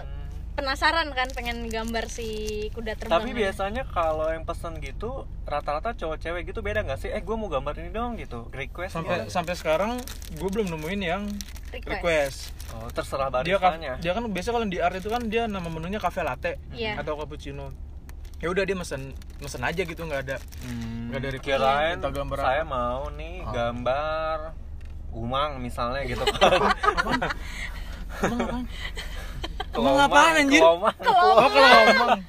penasaran 0.53 1.07
kan 1.09 1.27
pengen 1.31 1.65
gambar 1.65 2.05
si 2.05 2.27
kuda 2.71 2.93
terbang. 2.93 3.13
Tapi 3.13 3.29
biasanya 3.31 3.83
kalau 3.85 4.27
yang 4.27 4.43
pesen 4.43 4.77
gitu 4.77 5.23
rata-rata 5.43 5.93
cowok 5.93 6.17
cewek 6.17 6.43
gitu 6.45 6.59
beda 6.59 6.81
nggak 6.81 6.97
sih? 6.97 7.09
Eh 7.09 7.19
gue 7.19 7.33
mau 7.33 7.47
gambar 7.47 7.73
ini 7.77 7.89
dong 7.89 8.15
gitu. 8.15 8.47
Request 8.49 8.93
Sampai 8.93 9.15
gitu. 9.17 9.29
sampai 9.29 9.53
sekarang 9.53 9.91
gue 10.31 10.49
belum 10.49 10.67
nemuin 10.69 11.01
yang 11.01 11.23
request. 11.71 11.87
request. 11.89 12.39
Oh, 12.71 12.87
terserah 12.87 13.27
Dia 13.37 13.55
ka- 13.55 13.71
baristanya. 13.71 13.93
dia 13.97 14.11
kan 14.11 14.23
biasa 14.25 14.49
kalau 14.49 14.65
di 14.65 14.77
art 14.77 14.95
itu 14.95 15.07
kan 15.07 15.21
dia 15.25 15.43
nama 15.45 15.65
menunya 15.65 15.97
cafe 15.97 16.21
latte 16.21 16.59
Iya. 16.69 16.95
atau 16.97 17.15
cappuccino. 17.15 17.71
Ya 18.37 18.47
udah 18.47 18.63
dia 18.63 18.73
mesen 18.73 19.11
mesen 19.37 19.61
aja 19.61 19.81
gitu 19.81 20.01
nggak 20.01 20.21
ada 20.23 20.37
Hmm, 20.61 21.09
Nggak 21.09 21.21
dari 21.21 21.39
kirain 21.39 21.95
minta 21.95 22.09
gambar 22.09 22.37
saya 22.37 22.63
apa. 22.63 22.71
mau 22.71 23.01
nih 23.11 23.35
Oh. 23.41 23.51
gambar 23.51 24.37
umang 25.11 25.59
misalnya 25.59 26.01
gitu 26.03 26.23
kan. 26.33 26.59
Emang 29.71 29.97
apaan, 30.05 30.33
anjir? 30.37 30.61
Kelomang. 30.61 30.95
Oh 31.31 31.47
kalau 31.47 31.69
ngomong 31.87 32.19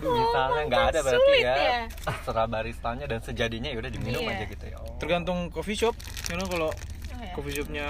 misalnya 0.00 0.62
nggak 0.64 0.84
ada 0.86 1.00
berarti 1.02 1.32
ya. 1.36 1.54
ya. 1.54 1.80
Terserah 2.00 2.46
baristanya 2.46 3.04
dan 3.04 3.20
sejadinya 3.20 3.68
ya 3.68 3.76
udah 3.76 3.90
diminum 3.90 4.22
Iya. 4.22 4.32
aja 4.32 4.44
gitu 4.46 4.64
ya. 4.64 4.76
Oh. 4.78 4.96
tergantung 4.96 5.38
coffee 5.48 5.76
shop. 5.76 5.92
You 6.26 6.36
know, 6.36 6.48
kalau 6.48 6.70
Oh, 6.72 7.20
ya. 7.20 7.36
coffee 7.36 7.52
shopnya 7.52 7.84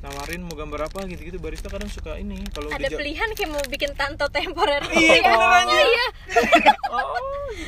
nawarin 0.00 0.40
mau 0.40 0.56
gambar 0.56 0.88
apa 0.88 1.04
gitu-gitu 1.04 1.36
barista 1.36 1.68
kadang 1.68 1.86
suka 1.86 2.16
ini 2.16 2.40
kalau 2.48 2.72
Ada 2.72 2.88
pilihan 2.88 3.28
kayak 3.30 3.50
mau 3.50 3.60
bikin 3.68 3.92
tanto 3.92 4.24
temporer 4.28 4.80
gitu 4.88 4.96
Iya, 4.96 5.20
ya. 5.20 5.32
Oh, 5.36 5.44
aja. 5.44 5.76
iya. 5.78 6.06
Oh, 6.88 7.04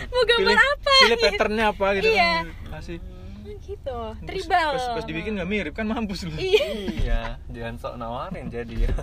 Mau 0.09 0.23
gambar 0.25 0.49
pilih, 0.49 0.57
apa? 0.57 0.95
pilih 0.99 1.13
gitu. 1.13 1.25
patternnya 1.29 1.65
apa 1.69 1.87
gitu 1.93 2.09
Iya. 2.09 2.33
kan 2.33 2.47
kasih 2.73 2.99
Oh, 2.99 3.22
gitu. 3.43 3.99
Tribal. 4.23 4.71
pas, 4.79 4.87
pas 4.99 5.05
dibikin 5.05 5.35
nggak 5.39 5.49
mirip 5.51 5.75
kan 5.75 5.87
mampus 5.87 6.25
lu 6.25 6.35
Iya. 6.39 6.67
iya, 6.95 7.21
jangan 7.51 7.75
sok 7.79 7.95
nawarin 7.99 8.47
jadi 8.49 8.91
ya. 8.91 8.95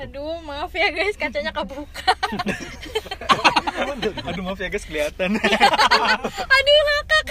Aduh, 0.00 0.40
maaf 0.44 0.72
ya 0.72 0.92
guys, 0.92 1.16
kacanya 1.16 1.50
kebuka. 1.50 2.12
aduh 4.28 4.42
maaf 4.44 4.60
ya 4.60 4.68
guys 4.68 4.84
kelihatan 4.86 5.36
aduh 6.56 6.78
ngakak 6.86 7.26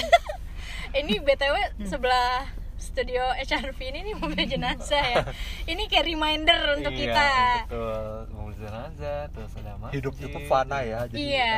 ini 0.97 1.21
btw 1.23 1.55
sebelah 1.87 2.45
studio 2.81 3.21
HRV 3.37 3.79
ini 3.79 3.99
nih 4.11 4.15
mobil 4.17 4.43
jenazah 4.43 4.99
ya. 4.99 5.23
Ini 5.71 5.85
kayak 5.85 6.05
reminder 6.09 6.59
untuk 6.75 6.91
Iya, 6.91 7.01
kita. 7.13 7.29
betul. 7.69 8.09
Mobil 8.33 8.55
jenazah 8.57 9.19
terus 9.29 9.51
ada 9.55 9.71
masjid. 9.77 9.93
Hidup 10.01 10.13
itu 10.17 10.39
fana 10.49 10.77
ya 10.81 10.99
jadi 11.07 11.17
iya. 11.21 11.57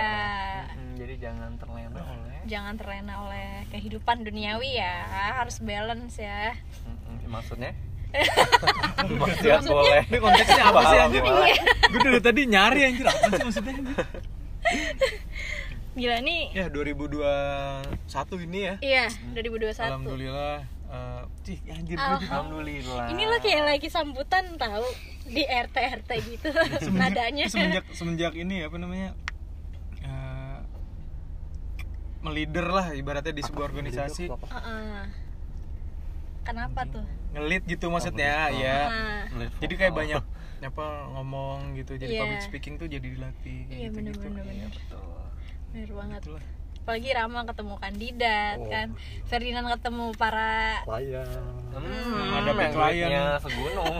Mm, 0.75 0.93
jadi 0.99 1.13
jangan 1.17 1.51
terlena 1.57 2.01
oleh 2.03 2.37
jangan 2.43 2.73
terlena 2.75 3.13
oleh 3.23 3.49
kehidupan 3.71 4.27
duniawi 4.27 4.77
ya. 4.77 4.95
Harus 5.39 5.63
balance 5.63 6.19
ya. 6.19 6.51
Maksudnya? 7.33 7.71
Maksudnya 9.09 9.59
boleh. 9.65 10.01
Ini 10.05 10.17
konteksnya 10.21 10.63
apa 10.69 10.79
sih 10.85 10.97
anjir 11.01 11.21
paham. 11.25 11.49
gue 11.89 11.99
dari 12.03 12.19
tadi 12.21 12.41
nyari 12.45 12.79
anjir. 12.85 13.05
Apa 13.09 13.25
sih 13.33 13.45
maksudnya? 13.47 13.73
Gila 15.93 16.17
nih. 16.21 16.43
Ya 16.53 16.65
2021 16.69 18.45
ini 18.49 18.59
ya. 18.65 18.75
Iya 18.81 19.05
2021 19.33 19.81
alhamdulillah 19.81 20.57
eh 20.93 21.21
cih 21.41 21.57
anjir 21.67 21.97
gue 21.97 22.05
Alhamdulillah. 22.21 22.29
alhamdulillah 22.29 23.05
ini 23.09 23.23
lo 23.25 23.37
kayak 23.39 23.63
lagi 23.65 23.87
sambutan 23.87 24.45
tahu 24.55 24.85
di 25.25 25.41
RT 25.41 25.75
RT 25.99 26.09
gitu 26.29 26.47
nadanya 26.93 27.45
semenjak 27.47 27.85
semenjak 27.91 28.33
ini 28.35 28.61
apa 28.61 28.77
namanya 28.77 29.09
eh, 29.99 30.59
melider 32.21 32.67
lah 32.67 32.93
ibaratnya 32.93 33.33
di 33.33 33.41
sebuah 33.41 33.65
organisasi 33.67 34.29
apa? 34.29 34.45
Heeh. 34.45 35.03
kenapa 36.43 36.85
tuh 36.85 37.03
ngelit 37.33 37.63
gitu 37.65 37.89
maksudnya 37.89 38.47
betul. 38.47 38.61
ya 38.61 38.77
Melihat 39.27 39.53
jadi 39.59 39.73
kayak 39.75 39.93
banyak 39.93 40.23
apa 40.63 40.85
ngomong 41.11 41.75
gitu 41.75 41.97
jadi 41.97 42.07
Iya. 42.07 42.21
public 42.21 42.41
speaking 42.41 42.73
tuh 42.77 42.85
jadi 42.85 43.03
dilatih 43.03 43.59
kayak 43.65 43.73
iya 43.73 43.87
gitu 43.89 43.97
bener 43.97 44.13
gitu 44.13 44.23
bener 44.23 44.43
bener 44.45 44.69
betul 44.69 45.03
bener 45.73 45.89
banget 45.91 46.21
Itulah. 46.21 46.45
Apalagi 46.83 47.09
Rama 47.09 47.47
ketemu 47.47 47.73
kandidat 47.79 48.55
Oh. 48.57 48.67
kan 48.67 48.87
Ferdinand 49.23 49.67
ketemu 49.71 50.05
para 50.13 50.83
Klien. 50.83 51.23
Hmm, 51.71 52.35
Ada 52.35 52.51
yang 52.51 52.73
klien. 52.75 53.07
duitnya 53.07 53.23
segunung 53.39 53.95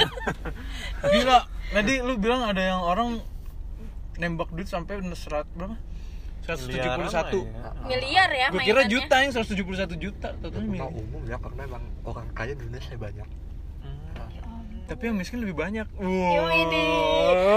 gila 1.15 1.39
tadi 1.72 1.93
lu 2.00 2.13
bilang 2.15 2.43
ada 2.43 2.60
yang 2.62 2.82
orang 2.82 3.10
nembak 4.15 4.52
duit 4.52 4.67
sampai 4.67 5.00
serat 5.13 5.48
berapa 5.50 5.80
171 6.43 6.67
Miliaran 6.67 7.00
lah 7.00 7.24
ya. 7.24 7.72
miliar 7.88 8.30
ya 8.30 8.48
gue 8.52 8.62
kira 8.62 8.82
juta 8.86 9.15
yang 9.17 9.32
171 9.32 9.63
juta 9.96 10.30
totalnya 10.38 10.76
tahu 10.76 10.91
miliar. 10.91 10.91
umum 10.91 11.22
ya 11.24 11.38
karena 11.39 11.62
emang 11.65 11.84
orang 12.04 12.28
kaya 12.36 12.52
di 12.52 12.67
Indonesia 12.67 12.93
banyak 12.93 13.24
Hmm. 13.26 13.53
Tapi 14.84 15.04
yang 15.06 15.15
miskin 15.15 15.39
lebih 15.39 15.56
banyak 15.56 15.88
Yo 15.93 16.04
wow. 16.04 16.52
ini 16.52 16.86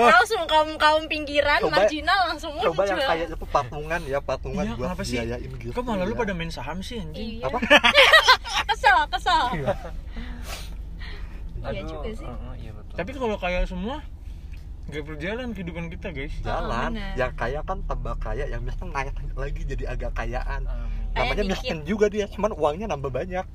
langsung 0.06 0.46
kaum 0.46 0.70
kaum 0.76 1.04
pinggiran 1.04 1.58
Coba- 1.58 1.82
marginal 1.82 2.20
langsung 2.28 2.52
muncul. 2.52 2.70
coba 2.72 2.82
yang 2.86 2.98
kaya 3.00 3.24
itu 3.26 3.46
patungan 3.46 4.00
ya 4.04 4.18
patungan 4.20 4.62
Iya, 4.62 4.72
buat 4.72 4.86
kenapa 4.88 5.02
sih? 5.02 5.16
biayain 5.16 5.50
gitu 5.52 5.72
Kok 5.72 5.82
malah 5.82 6.04
lu 6.04 6.12
ya. 6.12 6.18
pada 6.18 6.32
main 6.32 6.48
saham 6.48 6.78
sih 6.80 6.96
anjing? 6.96 7.38
Iya. 7.38 7.44
apa 7.44 7.58
Kesel, 8.68 8.98
kesel. 9.08 9.44
Iya 9.52 9.74
Aduh, 11.66 11.82
juga 11.88 12.08
sih. 12.12 12.22
uh-uh, 12.24 12.54
iya 12.56 12.70
betul. 12.72 12.94
Tapi 12.94 13.10
kalau 13.12 13.36
kaya 13.36 13.60
semua 13.64 13.96
gak 14.86 15.02
berjalan 15.02 15.50
kehidupan 15.50 15.84
kita 15.90 16.08
guys. 16.10 16.30
jalan 16.40 16.94
benar. 16.94 17.18
yang 17.18 17.32
kaya 17.34 17.60
kan 17.60 17.82
tambah 17.82 18.14
kaya 18.16 18.46
yang 18.46 18.62
miskin 18.62 18.86
naik 18.88 19.10
lagi 19.34 19.62
jadi 19.64 19.84
agak 19.88 20.14
kayaan 20.14 20.62
Amin. 20.62 21.10
Kayak 21.10 21.26
namanya 21.26 21.44
miskin 21.48 21.78
juga 21.82 22.06
dia 22.06 22.28
cuman 22.28 22.52
uangnya 22.52 22.86
nambah 22.86 23.10
banyak 23.10 23.46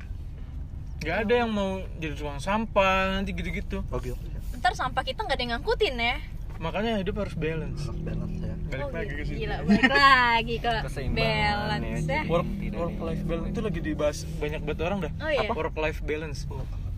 Gak 1.02 1.18
ada 1.26 1.34
yang 1.36 1.50
mau 1.50 1.82
jadi 1.98 2.14
tukang 2.14 2.38
sampah 2.38 3.18
nanti 3.18 3.34
gitu-gitu. 3.34 3.82
oh 3.84 3.98
gitu 3.98 4.14
Ntar 4.54 4.78
sampah 4.78 5.02
kita 5.02 5.26
nggak 5.26 5.34
ada 5.34 5.42
yang 5.42 5.52
ngangkutin 5.58 5.96
ya. 5.98 6.16
Makanya 6.58 7.02
hidup 7.02 7.18
harus 7.18 7.34
balance. 7.34 7.82
harus 7.82 7.98
balance 8.00 8.38
ya 8.38 8.54
Balik 8.70 8.84
Oh, 8.84 8.90
lagi 8.94 9.12
ke. 9.12 9.24
Gila, 9.26 9.58
balik 9.66 9.84
lagi 9.90 10.56
ke 10.56 10.70
balance 11.10 11.90
ya, 12.06 12.14
ya. 12.14 12.22
Work 12.24 12.48
work 12.72 12.98
life 13.02 13.24
balance 13.26 13.50
itu 13.50 13.60
lagi 13.60 13.80
dibahas 13.82 14.18
banyak 14.38 14.62
banget 14.62 14.80
orang 14.80 15.00
dah. 15.02 15.12
Oh 15.18 15.28
iya. 15.28 15.50
Work 15.50 15.76
life 15.76 16.00
balance. 16.02 16.46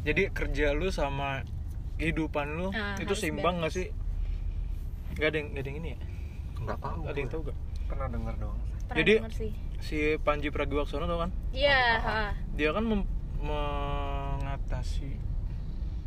Jadi 0.04 0.24
kerja 0.30 0.76
lu 0.76 0.92
sama 0.92 1.48
kehidupan 1.96 2.60
lu 2.60 2.68
Ah, 2.70 3.00
itu 3.00 3.16
seimbang 3.16 3.58
gak 3.58 3.72
balance. 3.72 3.76
sih? 3.80 3.88
Gak 5.16 5.28
ada 5.32 5.38
yang 5.38 5.48
gak 5.50 5.62
ada 5.62 5.70
yang 5.70 5.80
ini 5.80 5.90
ya? 5.90 6.00
nggak 6.60 6.80
tahu 6.80 7.00
Ada 7.04 7.18
yang 7.18 7.30
tahu 7.30 7.42
gak? 7.44 7.58
pernah 7.86 8.08
dengar 8.10 8.34
doang. 8.36 8.60
Pernah 8.84 8.98
Jadi- 9.00 9.16
denger 9.18 9.34
sih. 9.34 9.52
Si 9.80 9.98
Panji 10.18 10.48
Pragiwaksono 10.48 11.04
tau 11.06 11.20
kan? 11.20 11.32
Iya, 11.50 11.82
ha. 12.00 12.20
dia 12.52 12.72
kan 12.72 12.84
mem- 12.84 13.08
mengatasi 13.44 15.12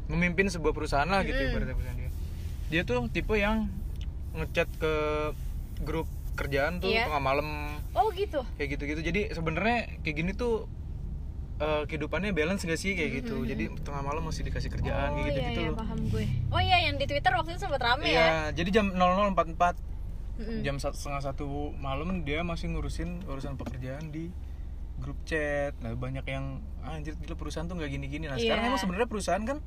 memimpin 0.07 0.46
sebuah 0.46 0.72
perusahaan 0.72 1.07
lah 1.07 1.22
gitu 1.22 1.37
Mm. 1.37 1.49
ibaratnya 1.51 1.75
perusahaan 1.75 1.99
dia 1.99 2.11
dia 2.66 2.83
tuh 2.83 3.07
tipe 3.09 3.35
yang 3.35 3.66
ngechat 4.33 4.68
ke 4.77 4.94
grup 5.81 6.07
kerjaan 6.35 6.79
tuh 6.79 6.88
Iya. 6.88 7.09
tengah 7.09 7.22
malam 7.22 7.49
Oh 7.92 8.12
gitu. 8.12 8.44
kayak 8.55 8.77
gitu-gitu 8.77 9.01
jadi 9.03 9.33
sebenarnya 9.33 9.99
kayak 10.01 10.16
gini 10.16 10.33
tuh 10.33 10.68
eh, 11.57 11.83
kehidupannya 11.87 12.31
balance 12.31 12.62
gak 12.62 12.77
sih 12.77 12.92
kayak 12.92 13.25
gitu 13.25 13.40
Mm-mm. 13.40 13.49
jadi 13.49 13.64
tengah 13.81 14.03
malam 14.05 14.22
masih 14.22 14.44
dikasih 14.44 14.68
kerjaan 14.68 15.09
oh 15.09 15.14
kayak 15.14 15.25
iya, 15.25 15.33
gitu-gitu 15.33 15.59
iya, 15.59 15.68
loh 15.72 15.77
paham 15.77 15.99
gue. 16.07 16.25
Oh 16.51 16.61
iya, 16.61 16.77
yang 16.85 16.96
di 16.96 17.07
Twitter 17.07 17.33
waktu 17.33 17.51
itu 17.51 17.61
sempat 17.62 17.81
rame 17.81 18.05
ya. 18.05 18.12
Iya, 18.12 18.29
jadi 18.53 18.70
jam 18.70 18.87
00.44 18.92 19.57
Mm-mm. 20.37 20.61
jam 20.61 20.77
satu 20.77 20.94
setengah 20.94 21.22
satu 21.25 21.49
malam 21.75 22.20
dia 22.20 22.44
masih 22.44 22.68
ngurusin 22.68 23.25
urusan 23.25 23.57
pekerjaan 23.57 24.12
di 24.12 24.29
grup 24.98 25.18
chat. 25.22 25.76
Nah 25.78 25.92
banyak 25.92 26.24
yang 26.24 26.44
ah, 26.80 26.94
anjir 26.94 27.14
gila 27.14 27.35
perusahaan 27.35 27.64
tuh 27.64 27.74
nggak 27.74 27.90
gini-gini. 27.90 28.26
Nah 28.26 28.37
sekarang 28.37 28.62
Iya. 28.62 28.70
emang 28.70 28.80
sebenarnya 28.80 29.09
perusahaan 29.09 29.42
kan 29.42 29.59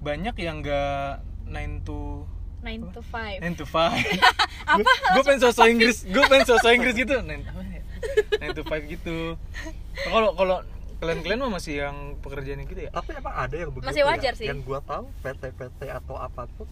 banyak 0.00 0.34
yang 0.36 0.60
nggak 0.60 1.12
9 1.46 1.82
to 1.82 2.24
9 2.60 2.92
to 2.92 3.00
5. 3.02 3.40
9 3.40 3.52
to 3.54 3.64
5 3.64 4.00
Apa? 4.72 4.90
gue 5.16 5.22
pengen 5.22 5.40
sosok 5.40 5.66
Inggris 5.66 6.04
gue 6.04 6.24
pengen 6.24 6.46
sosok 6.46 6.70
Inggris 6.70 6.94
gitu 6.94 7.12
9 7.18 7.24
apa 7.42 7.62
ya? 7.64 7.82
9 8.48 8.56
to 8.56 8.62
5 8.62 8.80
gitu 8.90 9.18
Nah, 10.00 10.10
kalau 10.10 10.30
kalau 10.32 10.56
kalian-kalian 10.96 11.38
mah 11.38 11.52
masih 11.56 11.80
yang 11.82 11.96
pekerjaan 12.20 12.56
yang 12.56 12.68
gitu 12.68 12.80
ya 12.82 12.90
tapi 12.90 13.12
emang 13.12 13.34
ada 13.34 13.52
yang 13.52 13.68
begitu 13.68 13.88
Masih 13.88 14.04
wajar 14.04 14.32
ya. 14.32 14.38
sih. 14.38 14.46
yang 14.48 14.60
gua 14.60 14.80
tahu 14.80 15.08
PT-PT 15.20 15.80
atau 15.90 16.16
apa 16.16 16.44
pun 16.50 16.68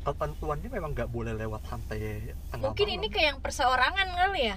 ketentuannya 0.00 0.68
memang 0.68 0.90
nggak 0.92 1.06
boleh 1.08 1.34
lewat 1.34 1.62
sampai 1.64 2.30
Mungkin 2.54 2.86
malam. 2.86 2.96
ini 2.96 3.06
kayak 3.08 3.26
yang 3.28 3.38
perseorangan 3.38 4.06
kali 4.08 4.40
ya. 4.44 4.56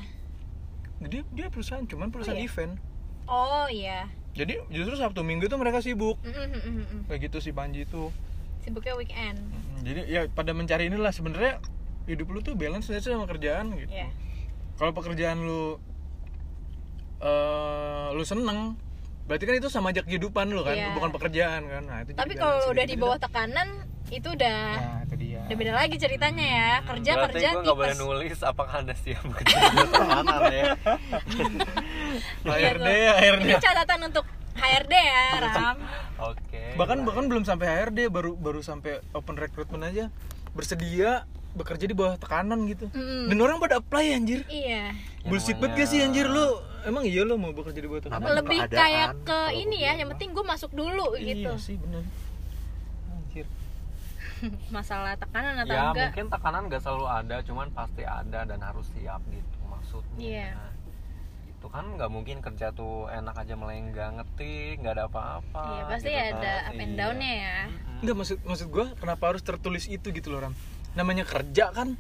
Nah, 1.02 1.08
dia 1.08 1.26
dia 1.28 1.50
perusahaan 1.50 1.82
cuman 1.82 2.08
perusahaan 2.08 2.38
Oh, 2.38 2.40
iya. 2.40 2.48
event 2.48 2.74
Oh 3.26 3.68
iya. 3.68 4.00
jadi 4.32 4.62
justru 4.70 4.96
Sabtu 4.96 5.22
Minggu 5.22 5.46
tuh 5.46 5.58
mereka 5.58 5.82
sibuk 5.82 6.16
Mm, 6.22 6.30
mm, 6.30 6.48
mm, 6.48 6.62
mm, 6.62 6.86
mm. 6.86 7.02
kayak 7.06 7.20
gitu 7.26 7.38
si 7.40 7.52
Panji 7.52 7.84
tuh 7.84 8.14
Sibuknya 8.62 8.94
weekend. 8.94 9.42
Jadi 9.82 10.06
ya 10.06 10.30
pada 10.30 10.54
mencari 10.54 10.86
inilah 10.86 11.10
sebenarnya 11.10 11.58
hidup 12.06 12.30
lu 12.30 12.40
tuh 12.40 12.54
balance 12.54 12.88
aja 12.88 13.02
sama 13.02 13.26
kerjaan 13.26 13.74
gitu 13.74 13.90
Iya. 13.90 14.14
kalau 14.78 14.94
pekerjaan 14.94 15.42
lu 15.42 15.82
eh 17.20 18.08
lu 18.12 18.22
seneng 18.22 18.78
berarti 19.24 19.44
kan 19.44 19.56
itu 19.56 19.68
sama 19.68 19.90
aja 19.90 20.02
kehidupan 20.02 20.48
lu 20.48 20.62
kan 20.62 20.74
Iya. 20.74 20.92
bukan 20.92 21.10
pekerjaan 21.12 21.62
kan. 21.64 21.84
Nah 21.84 21.98
itu 22.02 22.12
Tapi 22.14 22.34
kalau 22.34 22.68
udah 22.68 22.84
di 22.84 22.96
bawah 22.96 23.18
tekanan 23.18 23.68
itu 24.10 24.28
udah 24.28 24.60
nah 24.76 25.00
itu 25.02 25.16
dia. 25.16 25.40
udah 25.42 25.56
beda 25.56 25.74
lagi 25.74 25.96
ceritanya 25.96 26.46
ya. 26.46 26.72
Kerja 26.84 27.12
Berarti 27.14 27.32
kerja 27.34 27.48
gue 27.50 27.62
nggak 27.64 27.78
boleh 27.78 27.96
nulis 27.98 28.40
apakah 28.42 28.74
anda 28.78 28.92
siap 28.94 29.24
bekerja 29.24 29.56
tekanan 29.88 30.44
ya? 30.50 30.64
HRD 32.44 32.88
Iya, 32.98 33.12
HRD 33.18 33.44
Ini 33.46 33.56
catatan 33.58 34.00
untuk 34.04 34.26
HRD 34.52 34.94
ya, 34.94 35.24
Ram. 35.40 35.78
oke. 36.22 36.64
Bahkan 36.76 36.98
bahkan 37.02 37.26
belum 37.26 37.44
sampai 37.44 37.72
HRD 37.72 38.12
baru 38.12 38.36
baru 38.36 38.60
sampai 38.60 39.00
open 39.12 39.36
recruitment 39.36 39.82
aja. 39.82 40.12
Bersedia 40.52 41.24
bekerja 41.54 41.84
di 41.84 41.94
bawah 41.94 42.16
tekanan 42.16 42.64
gitu 42.66 42.88
Mm. 42.90 43.28
dan 43.28 43.38
orang 43.40 43.58
pada 43.58 43.78
apply 43.78 44.06
anjir 44.14 44.42
Iya. 44.46 44.96
Ya, 44.96 45.26
bullshit 45.26 45.56
banget 45.56 45.78
gak 45.78 45.88
sih 45.88 46.00
anjir 46.00 46.26
lu 46.26 46.46
emang 46.82 47.04
iya 47.04 47.22
lu 47.22 47.36
mau 47.36 47.52
bekerja 47.52 47.78
di 47.78 47.86
bawah 47.86 48.02
tekanan 48.02 48.20
Namanya 48.22 48.38
Lebih 48.40 48.60
keadaan, 48.62 48.80
kayak 48.80 49.10
ke 49.22 49.40
ini 49.56 49.78
ya, 49.80 49.92
yang 49.96 50.10
penting 50.10 50.30
gue 50.32 50.42
masuk 50.44 50.72
dulu 50.72 51.14
gitu. 51.16 51.50
iya 51.50 51.58
sih 51.58 51.76
bener 51.76 52.04
anjir 53.12 53.46
Masalah 54.72 55.14
tekanan 55.16 55.54
atau 55.56 55.70
ya 55.70 55.82
enggak? 55.88 56.06
mungkin 56.10 56.26
tekanan 56.30 56.62
nggak 56.66 56.82
selalu 56.82 57.06
ada 57.06 57.38
cuman 57.42 57.68
pasti 57.70 58.04
ada 58.04 58.40
dan 58.42 58.60
harus 58.60 58.88
siap 58.92 59.22
gitu 59.28 59.58
maksudnya 59.64 60.18
Iya. 60.18 60.50
itu 61.52 61.68
kan 61.68 61.86
nggak 61.92 62.10
mungkin 62.10 62.38
kerja 62.40 62.72
tuh 62.72 63.06
enak 63.08 63.36
aja 63.36 63.54
melenggang 63.54 64.18
ngetik 64.18 64.80
nggak 64.80 64.94
ada 64.96 65.06
apa-apa 65.06 65.62
Iya, 65.70 65.84
pasti 65.86 66.10
gitu 66.10 66.26
ada 66.34 66.54
kan. 66.56 66.66
up 66.66 66.74
and 66.76 66.82
Iya. 66.88 66.98
down-nya 66.98 67.32
ya. 67.36 67.58
Mm-mm. 67.62 68.00
Enggak 68.02 68.16
maksud 68.18 68.38
maksud 68.42 68.68
gua 68.68 68.86
kenapa 68.96 69.24
harus 69.28 69.42
tertulis 69.42 69.86
itu 69.86 70.08
gitu 70.10 70.28
loh 70.28 70.42
Ram 70.42 70.54
namanya 70.94 71.24
kerja 71.24 71.72
kan. 71.72 71.96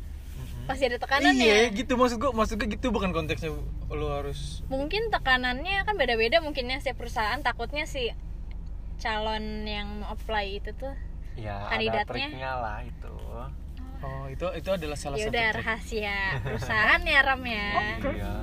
Pasti 0.61 0.87
ada 0.87 0.97
tekanannya. 0.97 1.41
iya 1.41 1.57
gitu. 1.69 1.95
Maksud 1.95 2.17
gua 2.17 2.31
maksud 2.33 2.55
gua 2.55 2.67
gitu 2.69 2.87
bukan 2.89 3.11
konteksnya 3.11 3.49
lu 3.89 4.07
harus 4.07 4.63
Mungkin 4.67 5.09
tekanannya 5.09 5.83
kan 5.83 5.95
beda-beda 5.95 6.39
mungkinnya 6.39 6.79
setiap 6.79 7.01
perusahaan 7.01 7.39
takutnya 7.39 7.83
si 7.83 8.07
calon 8.97 9.65
yang 9.65 9.99
mau 9.99 10.13
apply 10.13 10.61
itu 10.61 10.71
tuh 10.73 10.93
ya 11.33 11.65
ada 11.65 11.73
Kandidatnya. 11.73 12.27
triknya 12.29 12.51
lah 12.55 12.77
itu. 12.81 13.13
Oh. 14.01 14.25
Itu 14.27 14.45
itu 14.53 14.69
adalah 14.69 14.97
salah 14.97 15.17
ya 15.17 15.25
satu 15.25 15.33
udah 15.33 15.47
trik. 15.47 15.57
rahasia 15.61 16.17
perusahaan 16.41 17.01
ya 17.01 17.19
Ram 17.21 17.43
ya. 17.43 17.67
iya. 18.01 18.33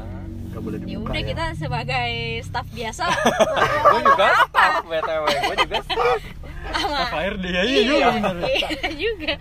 Nggak 0.49 0.63
boleh 0.65 0.79
Ya 0.79 0.85
dibuka 0.87 1.11
udah 1.11 1.23
ya, 1.23 1.29
kita 1.29 1.45
sebagai 1.55 2.11
staff 2.41 2.67
biasa. 2.71 3.05
Gue 3.93 4.01
juga 4.03 4.27
staff 4.43 4.75
btw 4.83 5.25
gue 5.29 5.57
juga 5.63 5.79
staff. 5.85 6.21
Sama. 6.69 6.99
Staff 6.99 7.13
HRD 7.15 7.45
ya 7.49 7.63
iya 7.63 7.81
juga 7.81 8.09
iya 8.45 8.69
juga 8.93 9.33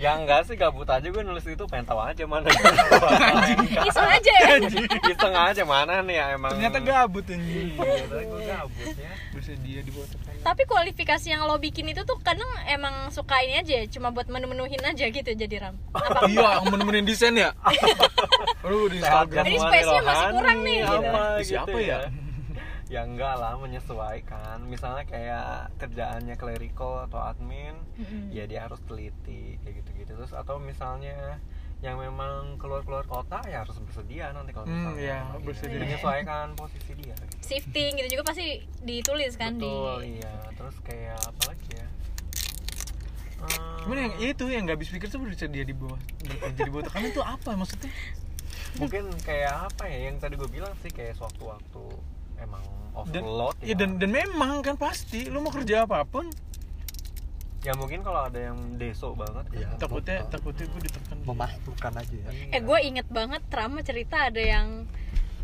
ya 0.00 0.16
enggak 0.16 0.48
sih 0.48 0.56
gabut 0.56 0.88
aja. 0.88 1.04
Gue 1.04 1.20
nulis 1.20 1.44
itu 1.44 1.64
pengen 1.68 1.84
tahu 1.84 2.00
aja 2.00 2.24
mana 2.24 2.48
iseng 3.88 4.08
aja 4.08 4.32
ya? 4.32 4.46
Iseng 5.12 5.34
aja. 5.36 5.62
Mana 5.68 6.00
nih 6.00 6.16
ya 6.16 6.24
emang? 6.40 6.56
Ternyata 6.56 6.78
gabut 6.80 7.28
anjing. 7.28 7.76
Iya, 7.76 8.08
ternyata 8.08 8.24
gue 8.24 8.40
gabut 8.48 8.96
ya. 8.96 9.12
Bersedia 9.36 9.80
di 9.84 9.90
bawah 9.92 10.08
tekanan 10.08 10.30
tapi 10.40 10.64
kualifikasi 10.64 11.26
yang 11.28 11.44
lo 11.44 11.60
bikin 11.60 11.92
itu 11.92 12.00
tuh 12.08 12.16
kadang 12.24 12.48
emang 12.64 13.12
suka 13.12 13.44
ini 13.44 13.60
aja 13.60 13.84
cuma 13.92 14.08
buat 14.08 14.24
menu-menuhin 14.32 14.80
aja 14.80 15.04
gitu 15.12 15.30
jadi 15.36 15.68
ram. 15.68 15.76
Apa? 15.92 16.24
Iya 16.32 16.64
menemenin 16.64 17.04
desain 17.04 17.36
ya? 17.36 17.52
Aduh 18.64 18.88
di 18.88 19.04
Instagram. 19.04 19.44
Ini 19.44 19.56
jasmani 19.56 19.68
space-nya 19.68 20.00
masih 20.04 20.26
kurang 20.32 20.58
nih, 20.64 20.78
gitu. 20.80 20.96
apa 20.96 21.22
gitu 21.44 21.60
apa 21.60 21.78
ya? 21.80 21.98
Ya 22.90 23.06
enggak 23.06 23.38
lah 23.38 23.54
menyesuaikan 23.54 24.66
misalnya 24.66 25.06
kayak 25.06 25.46
kerjaannya 25.78 26.34
clerical 26.34 27.06
atau 27.06 27.22
admin 27.22 27.78
Mm-mm. 27.94 28.28
ya 28.28 28.44
dia 28.44 28.66
harus 28.66 28.82
teliti 28.82 29.56
kayak 29.58 29.80
gitu-gitu 29.80 30.12
terus 30.16 30.34
atau 30.34 30.58
misalnya 30.58 31.38
yang 31.80 31.96
memang 31.96 32.58
keluar-keluar 32.58 33.06
kota 33.06 33.40
ya 33.46 33.62
harus 33.62 33.78
bersedia 33.78 34.34
nanti 34.34 34.50
kalau 34.50 34.66
Hmm, 34.66 34.74
misalnya 34.76 35.00
ya, 35.00 35.18
gitu. 35.32 35.46
bersedia. 35.46 35.80
menyesuaikan 35.80 36.46
posisi 36.52 36.92
dia 36.92 37.14
gitu. 37.16 37.34
shifting 37.40 37.90
gitu 37.94 38.08
juga 38.12 38.22
pasti 38.26 38.46
ditulis 38.80 39.32
kan 39.34 39.54
betul 39.54 40.02
di 40.02 40.18
iya 40.18 40.34
terus 40.52 40.76
kayak 40.82 41.16
apa 41.16 41.42
lagi 41.46 41.70
ya 41.72 41.86
Eh, 43.40 43.80
Cuman 43.80 43.96
yang 43.98 44.14
itu 44.20 44.44
yang 44.46 44.62
gak 44.62 44.76
habis 44.76 44.92
pikir 44.92 45.08
tuh 45.08 45.16
bersedia 45.16 45.64
di 45.64 45.72
bawah 45.72 45.96
bekerja 46.20 46.60
di 46.60 46.68
bawah 46.68 46.84
tekanan 46.84 47.08
itu 47.08 47.22
apa 47.24 47.50
maksudnya? 47.54 47.88
mungkin 48.72 49.02
kayak 49.18 49.66
apa 49.66 49.88
ya 49.88 49.98
yang 50.06 50.20
tadi 50.20 50.36
gue 50.36 50.46
bilang 50.46 50.76
sih 50.76 50.92
kayak 50.92 51.16
sewaktu-waktu 51.16 51.84
emang 52.40 52.62
Dan, 53.06 53.22
overload 53.22 53.54
ya, 53.60 53.74
dan 53.74 53.96
dan 53.96 54.10
memang 54.10 54.60
kan 54.60 54.74
pasti 54.74 55.26
lu 55.26 55.40
mau 55.40 55.48
kerja 55.48 55.84
apa 55.84 56.02
pun 56.02 56.26
ya 57.60 57.72
mungkin 57.72 58.00
kalau 58.00 58.24
ada 58.24 58.40
yang 58.42 58.56
deso 58.74 59.12
banget 59.12 59.44
kan. 59.46 59.54
Iya. 59.54 59.68
takutnya 59.76 60.16
Betul. 60.18 60.32
takutnya 60.32 60.64
gue 60.66 60.80
ditekan. 60.82 61.16
memasukkan 61.22 61.92
aja 61.94 62.16
ya 62.18 62.30
Iya. 62.30 62.44
eh 62.50 62.60
gue 62.60 62.78
inget 62.82 63.06
banget 63.08 63.42
Rama 63.46 63.80
cerita 63.80 64.16
ada 64.26 64.40
yang 64.40 64.88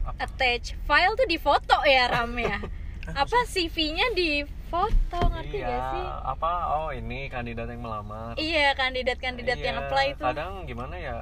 Apa? 0.02 0.24
attach 0.24 0.72
file 0.82 1.12
tuh 1.14 1.24
di 1.24 1.36
foto 1.36 1.76
ya 1.82 2.08
Ram 2.08 2.32
ya 2.34 2.56
apa 3.22 3.38
CV-nya 3.46 4.10
di 4.12 4.42
foto 4.66 5.20
ngerti 5.30 5.56
iya, 5.56 5.68
gak 5.68 5.82
sih 5.92 6.04
apa 6.26 6.50
oh 6.74 6.90
ini 6.90 7.28
kandidat 7.28 7.68
yang 7.68 7.78
melamar 7.80 8.34
iya 8.34 8.72
kandidat-kandidat 8.72 9.58
yang 9.58 9.76
Iya, 9.76 9.84
apply 9.84 10.06
tuh 10.16 10.24
kadang 10.26 10.52
gimana 10.64 10.94
ya 10.96 11.16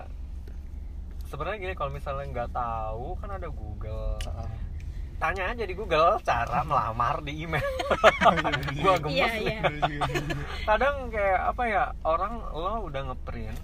sebenarnya 1.26 1.58
gini 1.60 1.74
kalau 1.74 1.90
misalnya 1.90 2.24
nggak 2.24 2.50
tahu 2.50 3.18
kan 3.18 3.30
ada 3.32 3.48
Google 3.48 4.16
Heeh. 4.20 4.48
Tanya 5.24 5.56
aja 5.56 5.64
di 5.64 5.72
Google 5.72 6.20
cara 6.20 6.60
melamar 6.68 7.24
di 7.24 7.48
email. 7.48 7.64
Gua 8.84 9.00
gemes 9.00 9.32
nih. 9.40 9.56
iya. 9.56 10.20
Kadang 10.68 11.08
kayak 11.08 11.40
apa 11.48 11.62
ya 11.64 11.84
orang 12.04 12.44
lo 12.52 12.84
udah 12.84 13.08
ngeprint 13.08 13.56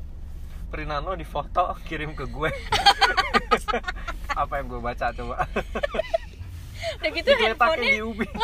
printan 0.73 1.05
lo 1.05 1.13
di 1.13 1.27
foto 1.29 1.77
kirim 1.85 2.17
ke 2.17 2.25
gue. 2.31 2.49
Apa 4.41 4.63
yang 4.63 4.71
gue 4.71 4.79
baca 4.79 5.11
coba? 5.11 5.43
Udah 7.03 7.11
gitu 7.11 7.31
handphonenya 7.35 7.91
di 7.91 8.03
ubi. 8.07 8.23
ya? 8.23 8.39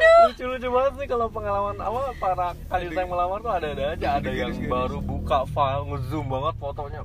Lucu-lucu 0.24 0.68
banget 0.72 0.92
sih 0.96 1.06
kalau 1.12 1.28
pengalaman 1.28 1.76
awal 1.84 2.16
para 2.16 2.56
kandidat 2.72 3.04
yang 3.04 3.12
melamar 3.12 3.44
tuh 3.44 3.52
ada-ada 3.52 3.84
aja. 3.92 4.08
Ada 4.16 4.30
yang 4.32 4.56
baru 4.72 5.04
buka 5.04 5.44
file 5.52 5.84
ngezoom 5.92 6.26
banget 6.32 6.54
fotonya 6.56 7.04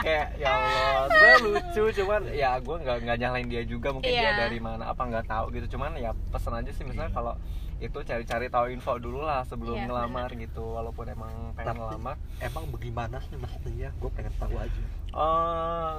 kayak 0.00 0.26
ya 0.34 0.50
Allah 0.50 1.04
sebenarnya 1.06 1.38
lucu 1.42 1.82
cuman 1.94 2.22
ya 2.30 2.50
gue 2.56 2.76
nggak 2.78 2.96
nggak 3.00 3.18
nyalain 3.18 3.46
dia 3.46 3.62
juga 3.62 3.88
mungkin 3.90 4.08
dia 4.08 4.30
Iya. 4.30 4.40
dari 4.40 4.58
mana 4.58 4.84
apa 4.86 5.02
nggak 5.02 5.26
tahu 5.26 5.52
gitu. 5.52 5.66
Cuman 5.70 5.94
ya 5.94 6.10
pesan 6.28 6.54
aja 6.54 6.70
sih 6.70 6.82
misalnya 6.82 7.10
kalau 7.10 7.34
itu 7.78 7.96
cari-cari 7.98 8.46
tahu 8.46 8.68
info 8.68 8.96
dulu 8.96 9.20
lah 9.20 9.40
sebelum 9.42 9.72
Iya, 9.74 9.86
ngelamar 9.86 10.28
gitu 10.34 10.64
walaupun 10.70 11.06
emang 11.06 11.32
pengen 11.54 11.68
Tapi- 11.70 11.80
ngelamar. 11.80 12.16
emang 12.38 12.64
bagaimana 12.68 13.16
sih 13.22 13.36
maksudnya? 13.36 13.88
Gue 13.96 14.10
pengen 14.10 14.32
tahu 14.34 14.54
aja. 14.54 14.82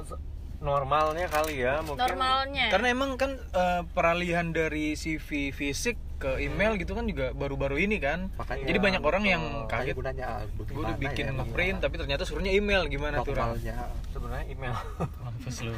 Se- 0.03 0.21
normalnya 0.59 1.25
kali 1.25 1.57
ya 1.57 1.81
mungkin. 1.81 2.05
Normalnya. 2.05 2.69
Karena 2.69 2.87
emang 2.87 3.17
kan 3.17 3.33
eh, 3.33 3.81
peralihan 3.87 4.49
dari 4.49 4.93
CV 4.93 5.49
fisik 5.49 5.97
ke 6.21 6.31
email 6.37 6.77
gitu 6.77 6.93
kan 6.93 7.03
juga 7.03 7.33
baru-baru 7.33 7.81
ini 7.81 7.97
kan. 7.97 8.29
Makanya- 8.37 8.69
Jadi 8.69 8.77
banyak 8.77 9.01
orang 9.01 9.23
yang 9.25 9.43
kaget. 9.65 9.95
Gunanya 9.97 10.25
ah, 10.29 10.41
Gue 10.53 10.81
udah 10.85 10.95
bikin 10.95 11.25
ya, 11.25 11.33
ngeprint 11.33 11.77
tapi 11.81 11.95
ternyata 11.97 12.23
suruhnya 12.23 12.53
email. 12.53 12.85
Gimana 12.85 13.25
tuh 13.25 13.33
sebenarnya 14.13 14.45
email. 14.47 14.73
Mampus 15.25 15.57
lu. 15.65 15.73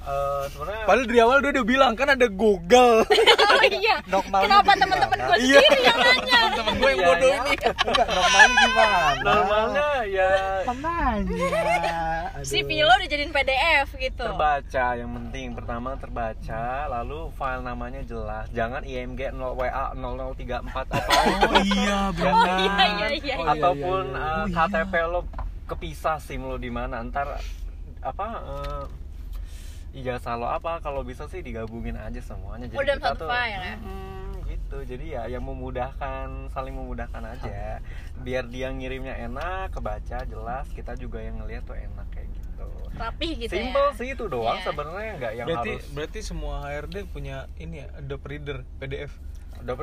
Eh, 0.00 0.42
sebenarnya 0.48 0.84
Padahal 0.84 1.04
dari 1.04 1.20
awal 1.20 1.36
dia 1.38 1.50
udah 1.52 1.66
bilang 1.66 1.92
kan 1.92 2.08
ada 2.08 2.26
Google. 2.26 3.04
oh 3.52 3.64
iya 3.66 4.00
Normalnya 4.08 4.44
kenapa 4.48 4.70
teman-teman 4.74 5.18
gue 5.20 5.36
Iya. 5.38 5.60
sendiri 5.60 5.80
yang 5.82 5.98
nanya 5.98 6.38
Temen 6.50 6.72
gue 6.74 6.88
yang 6.88 6.96
Iya, 6.96 7.06
bodoh 7.06 7.28
ya. 7.28 7.36
ini. 7.38 7.54
enggak 7.60 8.06
normalnya 8.08 8.48
gimana 8.56 8.98
normalnya 9.20 9.88
ya 10.06 10.30
Makanya. 10.64 11.98
Aduh. 12.32 12.46
CV 12.46 12.68
lo 12.80 12.92
udah 12.94 13.06
jadiin 13.06 13.30
PDF 13.30 13.88
gitu 13.94 14.24
terbaca 14.24 14.86
yang 14.94 15.10
penting 15.12 15.46
pertama 15.52 15.90
terbaca 15.94 16.62
lalu 16.90 17.18
file 17.30 17.60
namanya 17.62 18.00
jelas 18.02 18.48
jangan 18.50 18.80
IMG 18.82 19.20
0 19.30 19.52
WA 19.52 19.92
0034 19.92 20.64
apa 20.72 21.12
Oh 21.20 21.60
iya, 21.60 21.98
oh 22.00 22.10
benar. 22.10 22.48
iya 22.48 22.86
iya 22.88 22.88
iya, 22.88 23.08
iya. 23.12 23.34
Oh, 23.36 23.44
iya, 23.44 23.52
ataupun 23.52 24.04
iya, 24.06 24.16
iya. 24.16 24.24
eh, 24.24 24.40
Oh, 24.40 24.46
iya. 24.46 24.56
KTP 24.56 24.92
lo 25.06 25.20
kepisah 25.66 26.16
SIM 26.18 26.42
lo 26.42 26.56
di 26.56 26.68
mana 26.68 27.04
ntar 27.04 27.36
apa 28.00 28.26
eh, 28.40 28.82
ijazah 29.92 30.34
lo 30.34 30.46
apa 30.46 30.78
kalau 30.78 31.02
bisa 31.02 31.26
sih 31.26 31.40
digabungin 31.40 31.94
aja 31.94 32.20
semuanya 32.20 32.70
Oh, 32.70 32.80
dalam 32.80 33.00
satu 33.00 33.26
file 33.26 33.58
ya? 33.60 33.74
Mm, 33.76 34.30
gitu 34.46 34.78
jadi 34.84 35.04
ya 35.06 35.22
yang 35.28 35.42
memudahkan 35.42 36.26
saling 36.48 36.72
memudahkan 36.72 37.22
aja 37.24 37.82
biar 38.24 38.46
dia 38.46 38.68
ngirimnya 38.68 39.18
enak 39.20 39.70
kebaca 39.72 40.22
jelas 40.22 40.66
kita 40.70 40.94
juga 40.94 41.18
yang 41.18 41.38
ngeliat 41.38 41.62
tuh 41.62 41.74
enak 41.74 42.06
kayak 42.10 42.30
gitu 42.30 42.66
rapi 42.92 43.28
gitu 43.40 43.52
Simple 43.52 43.82
ya 43.84 43.96
sih 43.96 44.08
itu 44.12 44.24
doang 44.26 44.56
Iya. 44.56 44.66
sebenarnya 44.66 45.10
nggak 45.16 45.32
yang 45.34 45.46
berarti 45.46 45.70
harus 45.72 45.86
berarti 45.90 46.20
semua 46.20 46.54
HRD 46.62 46.96
punya 47.06 47.36
ini 47.56 47.80
ya, 47.80 47.88
Adobe 47.96 48.26
Reader 48.28 48.58
PDF. 48.78 49.12
Udah 49.60 49.72
Adobe 49.72 49.82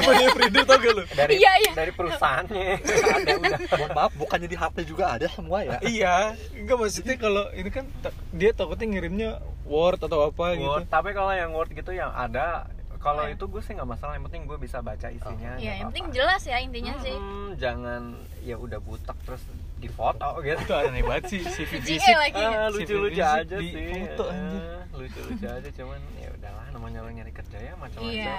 PDF 0.00 0.34
Reader 0.34 0.62
tau 0.62 0.76
gak 0.76 0.92
lu? 0.92 1.02
dari 1.08 1.32
Iya, 1.36 1.52
iya. 1.58 1.72
dari 1.74 1.90
perusahaannya 1.90 2.66
ada 3.16 3.32
udah 3.36 3.58
mohon 3.72 3.90
maaf 3.92 4.12
bukannya 4.14 4.46
di 4.46 4.56
HP 4.56 4.76
juga 4.84 5.04
ada 5.12 5.26
semua 5.26 5.58
ya 5.60 5.76
iya, 5.82 6.16
enggak 6.52 6.76
maksudnya 6.76 7.16
kalau 7.16 7.44
ini 7.52 7.68
kan 7.68 7.84
dia 8.30 8.50
takutnya 8.50 8.86
ngirimnya 8.88 9.30
Word 9.64 9.98
atau 10.00 10.18
apa 10.24 10.54
gitu. 10.54 10.64
Word. 10.64 10.86
tapi 10.86 11.10
kalau 11.10 11.30
yang 11.30 11.50
Word 11.50 11.70
gitu 11.70 11.90
yang 11.90 12.10
ada 12.10 12.70
kalau 12.98 13.22
Iya. 13.22 13.34
itu 13.34 13.44
gue 13.44 13.60
sih 13.60 13.70
nggak 13.72 13.86
masalah 13.88 14.12
yang 14.12 14.24
penting 14.24 14.42
gue 14.44 14.56
bisa 14.56 14.78
baca 14.80 15.06
isinya 15.08 15.54
Iya, 15.54 15.54
nggak 15.54 15.76
yang 15.76 15.88
penting 15.88 16.06
apa-apa. 16.06 16.18
jelas 16.18 16.42
ya 16.44 16.56
intinya 16.58 16.94
sih. 16.98 17.14
Mm, 17.14 17.48
jangan 17.56 18.02
ya 18.40 18.56
udah 18.56 18.78
butak 18.78 19.14
terus 19.22 19.42
di 19.76 19.86
foto 19.86 20.26
gitu 20.40 20.58
Itu 20.60 20.72
aneh 20.72 21.02
banget 21.04 21.24
sih 21.28 21.40
GE 21.40 21.64
fisik. 21.76 22.02
lagi. 22.12 22.40
Ah, 22.40 22.66
CV 22.66 22.74
lucu-lucu 22.74 23.12
fisik 23.12 23.30
aja 23.36 23.56
di 23.56 23.68
sih 23.68 23.86
foto, 23.86 24.24
anjir. 24.26 24.58
Ah, 24.58 24.82
lucu-lucu 24.92 25.46
aja 25.46 25.68
cuman 25.72 26.00
ya 26.16 26.28
udahlah 26.32 26.64
namanya 26.68 26.98
orang 27.00 27.14
nyari 27.16 27.32
kerja 27.32 27.58
ya 27.60 27.72
macam-macam 27.76 28.10
Iya. 28.16 28.36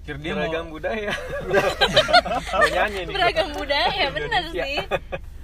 Kira 0.00 0.16
dia 0.16 0.32
beragam 0.32 0.64
mau 0.64 0.72
budaya 0.72 1.12
mau 2.52 2.68
nyanyi 2.68 3.00
nih 3.02 3.14
Beragam 3.14 3.48
budaya, 3.52 4.04
bener 4.08 4.26
Indonesia. 4.26 4.64
sih. 4.64 4.78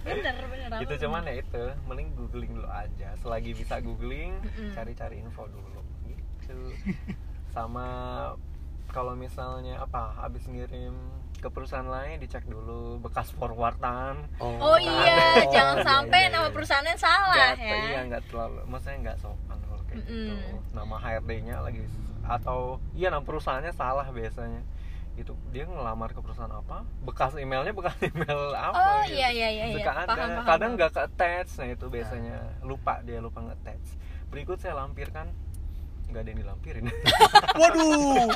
Bener, 0.03 0.35
bener. 0.45 0.69
gitu 0.79 0.95
apa 0.95 1.03
cuman 1.05 1.23
ya 1.25 1.35
itu 1.37 1.63
mending 1.85 2.09
googling 2.15 2.53
dulu 2.53 2.69
aja 2.69 3.09
selagi 3.17 3.51
bisa 3.53 3.79
googling 3.79 4.35
cari-cari 4.73 5.19
info 5.19 5.47
dulu 5.47 5.83
gitu 6.05 6.59
sama 7.49 7.87
kalau 8.89 9.13
misalnya 9.13 9.79
apa 9.79 10.15
habis 10.17 10.43
ngirim 10.45 10.95
ke 11.37 11.49
perusahaan 11.49 11.85
lain 11.85 12.17
dicek 12.17 12.45
dulu 12.45 12.97
bekas 12.99 13.31
forwardan 13.33 14.31
Oh 14.39 14.79
iya, 14.79 15.43
Oh, 15.43 15.51
jangan 15.51 15.77
iya, 15.77 15.85
sampai 15.85 16.21
iya, 16.21 16.31
nama 16.31 16.45
iya. 16.45 16.55
perusahaannya 16.55 16.97
salah 16.97 17.35
Nggak- 17.35 17.59
ya. 17.61 17.77
iya 17.85 18.01
nggak 18.05 18.23
terlalu 18.27 18.61
maksudnya 18.65 18.99
nggak 19.03 19.17
sopan 19.19 19.59
kalau 19.61 19.83
kayak 19.85 20.01
gitu 20.03 20.33
Mm-mm. 20.33 20.59
nama 20.71 20.95
HRD-nya 20.97 21.57
lagi 21.61 21.83
atau 22.29 22.59
iya 22.93 23.09
nama 23.09 23.23
perusahaannya 23.23 23.73
salah 23.73 24.07
biasanya 24.09 24.63
itu 25.15 25.33
dia 25.49 25.65
ngelamar 25.65 26.11
ke 26.11 26.21
perusahaan 26.21 26.51
apa 26.51 26.85
bekas 27.01 27.33
emailnya 27.35 27.73
bekas 27.73 27.97
email 28.05 28.53
apa 28.53 28.77
Oh 28.77 29.01
gitu. 29.05 29.17
iya 29.17 29.29
iya 29.31 29.49
iya 29.51 29.65
iya. 29.67 29.77
suka 29.77 29.93
ada 29.95 30.05
Paham, 30.07 30.19
paham, 30.31 30.45
kadang 30.45 30.71
nggak 30.75 30.91
ke 30.91 31.01
attach 31.03 31.51
nah 31.57 31.67
itu 31.67 31.87
biasanya 31.87 32.37
lupa 32.61 33.01
dia 33.01 33.19
lupa 33.19 33.41
nge 33.41 33.55
attach 33.55 33.87
berikut 34.27 34.59
saya 34.59 34.77
lampirkan 34.77 35.33
nggak 36.07 36.21
ada 36.21 36.29
yang 36.29 36.41
dilampirin 36.41 36.85
Waduh. 37.59 38.31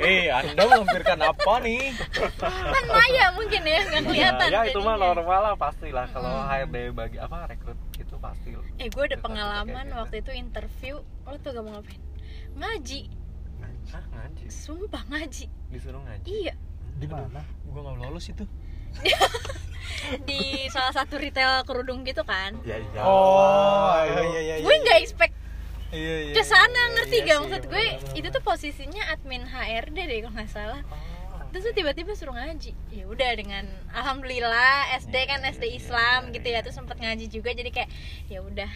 Eh, 0.00 0.26
Anda 0.26 0.62
melampirkan 0.64 1.18
apa 1.22 1.54
nih? 1.60 1.94
Kan 2.40 2.84
Maya 2.84 3.30
mungkin 3.30 3.62
ya, 3.62 3.78
nggak 3.84 4.02
kelihatan. 4.02 4.46
ya, 4.48 4.58
ya 4.58 4.60
itu 4.66 4.80
mah 4.80 4.96
normal 4.96 5.40
lah 5.40 5.54
pastilah 5.54 6.08
kalau 6.08 6.26
Hmm. 6.32 6.48
HRD 6.48 6.76
bagi 6.90 7.18
apa 7.20 7.46
rekrut 7.46 7.78
itu 7.94 8.14
pasti 8.16 8.56
Eh 8.74 8.88
gue 8.88 9.04
ada 9.04 9.18
pengalaman 9.18 9.86
gitu. 9.86 9.94
waktu 9.94 10.16
itu 10.18 10.32
interview 10.34 10.94
Lo 11.22 11.36
tuh 11.36 11.52
gak 11.52 11.62
mau 11.62 11.76
ngapain? 11.76 12.00
Ngaji 12.52 13.00
Hah, 13.90 14.04
ngaji? 14.14 14.44
Sumpah 14.46 15.02
ngaji. 15.10 15.46
Disuruh 15.74 16.02
ngaji? 16.06 16.30
Iya. 16.30 16.54
Di 17.02 17.06
mana 17.10 17.42
Gua 17.72 17.80
nggak 17.88 17.96
lolos 18.04 18.28
itu. 18.28 18.44
Di 20.28 20.68
salah 20.68 20.92
satu 20.92 21.16
retail 21.16 21.64
kerudung 21.64 22.04
gitu 22.04 22.22
kan? 22.22 22.52
Ya 22.68 22.76
iya. 22.76 23.00
Oh, 23.00 23.96
iya 24.04 24.22
iya 24.28 24.40
iya. 24.40 24.54
Gue 24.60 24.76
gak 24.84 24.98
expect 25.00 25.34
iya 25.92 26.32
iya 26.32 26.32
ke 26.32 26.40
sana 26.40 26.82
ngerti 26.96 27.20
iya 27.20 27.26
gak 27.28 27.38
maksud 27.44 27.62
gue? 27.68 27.76
bener-bener. 27.84 28.16
itu 28.16 28.28
tuh 28.32 28.40
posisinya 28.40 29.02
admin 29.12 29.44
HRD 29.44 29.98
deh 30.08 30.18
kalau 30.24 30.34
nggak 30.36 30.50
salah. 30.52 30.80
Terus 31.52 31.68
tuh 31.68 31.74
tiba-tiba 31.76 32.16
suruh 32.16 32.32
ngaji. 32.32 32.72
Ya 32.92 33.04
udah 33.04 33.30
dengan 33.36 33.68
alhamdulillah 33.92 34.96
SD 35.04 35.14
kan 35.28 35.44
SD 35.44 35.76
Islam 35.76 36.32
gitu 36.32 36.48
ya 36.48 36.64
terus 36.64 36.76
sempet 36.80 36.96
ngaji 36.96 37.28
juga. 37.28 37.52
Jadi 37.52 37.68
kayak 37.68 37.92
ya 38.32 38.40
udah. 38.40 38.72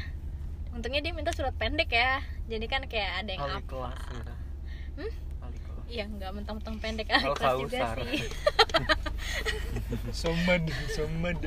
Untungnya 0.76 1.00
dia 1.00 1.16
minta 1.16 1.32
surat 1.32 1.56
pendek 1.56 1.88
ya. 1.88 2.20
Jadi 2.52 2.68
kan 2.68 2.84
kayak 2.84 3.24
ada 3.24 3.30
yang 3.32 3.48
apa 3.48 3.60
kelas. 3.64 4.00
Hmm? 4.96 5.12
Iya 5.86 6.04
nggak 6.04 6.30
mentang-mentang 6.34 6.76
pendek 6.78 7.06
Al 7.08 7.30
Kausar. 7.32 7.96
sih. 8.02 8.26
Somad 10.12 10.62
somad 10.90 11.38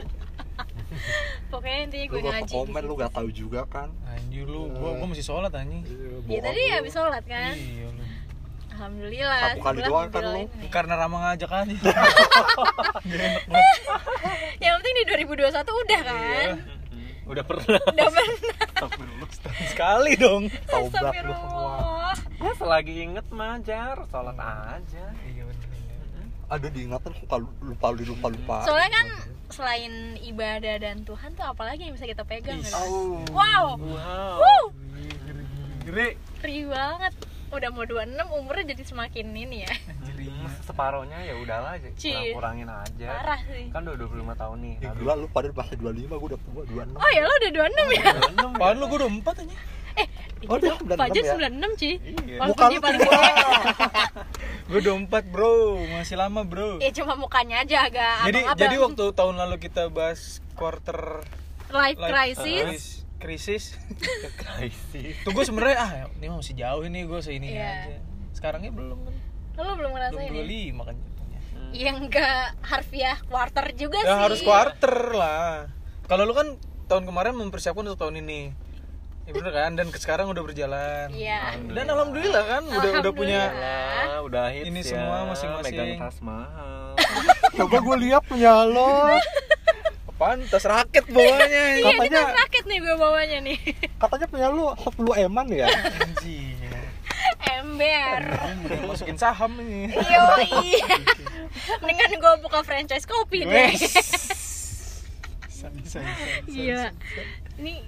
pokoknya 1.50 1.80
intinya 1.86 2.06
lu 2.06 2.12
gue 2.12 2.20
gak 2.20 2.34
ngaji 2.36 2.52
komen 2.52 2.68
di 2.76 2.84
lu 2.84 2.94
situ. 2.94 3.02
gak 3.02 3.14
tahu 3.14 3.30
juga 3.32 3.62
kan? 3.66 3.90
Anjir 4.06 4.46
lu 4.46 4.68
gua 4.70 4.90
gua 4.96 5.08
masih 5.08 5.24
sholat 5.24 5.52
anjing. 5.52 5.82
Iya 6.26 6.40
tadi 6.42 6.62
habis 6.70 6.94
sholat 6.94 7.24
kan? 7.24 7.54
Iya 7.54 7.88
lu. 7.90 8.04
Alhamdulillah 8.70 9.40
Satu 9.50 9.62
kali 9.62 9.80
doang 9.84 10.08
kan 10.08 10.24
lu. 10.26 10.42
karena 10.70 10.94
Rama 10.96 11.18
ngajak 11.22 11.52
aja. 11.52 11.76
Gak 13.06 13.20
enak 13.20 13.44
banget 13.50 13.78
yang 14.60 14.74
penting 14.78 14.94
di 14.94 15.04
2021 15.26 15.52
udah 15.52 16.02
kan? 16.02 16.16
Iya. 16.20 16.52
Udah 17.26 17.44
pernah. 17.46 17.66
udah 17.78 18.08
pernah 18.10 18.69
Astagfirullah. 18.80 19.30
sekali 19.68 20.12
dong. 20.16 20.44
Taubat 20.68 21.14
lu. 21.20 21.34
Semua 21.36 22.16
Ya 22.40 22.52
selagi 22.56 22.94
inget 23.04 23.28
majar, 23.36 24.00
sholat 24.08 24.40
aja. 24.40 25.06
iya 25.28 25.44
bener 25.44 25.70
ada 26.50 26.68
diingatan 26.74 27.14
kok 27.14 27.28
kalau 27.30 27.48
lupa 27.62 27.94
lupa 27.94 28.28
lupa 28.34 28.56
soalnya 28.66 28.90
kan 28.90 29.08
selain 29.54 30.18
ibadah 30.26 30.82
dan 30.82 31.06
Tuhan 31.06 31.38
tuh 31.38 31.46
apalagi 31.46 31.86
yang 31.86 31.94
bisa 31.94 32.10
kita 32.10 32.26
pegang 32.26 32.58
gitu 32.58 32.74
kan? 32.74 32.90
Oh. 32.90 33.22
wow. 33.30 33.66
Wow. 33.78 34.42
Wuh, 34.42 34.66
gede 35.86 36.18
ngeri 36.42 36.60
banget 36.66 37.14
udah 37.52 37.70
mau 37.70 37.84
26 37.84 38.06
umurnya 38.32 38.66
jadi 38.70 38.84
semakin 38.84 39.26
ini 39.32 39.58
ya 39.62 39.74
Hmm, 40.20 40.52
Separohnya 40.62 41.16
ya 41.22 41.34
udahlah 41.34 41.74
aja, 41.74 41.90
Ci. 41.94 42.12
kurang-kurangin 42.12 42.68
aja. 42.68 43.08
parah 43.10 43.40
sih 43.42 43.68
Kan 43.70 43.82
udah 43.82 43.96
25 43.98 44.36
tahun 44.36 44.58
nih. 44.60 44.74
Ya, 44.78 44.92
gila 44.94 45.14
lu 45.16 45.28
pada 45.28 45.48
masih 45.50 45.76
25 45.76 45.90
gue 46.12 46.28
udah 46.28 46.40
tua 46.42 46.62
26 46.66 46.92
oh 46.94 47.10
ya 47.10 47.22
lo 47.22 47.34
udah 47.34 47.52
26 47.52 47.98
ya 47.98 48.04
Apaan 48.50 48.76
lu 48.76 48.86
gua 48.86 48.98
udah 48.98 49.10
empat 49.12 49.36
aja 49.40 49.56
eh 49.96 50.08
Oh, 50.42 50.56
dia 50.56 50.72
itu 50.72 50.84
96 50.86 50.96
Fajar 50.96 51.22
ya? 51.22 51.34
96 51.36 51.76
Ci 51.76 51.90
Iya. 52.24 52.38
Walaupun 52.38 52.48
Muka 52.50 52.66
dia 52.66 52.72
lu 52.72 52.82
paling 52.82 53.00
tua. 53.00 53.12
gede 53.12 53.32
Gua 54.66 54.78
udah 54.80 54.96
empat 54.98 55.24
bro 55.26 55.54
masih 55.90 56.16
lama 56.16 56.42
bro 56.44 56.72
Ya 56.78 56.90
cuma 56.92 57.14
mukanya 57.16 57.56
aja 57.60 57.78
agak 57.86 58.14
jadi 58.26 58.40
abang-abang. 58.42 58.60
jadi 58.62 58.76
waktu 58.78 59.04
tahun 59.14 59.36
lalu 59.38 59.56
kita 59.58 59.84
bahas 59.90 60.22
quarter 60.54 61.24
life 61.70 61.96
life 61.96 62.12
crisis 62.38 62.66
kris- 62.66 62.99
krisis 63.20 63.76
Krisis. 64.42 65.16
tuh 65.22 65.32
gue 65.32 65.44
sebenarnya 65.44 65.78
ah 65.78 65.92
ini 66.14 66.28
masih 66.28 66.56
jauh 66.56 66.82
ini 66.82 67.04
gue 67.04 67.20
seini 67.20 67.52
Iya. 67.52 67.68
aja 67.86 67.98
sekarangnya 68.32 68.72
belum 68.72 69.00
kan 69.02 69.14
lo 69.58 69.62
belum 69.62 69.76
belum 69.78 69.92
ngerasain 69.92 70.30
dua 70.30 70.40
ya? 70.40 70.46
lima 70.46 70.82
kan 70.84 70.96
jatuhnya 70.96 71.40
yang 71.70 71.96
enggak 72.02 72.44
harfiah 72.62 73.18
quarter 73.22 73.66
juga 73.74 74.00
ya 74.00 74.08
sih 74.08 74.20
harus 74.24 74.40
quarter 74.42 74.96
lah 75.12 75.68
kalau 76.06 76.24
lu 76.24 76.32
kan 76.32 76.56
tahun 76.88 77.04
kemarin 77.04 77.36
mempersiapkan 77.36 77.84
untuk 77.84 78.00
tahun 78.00 78.24
ini 78.24 78.56
ya 79.24 79.32
bener 79.32 79.54
kan 79.54 79.72
dan 79.76 79.88
ke 79.88 80.00
sekarang 80.00 80.26
udah 80.26 80.42
berjalan 80.42 81.12
Iya 81.12 81.54
dan 81.62 81.86
alhamdulillah 81.86 82.44
kan 82.48 82.64
udah 82.66 82.92
udah 82.98 83.14
punya 83.14 83.42
Alhamdulillah. 83.46 84.08
Lah, 84.10 84.20
udah 84.24 84.46
hits 84.50 84.66
Ini 84.66 84.80
ya. 84.80 84.88
semua 84.88 85.18
masing-masing. 85.28 85.76
Megang 85.76 86.02
tas 86.02 86.18
mahal. 86.26 86.98
coba 87.54 87.78
gue 87.78 87.98
lihat 88.08 88.24
punya 88.26 88.54
lo 88.64 89.14
apaan 90.20 90.44
tas 90.52 90.68
raket 90.68 91.08
bawahnya 91.08 91.48
Iya 91.48 91.64
ini 91.72 91.84
Katanya- 91.96 92.28
tas 92.28 92.36
raket 92.44 92.64
nih 92.68 92.78
gue 92.84 92.96
bawanya 93.00 93.38
nih. 93.40 93.58
Katanya 93.96 94.28
punya 94.28 94.48
lu 94.52 94.68
10 94.76 95.16
eman 95.24 95.48
ya? 95.48 95.68
Anjing. 95.72 96.60
Ember. 97.40 98.22
Udah 98.68 98.80
masukin 98.84 99.16
saham 99.16 99.56
ini. 99.64 99.88
Yo 99.96 100.24
iya 100.60 100.84
Mendingan 101.80 102.20
gue 102.20 102.34
buka 102.44 102.60
franchise 102.62 103.08
kopi 103.08 103.48
deh. 103.48 103.72
Iya. 106.46 106.92
Ini 107.56 107.80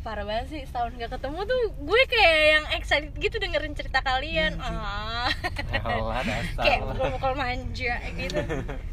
parah 0.00 0.24
banget 0.24 0.46
sih 0.48 0.60
setahun 0.64 0.96
gak 0.96 1.12
ketemu 1.12 1.40
tuh 1.44 1.62
gue 1.76 2.02
kayak 2.08 2.38
yang 2.56 2.64
excited 2.76 3.12
gitu 3.20 3.36
dengerin 3.36 3.74
cerita 3.76 4.00
kalian. 4.00 4.56
Ah. 4.60 5.28
Yalah 5.76 6.24
dasar. 6.24 6.64
kayak 6.64 6.80
mukul 6.88 7.32
manja 7.36 7.94
gitu. 8.16 8.40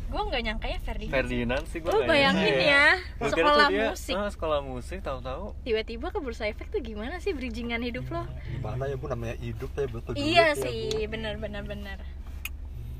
Gue 0.07 0.23
nggak 0.23 0.39
nyangka 0.39 0.67
ya 0.71 0.79
Ferdinand. 0.87 1.15
Ferdinand 1.19 1.63
sih 1.67 1.79
gue 1.83 1.91
lu 1.91 2.07
bayangin 2.07 2.55
ya. 2.63 2.95
tuh 3.19 3.27
sekolah 3.27 3.67
dia, 3.67 3.91
musik. 3.91 4.15
ah, 4.15 4.31
sekolah 4.31 4.59
musik 4.63 5.03
tahu-tahu. 5.03 5.51
Tiba-tiba 5.67 6.15
ke 6.15 6.23
bursa 6.23 6.47
efek 6.47 6.71
tuh 6.71 6.79
gimana 6.79 7.19
sih 7.19 7.35
bridgingan 7.35 7.83
hidup 7.83 8.07
lo? 8.07 8.23
Gimana 8.47 8.87
ya 8.87 8.95
bu? 8.95 9.11
Namanya 9.11 9.35
hidup 9.35 9.67
ya 9.75 9.83
betul 9.91 10.15
iya 10.15 10.55
duit 10.55 10.63
ya, 10.63 10.63
sih 10.63 11.11
Bu. 11.11 11.11
benar 11.11 11.35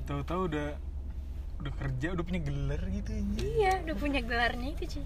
tahu-tahu 0.08 0.41
udah 0.47 0.68
udah 1.58 1.74
kerja 1.84 2.08
udah 2.16 2.24
punya 2.24 2.41
gelar 2.47 2.82
gitu 2.88 3.10
anjing. 3.12 3.49
iya 3.60 3.74
udah 3.84 3.95
punya 3.99 4.22
gelarnya 4.24 4.70
itu 4.72 4.86
sih 4.97 5.03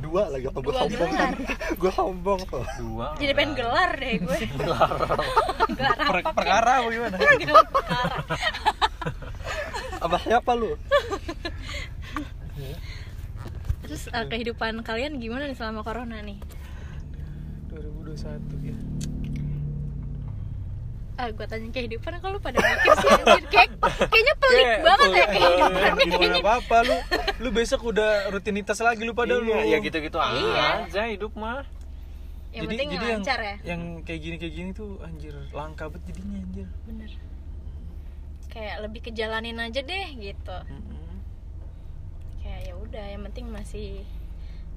dua 0.00 0.22
lagi 0.32 0.48
atau 0.48 0.60
gue 0.64 0.72
sombong. 0.72 1.10
gue 1.82 1.92
sombong 1.92 2.40
tuh 2.48 2.64
dua. 2.80 3.12
Jadi 3.20 3.32
pengen 3.36 3.52
gelar 3.58 3.92
deh 4.00 4.14
gue. 4.24 4.38
Gelar. 4.60 4.90
Gelar 5.76 5.96
apa 6.00 6.12
Per- 6.12 6.36
perkara 6.36 6.70
apa 6.80 6.88
gimana? 6.88 7.16
Gelar 7.20 7.66
perkara. 7.68 8.16
Sama 10.00 10.16
siapa 10.24 10.50
lu? 10.56 10.72
Terus 13.84 14.02
eh, 14.08 14.26
kehidupan 14.30 14.80
kalian 14.80 15.20
gimana 15.20 15.44
nih 15.44 15.56
selama 15.58 15.84
corona 15.84 16.24
nih? 16.24 16.40
2021 17.68 18.72
ya 18.72 18.76
ah 21.22 21.30
gue 21.30 21.46
tanya 21.46 21.70
kehidupan 21.70 22.18
kalau 22.18 22.36
pada 22.36 22.58
mikir 22.58 22.90
sih 22.98 23.10
anjir? 23.14 23.42
Kayak 23.46 23.68
kayaknya 24.10 24.34
pelik 24.36 24.66
Kayak- 24.66 24.82
banget 24.82 25.06
ya 25.06 25.14
Kayak- 25.14 25.30
kehidupan 25.30 25.70
kayak 25.72 25.94
bukan 25.94 26.10
kayaknya. 26.18 26.40
apa-apa 26.42 26.76
lu 26.82 26.96
lu 27.38 27.48
besok 27.52 27.80
udah 27.86 28.10
rutinitas 28.28 28.78
lagi 28.78 29.02
lu 29.02 29.14
pada 29.14 29.34
lu. 29.36 29.46
Iya, 29.46 29.62
ya 29.64 29.78
gitu-gitu 29.78 30.18
Iya. 30.18 30.66
aja 30.82 31.02
hidup 31.06 31.32
mah. 31.34 31.62
Yang 32.50 32.62
penting 32.68 32.88
lancar 33.16 33.38
ya. 33.40 33.56
yang 33.64 33.80
kayak 34.02 34.20
gini 34.20 34.36
kayak 34.36 34.52
gini 34.52 34.70
tuh 34.72 34.90
anjir 35.00 35.32
langka 35.50 35.86
banget 35.86 36.02
jadinya 36.10 36.36
anjir. 36.36 36.66
Bener. 36.84 37.10
Kayak 38.48 38.76
lebih 38.82 39.00
kejalanin 39.02 39.56
aja 39.56 39.80
deh 39.80 40.06
gitu. 40.12 40.56
Kayak 42.38 42.60
ya 42.66 42.74
udah 42.76 43.04
yang 43.08 43.22
penting 43.24 43.46
masih 43.48 44.02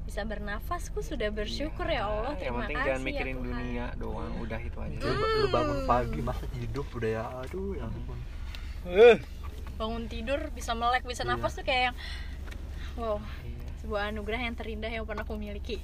bisa 0.06 0.22
bernafas 0.22 0.88
ku 0.88 1.02
sudah 1.02 1.28
bersyukur 1.30 1.84
ya 1.86 2.06
Allah. 2.06 2.34
yang 2.34 2.54
terima 2.54 2.60
penting 2.62 2.78
kasih 2.78 2.88
jangan 2.88 3.02
mikirin 3.04 3.26
ya 3.28 3.36
Tuhan. 3.36 3.50
dunia 3.50 3.86
doang 3.98 4.34
udah 4.38 4.60
itu 4.62 4.78
aja. 4.78 4.98
Lu, 5.02 5.12
lu 5.36 5.48
bangun 5.50 5.80
pagi 5.84 6.20
masih 6.22 6.48
hidup 6.56 6.88
udah 6.92 7.10
ya. 7.12 7.24
Aduh 7.42 7.74
ya 7.74 7.86
ampun. 7.86 8.20
Eh. 8.86 9.18
Bangun 9.76 10.04
tidur 10.06 10.40
bisa 10.54 10.72
melek 10.72 11.04
bisa 11.04 11.22
Iya. 11.22 11.34
nafas 11.34 11.54
tuh 11.54 11.66
kayak 11.66 11.82
yang 11.90 11.96
wow 12.96 13.18
Iya. 13.42 13.66
sebuah 13.82 14.02
anugerah 14.08 14.40
yang 14.42 14.56
terindah 14.56 14.88
yang 14.88 15.04
pernah 15.04 15.22
aku 15.22 15.36
miliki. 15.36 15.82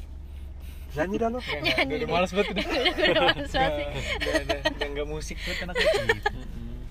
Nyanyi 0.92 1.16
dah 1.18 1.30
lu. 1.30 1.40
Nyanyi. 1.66 1.94
Udah, 2.00 2.10
males 2.10 2.32
banget 2.32 2.48
udah. 2.52 2.66
Udah 3.10 3.24
males 3.26 3.52
banget 3.52 3.74
sih. 3.74 3.88
udah 4.70 4.88
nggak 4.92 5.08
musik 5.08 5.38
banget 5.42 5.76
Mm-mm. 5.76 6.86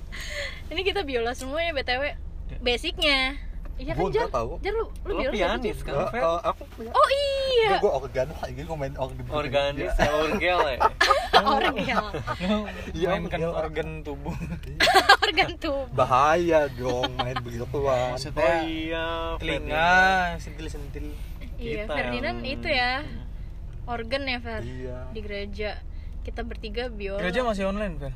ini 0.71 0.83
kita 0.83 1.03
biola 1.03 1.33
semua 1.33 1.61
ya 1.61 1.71
btw 1.71 2.15
basicnya 2.59 3.39
iya 3.81 3.93
kan 3.97 4.13
Jar 4.13 4.29
tahu. 4.29 4.51
Jar 4.61 4.75
lu 4.75 4.87
lu 5.03 5.13
biola 5.17 5.33
pianis 5.33 5.73
sih, 5.75 5.85
kan, 5.85 5.95
Fer? 6.07 6.21
eh, 6.21 6.41
aku 6.45 6.63
punya 6.71 6.91
oh 6.93 7.09
iya. 7.11 7.71
Gue 7.79 7.89
organ 7.91 8.29
lagi 8.31 8.61
gue 8.61 8.77
main 8.77 8.95
organ. 8.95 9.25
Organis 9.27 9.95
ya, 9.97 10.11
orgel 10.15 10.61
ya. 10.61 10.79
orgel. 11.57 12.05
Lu 12.45 12.57
Iya, 12.93 13.09
mainkan 13.11 13.39
iya. 13.39 13.49
organ 13.49 13.89
tubuh. 14.03 14.37
Organ 15.25 15.51
tubuh. 15.57 15.87
Bahaya 15.91 16.67
dong 16.69 17.15
main 17.17 17.39
begituan 17.39 18.13
Maksudnya- 18.13 18.43
Oh 18.43 18.61
iya, 18.63 19.07
telinga 19.39 19.91
sentil 20.37 20.67
sentil 20.67 21.07
iya 21.57 21.87
Kita 21.87 21.93
Ferdinand 21.93 22.39
yang- 22.39 22.53
itu 22.53 22.69
ya 22.69 22.93
organ 23.87 24.23
ya 24.25 24.39
Fer. 24.39 24.61
Iya. 24.61 24.99
Di 25.11 25.21
gereja. 25.21 25.71
Kita 26.21 26.45
bertiga 26.45 26.93
biola 26.93 27.17
gereja 27.19 27.41
masih 27.43 27.65
online 27.65 27.97
kan 27.97 28.13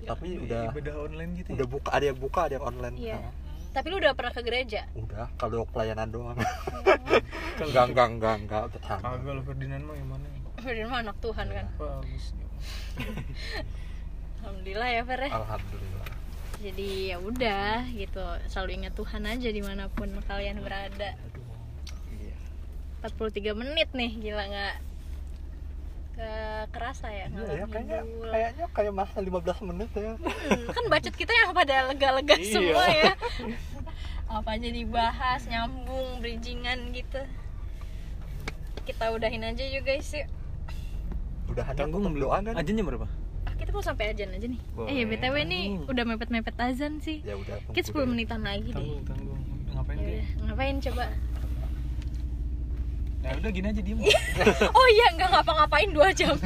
masuk 0.00 0.10
tapi 0.16 0.28
udah 0.40 0.62
ibadah 0.72 0.94
online 0.96 1.30
gitu 1.36 1.48
udah 1.52 1.66
ya 1.66 1.72
buka 1.72 1.88
ada 1.92 2.04
yang 2.08 2.18
buka 2.18 2.40
ada 2.48 2.54
yang 2.56 2.66
online. 2.66 2.96
Iya. 2.96 3.18
Nah, 3.20 3.32
tapi 3.70 3.86
lu 3.86 3.96
udah 4.02 4.12
pernah 4.18 4.32
ke 4.34 4.42
gereja? 4.42 4.80
Udah 4.98 5.26
kalau 5.38 5.62
pelayanan 5.68 6.08
doang. 6.10 6.38
Enggak 7.60 7.92
enggak 7.92 8.08
enggak 8.16 8.34
enggak 8.40 8.62
bercanda 8.72 9.04
kagak 9.04 9.32
lu 9.36 9.42
Ferdinand 9.44 9.82
mah 9.84 9.94
gimana 10.00 10.24
Ferdinand 10.64 10.90
mah 10.90 11.00
anak 11.04 11.16
Tuhan 11.20 11.46
kan? 11.52 11.66
Bagus 11.76 12.24
alhamdulillah 14.40 14.88
ya 14.88 15.02
Fer 15.04 15.20
ya? 15.20 15.30
Alhamdulillah. 15.36 16.06
Jadi 16.60 16.90
ya 17.12 17.16
udah 17.20 17.74
gitu. 17.92 18.24
Selalu 18.48 18.70
ingat 18.84 18.92
Tuhan 18.96 19.22
aja 19.28 19.48
di 19.48 19.62
mana 19.64 19.88
pun 19.92 20.08
kalian 20.24 20.60
berada. 20.64 21.16
Aduh. 21.28 21.44
Iya. 22.16 22.36
43 23.04 23.60
menit 23.60 23.88
nih 23.92 24.12
gila 24.20 24.44
nggak 24.48 24.89
ke 26.20 26.32
kerasa 26.70 27.08
ya 27.08 27.26
iya 27.26 27.48
ya 27.54 27.64
kayaknya 27.64 27.98
ngidul. 28.04 28.28
kayaknya 28.28 28.66
kayak 28.70 28.92
masa 28.92 29.16
15 29.18 29.40
menit 29.64 29.88
ya. 29.90 30.12
Hmm, 30.14 30.68
kan 30.68 30.84
budget 30.86 31.14
kita 31.16 31.32
yang 31.32 31.50
pada 31.50 31.88
lega-lega 31.88 32.36
Iya. 32.36 32.52
semua 32.52 32.84
ya. 32.86 33.12
Apa 34.36 34.50
aja 34.54 34.68
dibahas 34.68 35.40
nyambung 35.48 36.20
bridgingan 36.20 36.92
gitu. 36.92 37.24
Kita 38.82 39.10
udahin 39.10 39.42
aja 39.42 39.64
yuk 39.64 39.82
guys 39.82 40.12
yuk. 40.12 40.28
Udahan 41.48 41.72
tanggung 41.72 42.04
doa 42.12 42.38
kan 42.38 42.52
ajannya 42.52 42.84
berapa? 42.84 43.08
Ah, 43.42 43.54
kita 43.56 43.72
mau 43.72 43.80
sampai 43.80 44.12
ajan 44.12 44.30
aja 44.30 44.44
nih. 44.44 44.60
Boleh. 44.70 44.86
eh 44.86 44.96
ya 45.00 45.04
btw 45.06 45.36
nih 45.42 45.64
Tanggung. 45.72 45.88
udah 45.88 46.04
mepet-mepet 46.06 46.56
azan 46.58 47.00
sih. 47.00 47.24
Ya 47.24 47.32
udah 47.34 47.56
kita 47.72 47.90
10 47.90 47.96
deh. 47.96 48.04
menitan 48.06 48.44
lagi 48.44 48.68
deh. 48.68 48.76
Tanggung 48.76 49.02
tanggung 49.04 49.40
ngapain 49.70 49.96
ya 49.96 50.24
ngapain 50.42 50.76
coba 50.82 51.04
ya 53.20 53.36
udah 53.36 53.50
gini 53.52 53.66
aja 53.68 53.82
diem. 53.84 54.00
Oh 54.78 54.88
iya 54.90 55.06
nggak 55.16 55.28
ngapa-ngapain 55.28 55.90
dua 55.92 56.08
jam. 56.16 56.36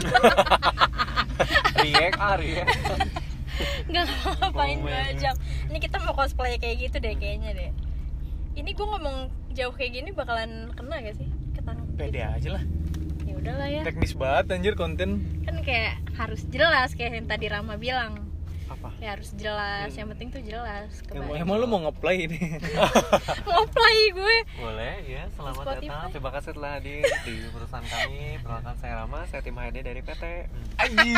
Riek 1.82 2.14
ah 2.18 2.34
Riek 2.38 2.66
nggak 3.90 4.04
ngapa-ngapain 4.10 4.78
dua 4.82 5.02
jam. 5.18 5.34
Ini 5.70 5.78
kita 5.78 6.02
mau 6.02 6.14
cosplay 6.14 6.58
kayak 6.58 6.90
gitu 6.90 6.96
deh 6.98 7.14
kayaknya 7.14 7.50
deh. 7.54 7.70
Ini 8.54 8.70
gue 8.70 8.86
ngomong 8.86 9.30
jauh 9.54 9.74
kayak 9.74 9.92
gini 9.98 10.10
bakalan 10.14 10.70
kena 10.74 11.02
gak 11.02 11.18
sih? 11.18 11.26
Ketangkep 11.58 11.86
pede 11.98 12.22
gitu. 12.22 12.34
aja 12.38 12.48
lah. 12.58 12.62
Ya 13.26 13.34
udahlah 13.34 13.68
ya. 13.70 13.82
Teknis 13.82 14.14
banget 14.14 14.44
anjir 14.54 14.74
konten. 14.78 15.10
Kan 15.42 15.56
kayak 15.66 16.02
harus 16.14 16.46
jelas 16.50 16.94
kayak 16.94 17.18
yang 17.18 17.26
tadi 17.26 17.50
Rama 17.50 17.74
bilang 17.78 18.33
apa? 18.84 18.90
Ya 19.00 19.16
harus 19.16 19.32
jelas. 19.40 19.88
Yang 19.96 20.08
penting 20.12 20.28
tuh 20.28 20.42
jelas 20.44 20.92
emang, 21.08 21.24
kebayang. 21.24 21.48
emang 21.48 21.56
lu 21.56 21.66
mau 21.66 21.80
ngeplay 21.88 22.28
ini. 22.28 22.60
Ngoplay 23.48 23.98
gue. 24.12 24.36
Boleh 24.60 24.94
ya. 25.08 25.24
Selamat 25.32 25.64
Spotify. 25.64 25.88
datang. 25.88 26.08
Terima 26.12 26.30
kasih 26.36 26.50
telah 26.52 26.70
hadir 26.76 27.04
di 27.24 27.34
perusahaan 27.48 27.86
kami. 27.88 28.24
Perkenalkan 28.44 28.74
saya 28.76 28.92
Rama. 29.00 29.20
Saya 29.32 29.40
tim 29.40 29.56
HRD 29.56 29.78
dari 29.80 30.00
PT 30.04 30.24
anjir. 30.76 31.16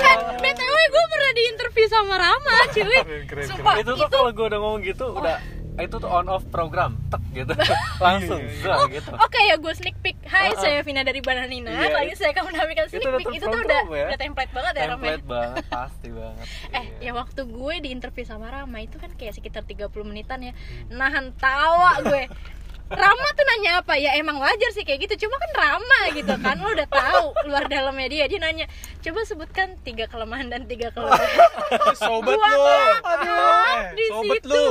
Kan 0.00 0.18
btw 0.40 0.76
gue 0.88 1.04
pernah 1.12 1.30
diinterview 1.36 1.86
sama 1.92 2.14
Rama 2.16 2.56
cuy. 2.72 2.96
Keren 3.04 3.22
keren 3.28 3.46
Sumpah. 3.52 3.74
itu 3.76 3.92
tuh 3.92 4.08
kalau 4.08 4.30
gue 4.32 4.46
udah 4.48 4.58
ngomong 4.64 4.80
gitu 4.80 5.06
udah 5.12 5.36
itu 5.74 5.98
tuh 5.98 6.06
on 6.06 6.30
off 6.30 6.46
program 6.48 6.94
tek 7.10 7.18
gitu. 7.34 7.50
Langsung 8.04 8.38
Iya, 8.38 8.46
iya, 8.46 8.62
zah, 8.62 8.86
gitu. 8.86 9.10
Oke 9.10 9.40
ya 9.42 9.56
gue 9.58 9.72
sneak 9.74 9.96
peek. 9.98 10.14
Hai 10.22 10.54
Uh-uh. 10.54 10.62
saya 10.62 10.78
Vina 10.86 11.02
dari 11.02 11.18
Bananina 11.18 11.74
Iya, 11.74 11.90
Lagi 11.90 12.14
saya 12.14 12.30
akan 12.30 12.54
menampilkan 12.54 12.86
sneak 12.86 13.02
peek. 13.02 13.26
Itu 13.34 13.46
tuh 13.50 13.58
udah, 13.58 13.82
ya. 13.90 14.06
udah 14.14 14.18
template 14.18 14.52
banget 14.54 14.72
ya 14.72 14.84
Ram 14.86 14.98
ya? 15.02 15.18
Template 15.18 15.26
banget 15.26 15.64
pasti 15.66 16.08
banget. 16.08 16.46
Eh 16.78 16.86
Iya. 17.00 17.10
ya 17.10 17.12
waktu 17.12 17.40
gue 17.44 17.74
di 17.80 17.88
interview 17.90 18.22
sama 18.22 18.48
Rama 18.48 18.78
Itu 18.78 19.02
kan 19.02 19.10
kayak 19.14 19.34
sekitar 19.34 19.66
30 19.66 19.90
menitan 20.06 20.40
ya. 20.40 20.52
Nahan 20.88 21.34
tawa 21.34 21.98
gue 22.02 22.30
Rama 22.84 23.28
tuh 23.32 23.44
nanya 23.48 23.80
apa? 23.80 23.96
Ya 23.96 24.12
emang 24.20 24.36
wajar 24.36 24.70
sih 24.76 24.84
kayak 24.84 25.08
gitu. 25.08 25.24
Cuma 25.26 25.40
kan 25.40 25.50
Rama 25.56 26.00
gitu 26.12 26.34
kan. 26.36 26.56
Lo 26.60 26.68
udah 26.68 26.84
tahu 26.84 27.26
luar 27.48 27.64
dalamnya 27.64 28.08
dia. 28.12 28.24
Dia 28.28 28.40
nanya 28.44 28.66
coba 29.00 29.24
sebutkan 29.24 29.80
tiga 29.80 30.04
kelemahan 30.04 30.52
dan 30.52 30.68
tiga 30.68 30.92
kelebihan 30.92 31.48
sobat 32.00 32.36
Gua 32.36 32.48
lu. 32.52 32.60
ngakak 32.60 33.20
eh, 33.24 33.80
di 33.96 34.04
sobat 34.12 34.36
situ. 34.44 34.48
lu. 34.52 34.68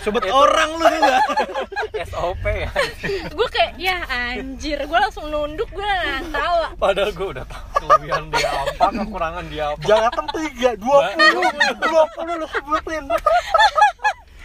Sobat 0.00 0.24
orang 0.24 0.70
lu 0.72 0.84
juga. 0.88 1.16
SOP 2.12 2.44
ya. 2.48 2.70
Gue 3.28 3.48
kayak 3.52 3.72
ya 3.76 3.96
anjir. 4.08 4.78
Gue 4.80 4.98
langsung 4.98 5.28
nunduk. 5.28 5.68
Gue 5.68 5.84
nahan 5.84 6.32
tawa 6.32 6.72
padahal 6.80 7.12
gue 7.12 7.28
udah 7.36 7.44
tahu. 7.44 7.64
Kelebihan 7.76 8.24
dia 8.32 8.48
apa 8.48 8.86
kekurangan 8.88 9.44
dia 9.52 9.64
apa. 9.76 9.84
Jangan 9.84 10.24
tiga 10.32 10.70
dua 10.80 10.98
puluh 11.12 11.50
dua 11.76 12.04
puluh 12.16 12.34
lu 12.40 12.46
sebutin 12.48 13.04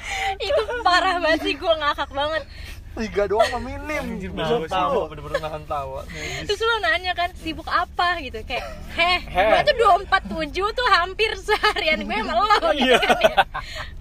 itu 0.46 0.62
parah 0.86 1.18
banget 1.22 1.40
sih 1.46 1.56
gue 1.56 1.74
ngakak 1.82 2.12
banget. 2.12 2.44
Tiga 2.92 3.24
doang 3.24 3.48
mah 3.56 3.64
minim. 3.64 4.20
Anjir, 4.20 4.68
tawa 4.68 4.92
gua. 4.92 5.06
bener-bener 5.08 5.40
nahan 5.40 5.64
tawa. 5.64 6.04
Terus 6.44 6.60
lo 6.60 6.76
nanya 6.84 7.16
kan 7.16 7.32
sibuk 7.40 7.64
apa 7.72 8.20
gitu 8.20 8.44
kayak 8.44 8.68
heh 8.92 9.20
gue 9.32 9.60
tuh 9.72 9.76
247 10.12 10.52
tuh 10.76 10.88
hampir 10.92 11.32
seharian 11.40 12.04
gue 12.04 12.20
sama 12.20 12.44
lo 12.44 12.76
gitu 12.76 13.00
kan 13.00 13.20
ya. 13.24 13.38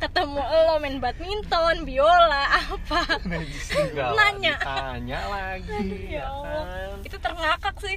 Ketemu 0.02 0.42
lo 0.42 0.74
main 0.82 0.98
badminton 0.98 1.86
biola 1.86 2.44
apa. 2.66 3.00
Nanya. 3.94 4.58
ditanya 4.58 5.20
lagi 5.30 6.10
ya 6.10 6.26
Allah. 6.26 6.62
kan. 6.66 7.06
Itu 7.06 7.16
terngakak 7.22 7.76
sih. 7.86 7.96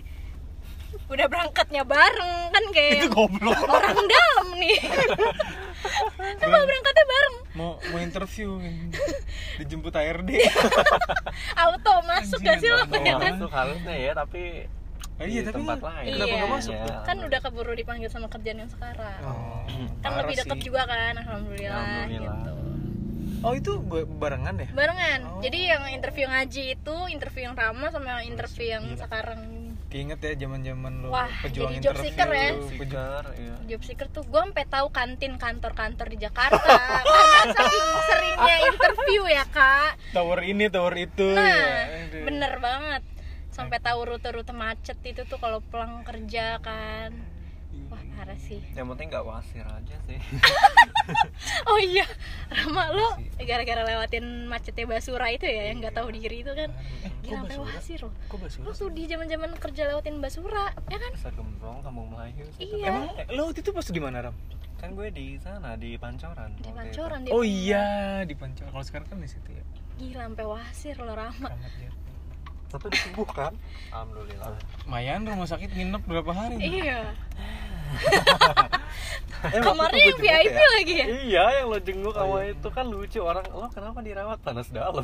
Udah 1.09 1.25
berangkatnya 1.25 1.81
bareng 1.89 2.53
kan 2.53 2.63
kayak 2.69 3.01
itu 3.01 3.07
goblok. 3.09 3.65
orang 3.65 3.97
dalam 3.97 4.47
nih 4.61 4.77
coba 6.35 6.57
berangkatnya 6.61 7.05
bareng. 7.05 7.35
mau 7.53 7.71
mau 7.83 7.99
interview 7.99 8.49
dijemput 9.59 9.91
HRD 9.91 10.31
auto 11.55 11.93
masuk 12.03 12.39
gak 12.39 12.57
sih 12.57 12.67
lo? 12.67 12.81
Auto 12.81 12.97
ya 12.97 13.15
kan 13.15 13.33
masuk 13.33 13.51
harusnya 13.51 13.95
ya 13.95 14.11
tapi 14.13 14.65
Ah, 15.13 15.29
iya, 15.29 15.39
di 15.39 15.45
tapi 15.45 15.61
tempat 15.61 15.77
nggak- 15.77 15.93
lain. 15.93 16.09
Kenapa 16.11 16.33
nggak 16.33 16.51
masuk 16.51 16.73
Iya. 16.73 16.83
tuh? 16.83 16.97
kan 17.05 17.17
udah 17.21 17.39
keburu 17.39 17.73
dipanggil 17.75 18.09
sama 18.09 18.27
kerjaan 18.27 18.57
yang 18.57 18.71
sekarang. 18.71 19.19
Oh, 19.21 19.61
kan 20.01 20.11
lebih 20.17 20.35
deket 20.35 20.57
sih. 20.57 20.65
juga 20.65 20.81
kan 20.83 21.13
alhamdulillah, 21.15 21.69
Alhamdulillah. 21.77 22.33
gitu. 22.33 22.53
Oh 23.39 23.53
itu 23.53 23.71
gue 23.77 24.01
barengan 24.09 24.55
ya? 24.57 24.67
Barengan. 24.73 25.19
Oh. 25.29 25.37
jadi 25.39 25.59
yang 25.69 25.83
interview 25.91 26.25
ngaji 26.25 26.63
itu 26.73 26.95
interview 27.07 27.43
yang 27.43 27.53
Rama 27.53 27.87
sama 27.87 28.07
yang 28.17 28.33
interview 28.33 28.65
yang 28.67 28.83
Gila. 28.89 28.99
sekarang 28.99 29.39
keinget 29.93 30.17
ya 30.25 30.33
zaman 30.33 30.65
zaman 30.65 30.93
lo 31.05 31.13
Wah, 31.13 31.29
pejuang 31.45 31.77
jadi 31.77 31.85
job 31.85 31.95
interview 32.01 32.09
seeker 32.09 32.29
ya. 32.33 32.49
Sekitar, 32.65 33.23
iya. 33.37 33.55
job 33.69 33.81
seeker 33.85 34.07
tuh 34.09 34.23
gue 34.25 34.41
sampai 34.41 34.65
tahu 34.65 34.87
kantin 34.89 35.33
kantor-kantor 35.37 36.07
di 36.09 36.17
Jakarta 36.17 36.65
karena 37.05 37.53
saking 37.53 37.87
seringnya 38.09 38.57
interview 38.73 39.21
ya 39.29 39.45
kak 39.53 40.01
tower 40.17 40.41
ini 40.41 40.65
tower 40.73 40.97
itu 40.97 41.37
nah 41.37 41.85
ya. 42.09 42.25
Bener 42.25 42.57
banget 42.57 43.05
sampai 43.53 43.77
tahu 43.77 44.09
rute-rute 44.09 44.49
macet 44.49 44.97
itu 45.05 45.29
tuh 45.29 45.37
kalau 45.37 45.61
pulang 45.61 46.01
kerja 46.01 46.57
kan 46.57 47.13
parah 48.23 48.39
sih. 48.39 48.63
Yang 48.71 48.87
penting 48.95 49.07
nggak 49.11 49.25
wasir 49.27 49.65
aja 49.67 49.95
sih. 50.07 50.19
Oh 51.67 51.75
iya 51.75 52.07
Rama 52.47 52.87
lo 52.95 53.19
gara-gara 53.43 53.83
lewatin 53.83 54.47
macetnya 54.47 54.87
Basura 54.87 55.27
itu 55.27 55.43
ya 55.43 55.67
yang 55.67 55.83
nggak 55.83 55.99
tahu 55.99 56.07
diri 56.15 56.47
itu 56.47 56.51
kan. 56.55 56.71
Eh, 57.03 57.11
gila 57.27 57.43
sampai 57.43 57.59
wasir 57.59 57.99
loh. 57.99 58.13
Kok 58.31 58.37
basura 58.39 58.63
lo 58.63 58.71
sih? 58.71 58.79
tuh 58.87 58.89
di 58.95 59.03
zaman 59.11 59.27
zaman 59.27 59.51
kerja 59.59 59.83
lewatin 59.91 60.23
Basura 60.23 60.71
ya 60.87 60.95
kan? 60.95 61.11
Bisa 61.11 61.29
gembrong 61.35 61.83
kampung 61.83 62.07
Melayu 62.15 62.47
Iya. 62.55 62.87
emang? 62.87 63.11
Eh, 63.19 63.27
lo 63.35 63.51
waktu 63.51 63.59
itu 63.59 63.71
pas 63.75 63.83
di 63.83 63.99
mana 63.99 64.17
ram? 64.31 64.35
Kan 64.79 64.95
gue 64.95 65.07
di 65.11 65.35
sana 65.43 65.75
di 65.75 65.99
Pancoran 65.99 66.55
di. 66.55 66.71
Pancoran 66.71 67.19
di 67.27 67.29
oh 67.35 67.43
iya 67.43 68.23
di 68.23 68.35
Pancoran. 68.39 68.71
Kalau 68.71 68.85
sekarang 68.87 69.07
kan 69.11 69.19
di 69.19 69.27
situ 69.27 69.49
ya. 69.51 69.63
Gila 69.99 70.23
sampai 70.31 70.45
wasir 70.47 70.95
lo 71.03 71.11
Rama. 71.11 71.51
Ramat. 71.51 72.02
Tapi 72.73 72.89
disembuhkan 72.89 73.53
alhamdulillah. 73.93 74.57
Mayan 74.83 75.21
rumah 75.23 75.45
sakit 75.45 75.69
nginep 75.69 76.01
berapa 76.03 76.31
hari? 76.33 76.57
Iya. 76.57 77.13
Eh, 79.43 79.59
kamarnya 79.59 80.07
itu 80.07 80.23
yang 80.23 80.39
VIP 80.39 80.55
ya. 80.55 80.67
lagi 80.71 80.93
ya? 80.95 81.05
Iya 81.05 81.43
yang 81.59 81.65
lo 81.67 81.77
jenguk 81.77 82.15
Oh, 82.15 82.17
sama 82.17 82.37
iya. 82.41 82.55
itu 82.55 82.67
kan 82.71 82.85
lucu. 82.87 83.19
Orang 83.19 83.43
lo 83.45 83.67
kenapa 83.67 83.99
dirawat? 83.99 84.39
Panas 84.39 84.71
dalam. 84.71 85.03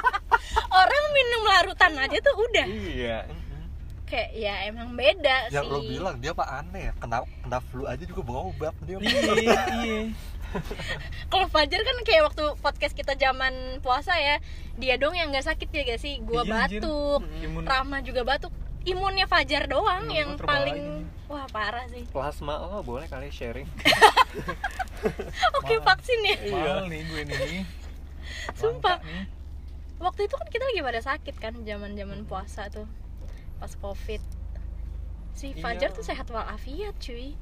Orang 0.82 1.04
minum 1.14 1.42
larutan 1.46 1.94
aja 1.94 2.18
tuh 2.18 2.34
udah. 2.34 2.66
Iya. 2.66 3.18
Kayak 4.04 4.30
ya 4.34 4.54
emang 4.66 4.92
beda 4.92 5.48
yang 5.48 5.64
sih. 5.64 5.70
lo 5.70 5.78
bilang 5.80 6.16
dia 6.18 6.34
mah 6.34 6.48
aneh 6.60 6.90
ya. 6.90 6.92
Kena 6.98 7.22
kena 7.46 7.58
flu 7.62 7.86
aja 7.86 8.02
juga 8.02 8.20
bawa 8.26 8.50
obat 8.50 8.74
dia. 8.82 8.98
Iya 8.98 9.22
iya 9.78 10.00
kalau 11.30 11.46
Fajar 11.46 11.80
kan 11.80 11.96
kayak 12.02 12.22
waktu 12.24 12.44
podcast 12.58 12.92
kita 12.92 13.14
zaman 13.14 13.52
puasa 13.78 14.14
ya 14.14 14.38
dia 14.74 14.94
dong 14.94 15.12
yang 15.12 15.28
nggak 15.28 15.44
sakit 15.44 15.68
ya 15.68 15.82
gak 15.84 15.98
sih? 15.98 16.18
Gua 16.20 16.42
Iya, 16.42 16.50
batuk 16.80 17.20
Imun- 17.38 17.62
Rama 17.62 17.98
juga 18.00 18.22
batuk. 18.22 18.52
Imunnya 18.84 19.24
Fajar 19.24 19.64
doang 19.64 20.04
Imun 20.04 20.12
yang 20.12 20.28
gua 20.30 20.38
terbalik. 20.38 20.52
paling 20.70 20.80
wah 21.24 21.46
parah 21.48 21.86
sih. 21.86 22.04
Plasma 22.06 22.60
lo 22.60 22.80
boleh 22.80 23.06
kali 23.06 23.28
sharing. 23.28 23.64
Oke 25.58 25.74
vaksin 25.78 26.20
ya? 26.22 26.36
Mahal 26.50 26.86
nih 26.86 27.00
gue 27.02 27.22
nih 27.24 27.62
sumpah. 28.60 29.00
nih. 29.00 29.24
waktu 29.96 30.26
itu 30.26 30.34
kan 30.34 30.48
kita 30.48 30.64
lagi 30.66 30.80
pada 30.82 31.00
sakit 31.02 31.34
kan 31.38 31.54
zaman 31.62 31.94
zaman 31.94 32.24
puasa 32.24 32.68
tuh 32.68 32.84
pas 33.56 33.72
covid. 33.74 34.20
Si 35.32 35.50
Iya. 35.50 35.60
Fajar 35.60 35.90
tuh 35.90 36.02
sehat 36.02 36.28
walafiat 36.28 36.94
cuy 36.98 37.32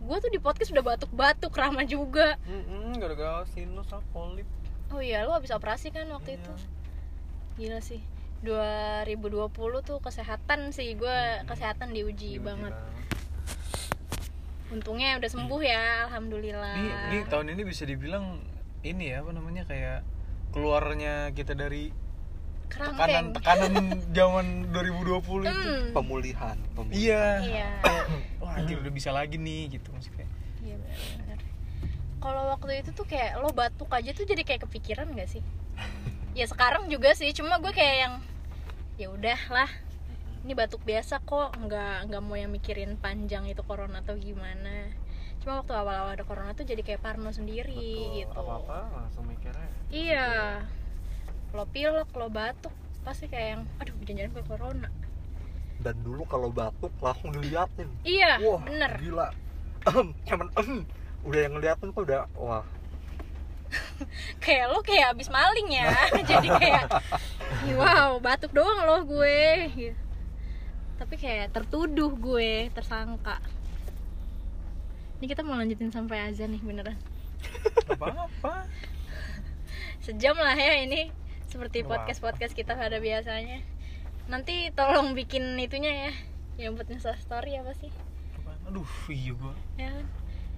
gue 0.00 0.16
tuh 0.18 0.28
di 0.28 0.38
podcast 0.38 0.70
udah 0.70 0.84
batuk-batuk 0.84 1.52
Rama 1.52 1.84
juga. 1.84 2.36
Mm-mm, 2.44 2.98
gara-gara 2.98 3.46
sinus 3.48 3.88
apa 3.88 4.04
polip. 4.10 4.44
Oh 4.90 5.00
iya 5.00 5.24
lu 5.24 5.32
habis 5.32 5.50
operasi 5.50 5.88
kan 5.88 6.10
waktu 6.10 6.36
Iya. 6.36 6.38
itu? 6.40 6.52
Gila 7.56 7.80
sih. 7.80 8.02
2020 8.44 9.48
tuh 9.80 9.98
kesehatan 9.98 10.68
sih 10.70 10.92
gue 10.92 11.18
kesehatan 11.48 11.96
diuji 11.96 12.36
Diuji 12.36 12.44
banget. 12.44 12.74
Untungnya 14.68 15.16
udah 15.16 15.30
sembuh 15.30 15.60
ya 15.62 16.08
alhamdulillah. 16.08 16.76
Ini, 16.76 16.90
ini 17.08 17.18
tahun 17.30 17.46
ini 17.54 17.62
bisa 17.64 17.86
dibilang 17.86 18.42
ini 18.84 19.14
ya 19.14 19.24
apa 19.24 19.32
namanya 19.32 19.64
kayak 19.64 20.04
keluarnya 20.52 21.32
kita 21.32 21.56
dari 21.56 21.88
tekanan 22.68 22.96
kerangkeng 22.96 23.28
tekanan 23.36 23.74
zaman 24.10 24.46
2020 24.72 25.20
itu. 25.20 25.50
hmm. 25.50 25.84
pemulihan, 25.92 26.56
pemulihan. 26.72 26.98
Iya. 27.00 27.24
iya 27.44 27.70
Wah, 28.42 28.58
anjir 28.58 28.76
udah 28.80 28.92
bisa 28.92 29.10
lagi 29.12 29.36
nih 29.36 29.78
gitu 29.78 29.88
maksudnya. 29.92 30.26
iya 30.64 30.76
benar 30.80 31.38
kalau 32.24 32.48
waktu 32.56 32.80
itu 32.80 32.90
tuh 32.96 33.04
kayak 33.04 33.36
lo 33.36 33.52
batuk 33.52 33.92
aja 33.92 34.16
tuh 34.16 34.24
jadi 34.24 34.48
kayak 34.48 34.64
kepikiran 34.64 35.12
gak 35.12 35.28
sih 35.28 35.44
ya 36.38 36.48
sekarang 36.48 36.88
juga 36.88 37.12
sih 37.12 37.28
cuma 37.36 37.60
gue 37.60 37.70
kayak 37.76 37.96
yang 38.00 38.14
ya 38.96 39.12
udah 39.12 39.40
lah 39.52 39.70
ini 40.44 40.52
batuk 40.52 40.80
biasa 40.84 41.24
kok 41.24 41.56
nggak 41.56 42.08
nggak 42.08 42.22
mau 42.24 42.36
yang 42.36 42.52
mikirin 42.52 43.00
panjang 43.00 43.48
itu 43.48 43.64
corona 43.64 44.04
atau 44.04 44.16
gimana 44.16 44.92
cuma 45.40 45.60
waktu 45.60 45.72
awal-awal 45.76 46.16
ada 46.16 46.24
corona 46.24 46.56
tuh 46.56 46.64
jadi 46.64 46.80
kayak 46.80 47.00
parno 47.04 47.28
sendiri 47.28 48.24
gitu 48.24 48.32
apa 48.32 48.60
apa 48.60 48.78
langsung 48.92 49.24
mikirnya 49.28 49.68
iya 49.92 50.28
lo 51.54 51.64
pilek 51.70 52.10
lo 52.18 52.26
batuk. 52.26 52.74
Pasti 53.06 53.30
kayak 53.30 53.48
yang 53.54 53.62
aduh 53.78 53.94
jangan-jangan 54.02 54.34
gue 54.34 54.44
corona. 54.44 54.88
Dan 55.78 55.94
dulu 56.02 56.22
kalau 56.26 56.50
batuk 56.50 56.90
langsung 56.98 57.30
diliatin. 57.30 57.86
Iya 58.02 58.42
wah 58.42 58.60
bener. 58.60 58.90
gila. 58.98 59.28
Cuman 60.26 60.48
udah 61.24 61.40
yang 61.40 61.54
ngeliatin 61.54 61.88
tuh 61.94 62.02
udah 62.02 62.26
wah. 62.34 62.66
Kayak 64.44 64.70
lo 64.70 64.86
kayak 64.86 65.14
abis 65.18 65.30
maling 65.30 65.70
ya. 65.70 65.90
Jadi 66.30 66.48
kayak 66.50 66.90
wow 67.78 68.18
batuk 68.18 68.50
doang 68.50 68.82
loh 68.82 69.02
gue. 69.06 69.70
Gitu. 69.72 69.98
tapi 70.94 71.18
kayak 71.18 71.50
tertuduh 71.50 72.14
gue 72.14 72.70
tersangka. 72.70 73.42
Ini 75.18 75.26
kita 75.26 75.42
mau 75.42 75.58
lanjutin 75.58 75.90
sampai 75.90 76.30
azan 76.30 76.54
nih 76.54 76.62
beneran. 76.62 76.94
Apa-apa. 77.90 78.62
Sejam 80.06 80.38
lah 80.38 80.54
ya 80.54 80.86
ini 80.86 81.10
seperti 81.54 81.86
Wah. 81.86 82.02
podcast 82.02 82.18
podcast 82.18 82.50
kita 82.58 82.74
pada 82.74 82.98
biasanya. 82.98 83.62
Nanti 84.26 84.74
tolong 84.74 85.14
bikin 85.14 85.54
itunya 85.62 86.10
ya. 86.10 86.12
Yang 86.66 86.82
buat 86.82 86.88
Insta 86.90 87.14
story 87.14 87.54
apa 87.54 87.70
sih? 87.78 87.94
Aduh 88.66 88.90
iya 89.06 89.30
gua. 89.38 89.54
Ya 89.78 89.94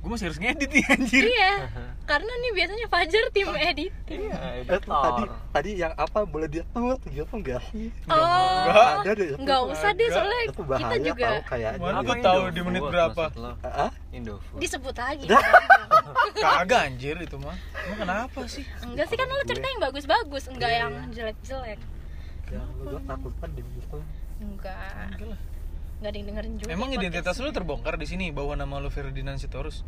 gua 0.07 0.14
masih 0.14 0.26
harus 0.30 0.38
ngedit 0.38 0.70
nih 0.70 0.84
anjir. 0.86 1.22
Iya 1.26 1.52
karena 2.11 2.32
nih 2.38 2.50
biasanya 2.54 2.86
Fajar 2.86 3.24
tim 3.34 3.48
edit. 3.59 3.92
Iya 4.07 4.34
eh, 4.38 4.52
editor. 4.62 5.02
tadi 5.02 5.22
tadi 5.50 5.70
yang 5.74 5.92
apa 5.98 6.22
boleh 6.22 6.46
dia 6.46 6.62
tuh 6.70 6.94
gitu 7.11 7.26
enggak 7.34 7.59
sih 7.74 7.90
oh 8.07 9.02
ada 9.02 9.11
deh 9.11 9.34
itu. 9.34 9.36
nggak 9.42 9.61
usah 9.66 9.90
deh 9.90 10.07
Enggak. 10.07 10.14
soalnya 10.14 10.40
itu 10.46 10.52
kita 10.54 10.70
bahaya 10.70 10.96
juga 11.02 11.26
tahu 11.26 11.40
kayaknya. 11.50 11.90
Apa 11.90 12.02
gua 12.07 12.16
tahu 12.22 12.40
di 12.54 12.61
menit 12.62 12.82
berapa. 12.86 13.22
ah 13.66 13.92
Indofood. 14.14 14.59
Disebut 14.62 14.94
lagi. 14.94 15.26
Kagak 16.46 16.80
anjir 16.94 17.16
itu 17.18 17.36
mah. 17.42 17.59
Emang 17.82 17.98
kenapa 18.07 18.40
sih? 18.46 18.62
Enggak 18.86 19.11
sih 19.11 19.16
kan 19.18 19.26
lo 19.26 19.42
cerita 19.42 19.66
yang 19.66 19.82
bagus-bagus 19.82 20.44
enggak 20.46 20.70
yang 20.70 20.92
jelek-jelek. 21.11 21.80
Ya 22.54 22.62
lu 22.86 23.02
takut 23.02 23.34
kan 23.42 23.50
di 23.50 23.66
gitu 23.66 23.98
enggak. 24.38 25.11
Enggak 25.11 25.28
lah. 25.34 25.40
Enggak 25.97 26.11
ada 26.12 26.18
yang 26.18 26.28
dengerin 26.28 26.53
juga 26.61 26.68
emang 26.70 26.88
podcast. 26.92 27.01
identitas 27.03 27.34
lu 27.40 27.51
terbongkar 27.51 27.94
di 27.97 28.07
sini 28.07 28.26
bahwa 28.28 28.53
nama 28.55 28.76
lu 28.78 28.92
Ferdinand 28.92 29.40
Sitorus 29.40 29.80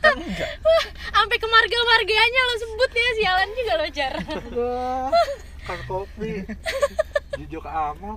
kan 0.00 0.16
enggak 0.20 0.50
sampai 1.10 1.36
ke 1.36 1.46
marga-marganya 1.46 2.40
lo 2.42 2.54
sebut 2.56 2.90
ya 2.90 3.10
sialan 3.20 3.48
juga 3.52 3.72
lo 3.76 3.86
jar. 3.92 4.14
Kan 5.60 5.80
kopi. 5.84 6.40
Jujur 7.38 7.60
amat. 7.60 8.16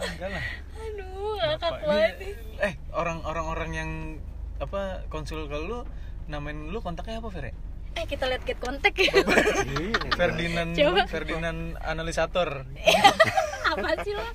Enggak 0.00 0.28
lah. 0.32 0.44
Aduh 0.78 1.36
ngakak 1.36 1.72
nih 2.16 2.32
eh 2.58 2.74
orang 2.90 3.20
orang 3.22 3.46
orang 3.46 3.70
yang 3.76 3.90
apa 4.58 5.04
konsul 5.12 5.46
ke 5.46 5.56
lu 5.60 5.84
namain 6.26 6.72
lu 6.72 6.80
kontaknya 6.80 7.20
apa 7.20 7.28
Fer 7.30 7.52
ya? 7.52 7.54
eh 7.96 8.04
kita 8.06 8.24
lihat 8.30 8.42
get 8.46 8.58
kontak 8.58 8.94
ya. 8.96 9.10
Ferdinand 10.14 10.72
Coba. 10.72 11.02
Ferdinand 11.06 11.60
analisator 11.82 12.64
apa 13.80 14.02
sih 14.02 14.12
lo 14.14 14.26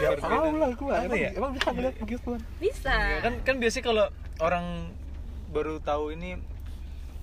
Gak 0.00 0.18
tau 0.20 0.50
lah 0.54 0.70
gue 0.74 0.92
emang, 1.06 1.18
ya? 1.18 1.30
emang 1.36 1.50
bisa 1.54 1.68
ngeliat 1.70 1.96
begitu 2.00 2.30
bisa. 2.58 2.94
Ya 2.94 3.18
kan 3.22 3.34
kan 3.46 3.54
biasanya 3.62 3.84
kalau 3.84 4.06
orang 4.42 4.66
baru 5.54 5.78
tahu 5.78 6.14
ini 6.16 6.40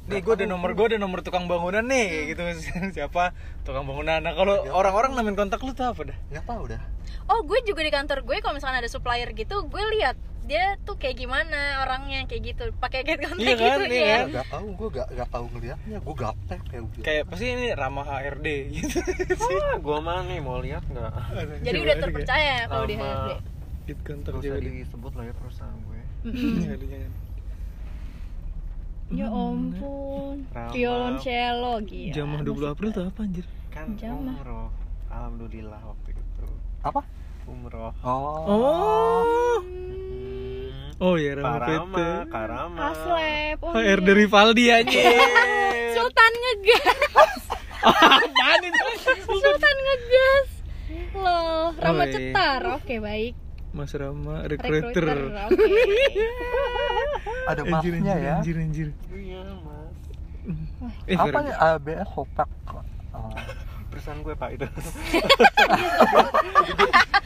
nih 0.09 0.19
gue 0.23 0.33
ada 0.33 0.47
nomor 0.49 0.73
gue 0.73 0.85
ada 0.95 0.97
nomor 0.97 1.21
tukang 1.21 1.45
bangunan 1.45 1.85
nih 1.85 2.33
gitu. 2.33 2.41
Siapa? 2.97 3.35
Tukang 3.67 3.85
bangunan. 3.85 4.23
Nah 4.23 4.33
kalau 4.33 4.65
orang-orang 4.73 5.13
namain 5.13 5.37
kontak 5.37 5.61
lu 5.61 5.75
tuh 5.77 5.91
apa 5.91 6.09
dah? 6.09 6.17
Gak 6.33 6.45
tau 6.47 6.63
dah. 6.65 6.81
Oh 7.29 7.45
gue 7.45 7.59
juga 7.63 7.85
di 7.85 7.91
kantor 7.93 8.25
gue 8.25 8.37
kalau 8.41 8.57
misalkan 8.57 8.81
ada 8.81 8.89
supplier 8.89 9.29
gitu 9.35 9.67
gue 9.67 9.83
lihat 9.99 10.17
dia 10.41 10.73
tuh 10.81 10.97
kayak 10.97 11.21
gimana 11.21 11.85
orangnya 11.85 12.25
kayak 12.25 12.41
gitu. 12.53 12.63
Pakai 12.81 13.05
get 13.05 13.21
kontak 13.21 13.39
Iya 13.45 13.53
kan, 13.55 13.77
gitu 13.81 13.83
iya 13.93 14.01
ya 14.01 14.17
kan? 14.17 14.27
Gak 14.33 14.47
tau 14.49 14.67
gue 14.73 14.87
gak, 14.89 15.07
gak 15.13 15.29
tau 15.29 15.45
ngeliatnya. 15.53 15.97
Gue 16.01 16.15
gaptek 16.17 16.61
kayak 16.65 16.83
gitu 16.91 17.03
kayak 17.05 17.23
pasti 17.29 17.45
ini 17.47 17.67
ramah 17.77 18.05
HRD 18.05 18.47
gitu. 18.73 18.97
Ah 19.61 19.75
gua 19.77 19.97
mah 20.01 20.25
nih 20.25 20.39
mau 20.41 20.57
lihat 20.59 20.83
nggak? 20.89 21.11
Jadi 21.61 21.77
udah 21.77 21.95
terpercaya 22.01 22.51
ya 22.61 22.65
kalau 22.65 22.85
di 22.89 22.95
HRD 22.97 23.29
Git 23.81 23.99
kontak 24.05 24.31
Gak 24.37 24.45
usah 24.45 24.57
deh. 24.61 24.71
disebut 24.81 25.13
lah 25.17 25.23
ya 25.25 25.33
perusahaan 25.33 25.77
gue. 25.81 25.99
Ya 29.11 29.27
ampun. 29.27 30.47
Violoncello 30.71 31.73
gitu 31.83 32.15
Jamah 32.15 32.39
20 32.47 32.71
April 32.71 32.89
tuh 32.95 33.03
apa 33.09 33.19
anjir? 33.27 33.45
kan 33.71 33.87
Jamah. 33.95 34.35
umroh. 34.39 34.69
Alhamdulillah 35.11 35.81
waktu 35.83 36.15
itu. 36.15 36.45
Apa? 36.83 37.03
Umroh 37.51 37.91
Oh, 38.01 38.47
Oh. 38.47 39.55
Hmm. 39.59 40.95
Oh 41.01 41.15
ya 41.17 41.33
Rama 41.33 41.57
Karama, 41.57 41.97
PT. 41.97 41.99
Karama. 42.29 42.79
Aslep 42.89 43.57
oh, 43.59 43.73
HRD 43.73 44.05
iya. 44.05 44.13
Rivaldi 44.15 44.65
aja. 44.69 45.01
Sultan 45.97 46.31
ngegas 46.33 47.41
Apaan 47.81 48.61
itu? 48.61 48.85
Sultan 49.27 49.77
ngegas 49.77 50.49
loh 51.13 51.73
Rama 51.75 51.99
Oh, 51.99 52.05
iya. 52.05 52.13
Cetar 52.13 52.61
oke 52.77 52.95
baik 52.97 53.33
Mas 53.71 53.91
Rama 53.91 54.35
recruiter 54.45 55.03
recruiter. 55.03 55.19
oke 55.47 55.63
ada 57.41 57.61
anjir, 57.63 57.93
ya 57.97 58.37
anjir, 58.37 58.55
anjir. 58.55 58.87
Iya 59.09 59.41
mas. 59.65 59.97
Eh, 61.09 61.17
Apa 61.17 61.39
nih 61.41 61.55
ABS 61.55 62.07
Hopak. 62.13 62.47
Perusahaan 64.01 64.25
gue 64.25 64.33
pak 64.33 64.49
itu. 64.57 64.65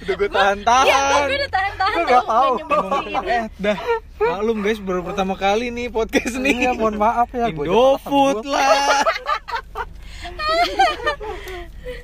Udah 0.03 0.15
gue 0.19 0.27
tahan-tahan. 0.27 0.83
Iya, 0.83 0.99
gue 0.99 1.35
udah 1.39 1.51
tahan-tahan 1.55 1.95
Gue 1.95 1.95
loh, 1.95 2.07
nggak 2.11 2.25
tahu. 2.27 2.51
nyebutin. 2.59 3.15
eh, 3.39 3.43
dah. 3.63 3.77
Maklum 4.19 4.57
guys, 4.59 4.79
baru 4.83 5.01
pertama 5.07 5.39
kali 5.39 5.71
nih 5.71 5.87
podcast 5.87 6.35
nih. 6.35 6.67
Iya 6.67 6.75
mohon 6.75 6.99
maaf 6.99 7.31
ya 7.31 7.47
Indofood 7.47 8.43
lah. 8.43 9.07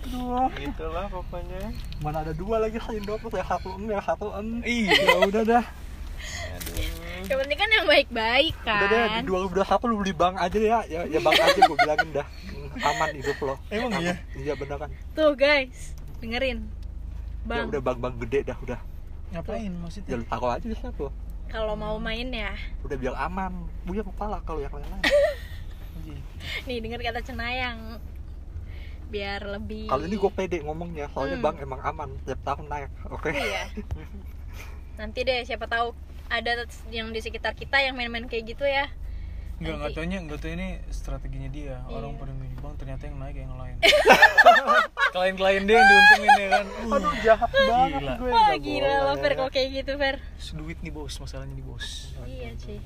Aduh, 0.07 0.47
Itulah 0.55 1.11
pokoknya. 1.11 1.75
Mana 1.99 2.23
ada 2.23 2.31
dua 2.31 2.63
lagi 2.63 2.79
sih 2.79 2.95
Indofood 2.95 3.35
ya 3.35 3.43
satu 3.43 3.75
em 3.75 3.91
ya 3.91 3.99
satu 3.99 4.31
em 4.39 4.63
Iya. 4.63 4.91
Ya 4.95 5.19
udah 5.19 5.43
dah 5.43 5.63
Yang 7.27 7.37
penting 7.43 7.59
kan 7.59 7.69
yang 7.75 7.87
baik-baik 7.91 8.55
Udah 8.63 8.87
deh 8.87 9.03
kan 9.19 9.19
di 9.19 9.27
2021 9.27 9.91
lu 9.91 9.95
beli 9.99 10.15
bank 10.15 10.39
aja 10.39 10.59
ya 10.63 10.79
Ya, 10.87 11.03
ya 11.11 11.19
bank 11.19 11.35
aja 11.35 11.59
gue 11.59 11.75
bilangin 11.75 12.23
dah 12.23 12.27
Aman 12.77 13.09
hidup 13.13 13.37
lo. 13.41 13.55
Emang 13.67 13.91
iya? 13.99 14.15
Iya 14.33 14.53
bener 14.55 14.77
kan? 14.77 14.89
Tuh 15.11 15.35
guys, 15.35 15.91
dengerin. 16.19 16.63
Ya 16.63 17.43
Bang, 17.43 17.67
udah 17.67 17.81
bank-bank 17.81 18.15
gede 18.23 18.47
dah 18.47 18.57
udah. 18.59 18.79
Ngapain 19.31 19.65
Ya 19.65 19.71
maksudnya? 19.73 20.15
lu 20.15 20.25
taruh 20.25 20.51
aja 20.51 20.63
di 20.63 20.75
sana 20.75 20.93
tuh 20.93 21.11
kalau 21.47 21.75
mau 21.75 21.99
main 21.99 22.31
ya. 22.31 22.55
Udah 22.81 22.95
biar 22.95 23.15
aman. 23.17 23.51
Punya 23.83 24.07
kepala 24.07 24.39
kalau 24.41 24.63
yang 24.63 24.71
lain-lain. 24.71 25.03
Nih 26.63 26.79
denger 26.79 26.99
kata 27.03 27.19
Cenayang. 27.21 27.99
Biar 29.11 29.43
lebih 29.43 29.91
Kalau 29.91 30.07
ini 30.07 30.15
gue 30.15 30.31
pede 30.31 30.63
ngomongnya 30.63 31.11
Soalnya 31.11 31.35
Hmm. 31.35 31.43
bank 31.43 31.55
emang 31.59 31.83
aman 31.83 32.09
Tiap 32.23 32.39
tahun 32.47 32.71
naik 32.71 32.91
Oke? 33.11 33.35
Iya. 33.35 33.67
Nanti 35.03 35.27
deh 35.27 35.43
siapa 35.43 35.67
tahu 35.67 35.91
ada 36.31 36.63
yang 36.87 37.11
di 37.11 37.19
sekitar 37.19 37.51
kita 37.51 37.83
yang 37.83 37.99
main-main 37.99 38.23
kayak 38.23 38.55
gitu 38.55 38.63
ya 38.63 38.87
Enggak, 39.61 39.77
enggak 39.77 39.87
Nanti. 39.87 39.97
taunya, 40.01 40.17
enggak 40.17 40.39
taunya 40.41 40.57
ini 40.57 40.69
strateginya 40.89 41.49
dia. 41.49 41.75
Orang 41.85 42.11
Iya. 42.11 42.19
pada 42.19 42.33
milih 42.33 42.57
bang, 42.57 42.73
ternyata 42.75 43.03
yang 43.05 43.17
naik 43.21 43.35
yang 43.37 43.53
lain. 43.53 43.75
Klien-klien 45.13 45.63
dia 45.63 45.75
yang 45.75 45.87
diuntungin 45.87 46.31
ya 46.33 46.47
kan. 46.49 46.65
Uh, 46.65 46.95
Aduh 46.97 47.13
jahat 47.21 47.49
banget 47.51 48.01
Gila. 48.01 48.13
gue 48.15 48.29
Wah 48.31 48.41
nggak 48.41 48.59
gila 48.59 48.93
lo 48.97 49.13
Fer 49.15 49.33
kalau 49.35 49.51
kayak 49.51 49.69
gitu 49.71 49.91
Fer 49.95 50.15
duit 50.51 50.77
nih 50.79 50.89
bos, 50.89 51.13
masalahnya 51.15 51.53
nih 51.53 51.63
bos. 51.63 51.87
Iya 52.23 52.49
cuy 52.57 52.77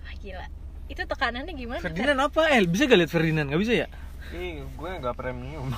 Wah 0.00 0.14
gila 0.16 0.46
Itu 0.88 1.02
tekanannya 1.04 1.52
gimana 1.52 1.78
Fer? 1.78 1.92
Ferdinand 1.92 2.20
apa? 2.22 2.40
El, 2.48 2.64
bisa 2.66 2.82
gak 2.84 2.98
lihat 2.98 3.10
Ferdinand? 3.10 3.46
Gak 3.46 3.60
bisa 3.60 3.74
ya? 3.76 3.88
Ih, 4.32 4.64
gue 4.64 4.90
nggak 4.96 5.12
premium. 5.12 5.68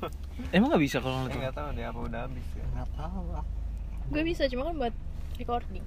Emang 0.56 0.68
gak 0.70 0.80
bisa 0.80 0.96
kalau 0.98 1.18
Eh, 1.18 1.22
ngeliat 1.28 1.40
nggak 1.42 1.54
tahu 1.54 1.68
deh 1.72 1.84
apa 1.84 1.98
udah 2.00 2.20
habis 2.24 2.46
ya. 2.52 2.64
Nggak 2.72 2.88
tahu 2.94 3.24
ah. 3.34 3.44
Gue 4.08 4.22
bisa 4.24 4.42
cuma 4.48 4.62
kan 4.64 4.74
buat 4.78 4.94
recording 5.36 5.84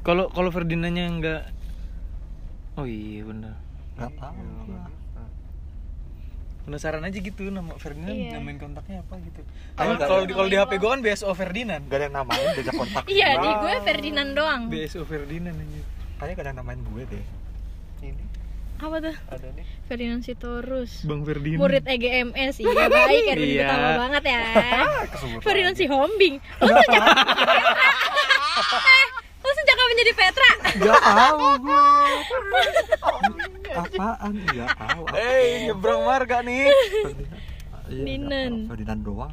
Kalau 0.00 0.28
kalau 0.28 0.48
Ferdinandnya 0.48 1.06
enggak 1.06 1.42
Oh 2.74 2.84
iya 2.84 3.20
benar. 3.22 3.54
Nggak 3.94 4.12
tahu 4.16 4.34
Iya, 4.34 4.48
nggak 4.64 4.84
bisa. 4.86 5.22
Penasaran 6.60 7.02
aja 7.02 7.18
gitu 7.18 7.42
nama 7.46 7.72
Ferdinand 7.74 8.14
Iya. 8.14 8.30
namain 8.34 8.56
kontaknya 8.56 9.00
apa 9.00 9.14
gitu. 9.20 9.40
Kalau 9.74 9.92
nggak 9.92 10.06
kalau 10.06 10.22
di 10.22 10.32
kalau 10.32 10.48
di 10.48 10.56
HP 10.56 10.72
gue 10.74 10.90
kan 10.90 11.00
BSO 11.00 11.32
Ferdinand. 11.32 11.82
Gak 11.84 11.96
ada 11.96 12.04
yang 12.06 12.16
namain 12.16 12.48
beda 12.54 12.70
kontak 12.72 13.04
Iya 13.06 13.28
di 13.36 13.50
gue 13.50 13.74
Ferdinand 13.82 14.30
doang 14.32 14.62
BSO 14.66 15.02
Ferdinand 15.02 15.56
aja. 15.56 15.80
Kayaknya 16.16 16.32
gak 16.32 16.40
ada 16.40 16.48
yang 16.48 16.58
namain 16.58 16.80
gue 16.82 17.02
deh 17.06 17.24
Ini 18.02 18.24
Apa 18.78 18.96
tuh? 18.98 19.16
ada 19.26 19.48
nih. 19.50 19.64
Ferdinand 19.84 20.20
Sitorus 20.20 20.92
Bang 21.02 21.20
Ferdinand. 21.22 21.60
Murid 21.60 21.84
EGMS 21.84 22.54
Iya 22.58 22.86
baik 22.88 23.24
Erwin 23.26 23.48
Iya. 23.50 23.66
Gutama 23.66 23.90
banget 23.98 24.22
ya 24.26 24.40
Ferdinand 25.44 25.74
si 25.74 25.84
Hombing 25.84 26.34
Lo 26.58 26.72
sejak 26.78 27.02
kapan 27.04 27.24
jadi 30.00 30.12
Petra? 30.12 30.50
Gak 30.80 31.00
tahu 31.00 31.46
gue 31.60 31.86
Apaan? 33.70 34.32
Gak 34.46 34.68
tahu 34.74 35.00
apa. 35.04 35.16
Eh, 35.16 35.44
nyebrang 35.64 36.02
marga 36.02 36.38
nih. 36.40 36.66
Ferdinand. 36.66 37.28
Iya, 37.86 37.86
Ferdinand. 37.86 38.54
Ferdinand 38.66 39.00
doang 39.00 39.32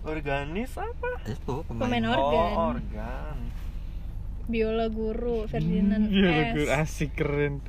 Organis 0.00 0.72
apa? 0.74 1.10
Itu 1.24 1.60
pemain, 1.64 2.00
Pemain 2.00 2.04
organ 2.08 2.48
Oh, 2.50 2.70
organ. 2.70 3.36
Biola 4.46 4.86
guru 4.88 5.44
Ferdinand 5.46 6.08
Iya, 6.08 6.30
S 6.32 6.50
gue 6.54 6.66
asik 6.68 7.10
keren. 7.14 7.60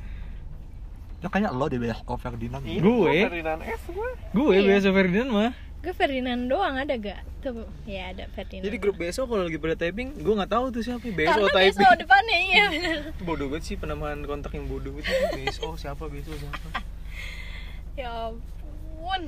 Ya 1.20 1.28
kayaknya 1.28 1.52
lo 1.52 1.68
deh 1.68 1.78
Besko 1.78 2.16
Ferdinand. 2.16 2.64
Gue. 2.64 3.16
Ferdinand 3.22 3.62
S 3.62 3.84
gue 3.86 4.10
Gue 4.32 4.54
Iya. 4.56 4.68
biasa 4.68 4.88
Ferdinand 4.89 5.30
mah. 5.30 5.52
Gue 5.82 5.93
Ferdinand 5.97 6.45
doang 6.45 6.77
ada 6.77 6.93
gak 6.93 7.25
tuh 7.41 7.65
ya 7.89 8.13
ada 8.13 8.29
Ferdinand 8.38 8.69
Jadi 8.69 8.77
grup 8.77 9.01
BSO 9.01 9.25
kalau 9.25 9.49
lagi 9.49 9.57
pada 9.57 9.73
typing, 9.73 10.13
gue 10.13 10.34
nggak 10.38 10.51
tahu 10.53 10.69
tuh 10.69 10.86
siapa. 10.86 11.01
BSO 11.01 11.41
karena 11.41 11.49
typing. 11.49 11.73
besok 11.73 11.93
depannya 11.97 12.38
iya 12.38 12.65
Bodoh 13.25 13.49
banget 13.49 13.63
sih 13.65 13.75
penamaan 13.82 14.21
kontak 14.29 14.53
yang 14.53 14.69
bodoh 14.69 14.93
itu. 14.93 15.09
BSO 15.09 15.73
siapa? 15.73 16.05
BSO 16.05 16.38
siapa? 16.38 16.86
ya 17.99 18.29
ampun 18.29 19.21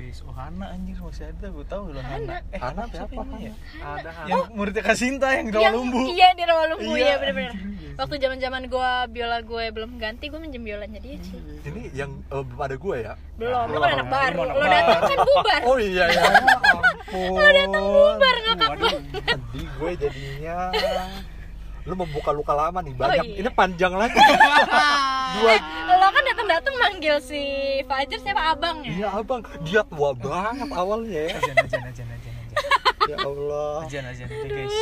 BSO 0.00 0.32
Hana 0.32 0.66
anjir 0.66 0.96
masih 0.96 1.28
ada, 1.28 1.46
gue 1.46 1.66
tahu 1.66 1.84
loh 1.90 2.00
Hana. 2.00 2.40
Eh, 2.48 2.56
Hana 2.56 2.82
siapa 2.86 3.12
siapa, 3.12 3.22
ini 3.28 3.44
ya? 3.44 3.52
ada 3.78 4.10
Yang 4.24 4.40
muridnya 4.50 4.82
Kasinta 4.82 5.28
yang 5.30 5.46
di 5.46 5.58
yang 5.58 5.74
lumbu. 5.74 6.00
iya 6.08 6.28
di 6.32 6.42
Rawalumbu 6.42 6.90
Iya, 6.90 7.04
ya 7.04 7.14
bener-bener 7.18 7.52
anjir. 7.52 7.92
waktu 7.94 8.14
zaman 8.18 8.38
zaman 8.38 8.62
gue 8.66 8.90
biola 9.08 9.38
gue 9.42 9.64
belum 9.70 9.90
ganti 9.96 10.24
gue 10.26 10.40
minjem 10.40 10.62
biolanya 10.62 10.98
dia 10.98 11.20
sih 11.20 11.36
Ini 11.62 11.82
yang 11.92 12.10
eh, 12.24 12.40
belum 12.40 12.60
ada 12.62 12.76
gue 12.76 12.96
ya. 12.98 13.14
belum 13.36 13.52
lo 13.52 13.60
Belum, 13.68 13.82
kan 13.82 13.90
anak 13.92 14.00
lu 14.00 14.10
baru 14.10 14.40
lo 14.50 14.64
datang 14.66 15.00
kan 15.02 15.18
bubar 15.20 15.60
Oh 15.62 15.76
iya 15.76 16.04
ya. 16.16 16.22
Ampun. 16.24 17.32
Lo 17.34 17.48
datang 17.50 17.84
bubar 17.86 18.34
ngakak 18.40 18.70
banget 18.72 19.02
Sedih 19.28 19.68
gue 19.70 19.90
jadinya. 19.98 20.56
Lu 21.88 21.94
membuka 21.96 22.30
luka 22.30 22.52
lama 22.52 22.78
nih 22.84 22.92
banyak. 22.92 23.24
Oh, 23.24 23.26
iya. 23.28 23.40
Ini 23.40 23.50
panjang 23.52 23.92
lagi. 23.96 24.16
Dua 25.30 25.54
lo 25.86 26.06
kan 26.10 26.22
datang 26.26 26.48
datang 26.50 26.74
manggil 26.74 27.16
si 27.22 27.42
Fajar 27.86 28.18
siapa 28.18 28.50
abang 28.50 28.82
ya 28.82 28.90
Iya 28.90 29.08
abang, 29.14 29.40
dia 29.62 29.82
tua 29.86 30.10
banget 30.10 30.68
awalnya 30.74 31.20
ya. 31.30 31.36
Ajan, 31.38 31.54
ajan, 31.54 31.82
ajan, 31.86 32.06
ajan, 32.10 32.34
ajan. 32.34 32.60
Ya 33.06 33.16
Allah. 33.22 33.74
Ajan, 33.86 34.04
ajan. 34.10 34.26
Oke 34.26 34.48
guys. 34.50 34.78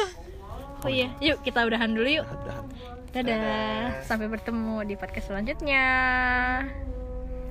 oh 0.86 0.90
iya 0.90 1.08
yuk 1.18 1.42
kita 1.42 1.66
udahan 1.66 1.90
dulu 1.90 2.22
yuk 2.22 2.26
Dadah. 3.10 3.34
dadah 3.34 3.82
sampai 4.06 4.30
bertemu 4.30 4.86
di 4.86 4.94
podcast 4.94 5.26
selanjutnya 5.34 5.84